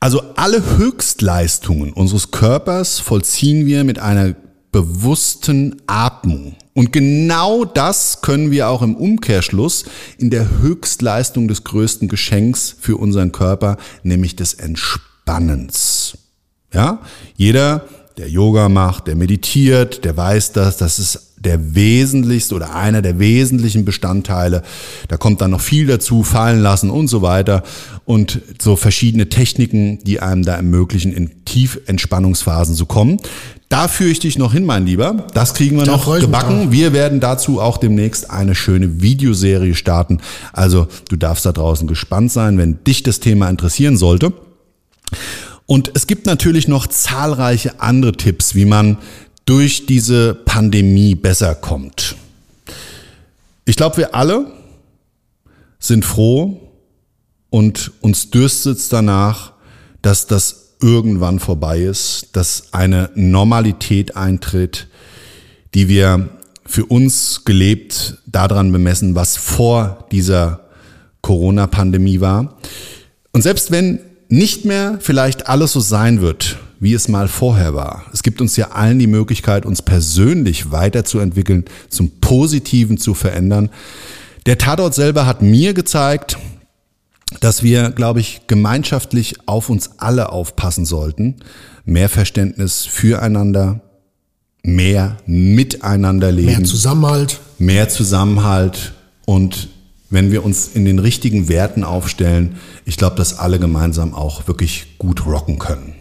Also 0.00 0.22
alle 0.36 0.78
Höchstleistungen 0.78 1.92
unseres 1.92 2.30
Körpers 2.30 3.00
vollziehen 3.00 3.66
wir 3.66 3.82
mit 3.82 3.98
einer 3.98 4.36
bewussten 4.70 5.82
Atmung. 5.86 6.54
Und 6.74 6.92
genau 6.92 7.64
das 7.64 8.20
können 8.20 8.52
wir 8.52 8.68
auch 8.68 8.82
im 8.82 8.94
Umkehrschluss 8.94 9.86
in 10.18 10.30
der 10.30 10.60
Höchstleistung 10.60 11.48
des 11.48 11.64
größten 11.64 12.06
Geschenks 12.06 12.76
für 12.78 12.96
unseren 12.96 13.32
Körper, 13.32 13.76
nämlich 14.04 14.36
des 14.36 14.54
Entspannens. 14.54 16.16
Ja, 16.72 17.00
jeder, 17.36 17.84
der 18.18 18.28
Yoga 18.28 18.68
macht, 18.68 19.08
der 19.08 19.16
meditiert, 19.16 20.04
der 20.04 20.16
weiß 20.16 20.52
das, 20.52 20.76
das 20.76 20.98
ist 20.98 21.27
der 21.40 21.74
wesentlichste 21.74 22.54
oder 22.54 22.74
einer 22.74 23.02
der 23.02 23.18
wesentlichen 23.18 23.84
Bestandteile. 23.84 24.62
Da 25.08 25.16
kommt 25.16 25.40
dann 25.40 25.52
noch 25.52 25.60
viel 25.60 25.86
dazu, 25.86 26.22
fallen 26.22 26.60
lassen 26.60 26.90
und 26.90 27.08
so 27.08 27.22
weiter. 27.22 27.62
Und 28.04 28.40
so 28.60 28.76
verschiedene 28.76 29.28
Techniken, 29.28 29.98
die 30.04 30.20
einem 30.20 30.44
da 30.44 30.54
ermöglichen, 30.56 31.12
in 31.12 31.44
Tiefentspannungsphasen 31.44 32.74
zu 32.74 32.86
kommen. 32.86 33.18
Da 33.68 33.86
führe 33.86 34.10
ich 34.10 34.18
dich 34.18 34.38
noch 34.38 34.54
hin, 34.54 34.64
mein 34.64 34.86
Lieber. 34.86 35.26
Das 35.34 35.52
kriegen 35.52 35.76
wir 35.76 35.84
da 35.84 35.92
noch 35.92 36.18
gebacken. 36.18 36.72
Wir 36.72 36.94
werden 36.94 37.20
dazu 37.20 37.60
auch 37.60 37.76
demnächst 37.76 38.30
eine 38.30 38.54
schöne 38.54 39.02
Videoserie 39.02 39.74
starten. 39.74 40.20
Also 40.54 40.88
du 41.10 41.16
darfst 41.16 41.44
da 41.44 41.52
draußen 41.52 41.86
gespannt 41.86 42.32
sein, 42.32 42.56
wenn 42.56 42.82
dich 42.84 43.02
das 43.02 43.20
Thema 43.20 43.50
interessieren 43.50 43.98
sollte. 43.98 44.32
Und 45.66 45.90
es 45.94 46.06
gibt 46.06 46.24
natürlich 46.24 46.66
noch 46.66 46.86
zahlreiche 46.86 47.78
andere 47.78 48.12
Tipps, 48.12 48.54
wie 48.54 48.64
man 48.64 48.96
durch 49.48 49.86
diese 49.86 50.34
Pandemie 50.34 51.14
besser 51.14 51.54
kommt. 51.54 52.16
Ich 53.64 53.76
glaube, 53.76 53.96
wir 53.96 54.14
alle 54.14 54.52
sind 55.78 56.04
froh 56.04 56.60
und 57.48 57.92
uns 58.02 58.30
dürstet 58.30 58.78
danach, 58.92 59.52
dass 60.02 60.26
das 60.26 60.74
irgendwann 60.82 61.38
vorbei 61.38 61.80
ist, 61.80 62.28
dass 62.34 62.74
eine 62.74 63.10
Normalität 63.14 64.16
eintritt, 64.16 64.86
die 65.72 65.88
wir 65.88 66.28
für 66.66 66.84
uns 66.84 67.46
gelebt 67.46 68.18
daran 68.26 68.70
bemessen, 68.70 69.14
was 69.14 69.38
vor 69.38 70.08
dieser 70.12 70.68
Corona-Pandemie 71.22 72.20
war. 72.20 72.58
Und 73.32 73.40
selbst 73.40 73.70
wenn 73.70 74.00
nicht 74.28 74.66
mehr 74.66 74.98
vielleicht 75.00 75.48
alles 75.48 75.72
so 75.72 75.80
sein 75.80 76.20
wird, 76.20 76.58
wie 76.80 76.94
es 76.94 77.08
mal 77.08 77.28
vorher 77.28 77.74
war. 77.74 78.04
Es 78.12 78.22
gibt 78.22 78.40
uns 78.40 78.56
ja 78.56 78.70
allen 78.70 78.98
die 78.98 79.06
Möglichkeit, 79.06 79.66
uns 79.66 79.82
persönlich 79.82 80.70
weiterzuentwickeln, 80.70 81.64
zum 81.88 82.20
Positiven 82.20 82.98
zu 82.98 83.14
verändern. 83.14 83.70
Der 84.46 84.58
Tatort 84.58 84.94
selber 84.94 85.26
hat 85.26 85.42
mir 85.42 85.74
gezeigt, 85.74 86.38
dass 87.40 87.62
wir, 87.62 87.90
glaube 87.90 88.20
ich, 88.20 88.42
gemeinschaftlich 88.46 89.36
auf 89.46 89.68
uns 89.68 89.98
alle 89.98 90.32
aufpassen 90.32 90.84
sollten. 90.84 91.36
Mehr 91.84 92.08
Verständnis 92.08 92.86
füreinander, 92.86 93.80
mehr 94.62 95.18
miteinander 95.26 96.32
leben. 96.32 96.46
Mehr 96.46 96.64
Zusammenhalt. 96.64 97.40
Mehr 97.58 97.88
Zusammenhalt 97.88 98.94
und 99.26 99.68
wenn 100.10 100.32
wir 100.32 100.44
uns 100.44 100.68
in 100.68 100.84
den 100.84 100.98
richtigen 100.98 101.48
Werten 101.48 101.84
aufstellen, 101.84 102.56
ich 102.86 102.96
glaube, 102.96 103.16
dass 103.16 103.38
alle 103.38 103.58
gemeinsam 103.58 104.14
auch 104.14 104.48
wirklich 104.48 104.98
gut 104.98 105.26
rocken 105.26 105.58
können. 105.58 105.94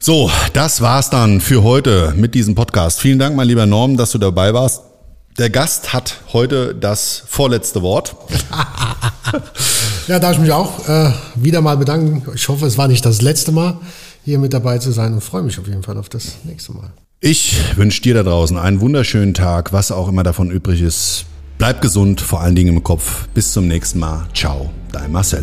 So, 0.00 0.30
das 0.52 0.80
war's 0.80 1.10
dann 1.10 1.40
für 1.40 1.64
heute 1.64 2.14
mit 2.16 2.36
diesem 2.36 2.54
Podcast. 2.54 3.00
Vielen 3.00 3.18
Dank, 3.18 3.34
mein 3.34 3.48
lieber 3.48 3.66
Norm, 3.66 3.96
dass 3.96 4.12
du 4.12 4.18
dabei 4.18 4.54
warst. 4.54 4.82
Der 5.38 5.50
Gast 5.50 5.92
hat 5.92 6.20
heute 6.32 6.72
das 6.72 7.24
vorletzte 7.26 7.82
Wort. 7.82 8.14
ja, 10.06 10.20
darf 10.20 10.34
ich 10.34 10.38
mich 10.38 10.52
auch 10.52 10.88
äh, 10.88 11.10
wieder 11.34 11.62
mal 11.62 11.76
bedanken. 11.76 12.22
Ich 12.32 12.48
hoffe, 12.48 12.66
es 12.66 12.78
war 12.78 12.86
nicht 12.86 13.04
das 13.04 13.22
letzte 13.22 13.50
Mal, 13.50 13.76
hier 14.24 14.38
mit 14.38 14.54
dabei 14.54 14.78
zu 14.78 14.92
sein 14.92 15.14
und 15.14 15.20
freue 15.20 15.42
mich 15.42 15.58
auf 15.58 15.66
jeden 15.66 15.82
Fall 15.82 15.98
auf 15.98 16.08
das 16.08 16.36
nächste 16.44 16.74
Mal. 16.74 16.92
Ich 17.18 17.56
wünsche 17.74 18.00
dir 18.00 18.14
da 18.14 18.22
draußen 18.22 18.56
einen 18.56 18.80
wunderschönen 18.80 19.34
Tag, 19.34 19.72
was 19.72 19.90
auch 19.90 20.06
immer 20.06 20.22
davon 20.22 20.52
übrig 20.52 20.80
ist. 20.80 21.24
Bleib 21.58 21.82
gesund, 21.82 22.20
vor 22.20 22.40
allen 22.40 22.54
Dingen 22.54 22.76
im 22.76 22.84
Kopf. 22.84 23.26
Bis 23.34 23.52
zum 23.52 23.66
nächsten 23.66 23.98
Mal. 23.98 24.28
Ciao, 24.32 24.70
dein 24.92 25.10
Marcel. 25.10 25.42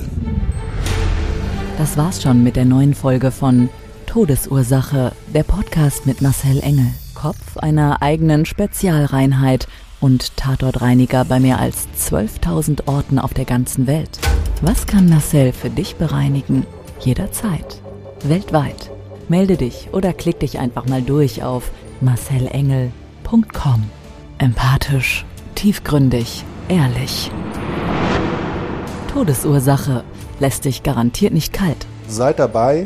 Das 1.77 1.97
war's 1.97 2.23
schon 2.23 2.41
mit 2.41 2.55
der 2.55 2.63
neuen 2.63 2.93
Folge 2.93 3.31
von 3.31 3.67
Todesursache, 4.15 5.11
der 5.33 5.43
Podcast 5.43 6.05
mit 6.05 6.21
Marcel 6.21 6.61
Engel, 6.61 6.87
Kopf 7.15 7.57
einer 7.57 8.01
eigenen 8.01 8.45
Spezialreinheit 8.45 9.67
und 9.99 10.37
Tatortreiniger 10.37 11.25
bei 11.25 11.41
mehr 11.41 11.59
als 11.59 11.89
12.000 11.99 12.87
Orten 12.87 13.19
auf 13.19 13.33
der 13.33 13.43
ganzen 13.43 13.87
Welt. 13.87 14.17
Was 14.61 14.87
kann 14.87 15.09
Marcel 15.09 15.51
für 15.51 15.69
dich 15.69 15.97
bereinigen? 15.97 16.65
Jederzeit. 17.01 17.81
Weltweit. 18.23 18.89
Melde 19.27 19.57
dich 19.57 19.89
oder 19.91 20.13
klick 20.13 20.39
dich 20.39 20.59
einfach 20.59 20.87
mal 20.87 21.01
durch 21.01 21.43
auf 21.43 21.69
marcelengel.com. 21.99 23.83
Empathisch, 24.37 25.25
tiefgründig, 25.55 26.45
ehrlich. 26.69 27.31
Todesursache 29.11 30.05
lässt 30.39 30.63
dich 30.63 30.83
garantiert 30.83 31.33
nicht 31.33 31.51
kalt 31.51 31.85
Seid 32.07 32.39
dabei. 32.39 32.85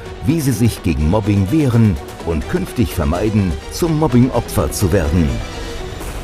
wie 0.25 0.39
Sie 0.39 0.51
sich 0.51 0.83
gegen 0.83 1.09
Mobbing 1.09 1.51
wehren 1.51 1.95
und 2.25 2.47
künftig 2.49 2.93
vermeiden, 2.93 3.51
zum 3.71 3.99
Mobbingopfer 3.99 4.71
zu 4.71 4.91
werden. 4.91 5.27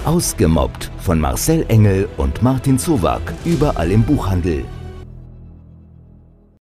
Ausgemobbt 0.06 0.92
von 1.00 1.20
Marcel 1.20 1.66
Engel 1.68 2.08
und 2.18 2.42
Martin 2.42 2.80
Zowak, 2.80 3.34
überall 3.46 3.92
im 3.92 4.04
Buchhandel. 4.04 4.66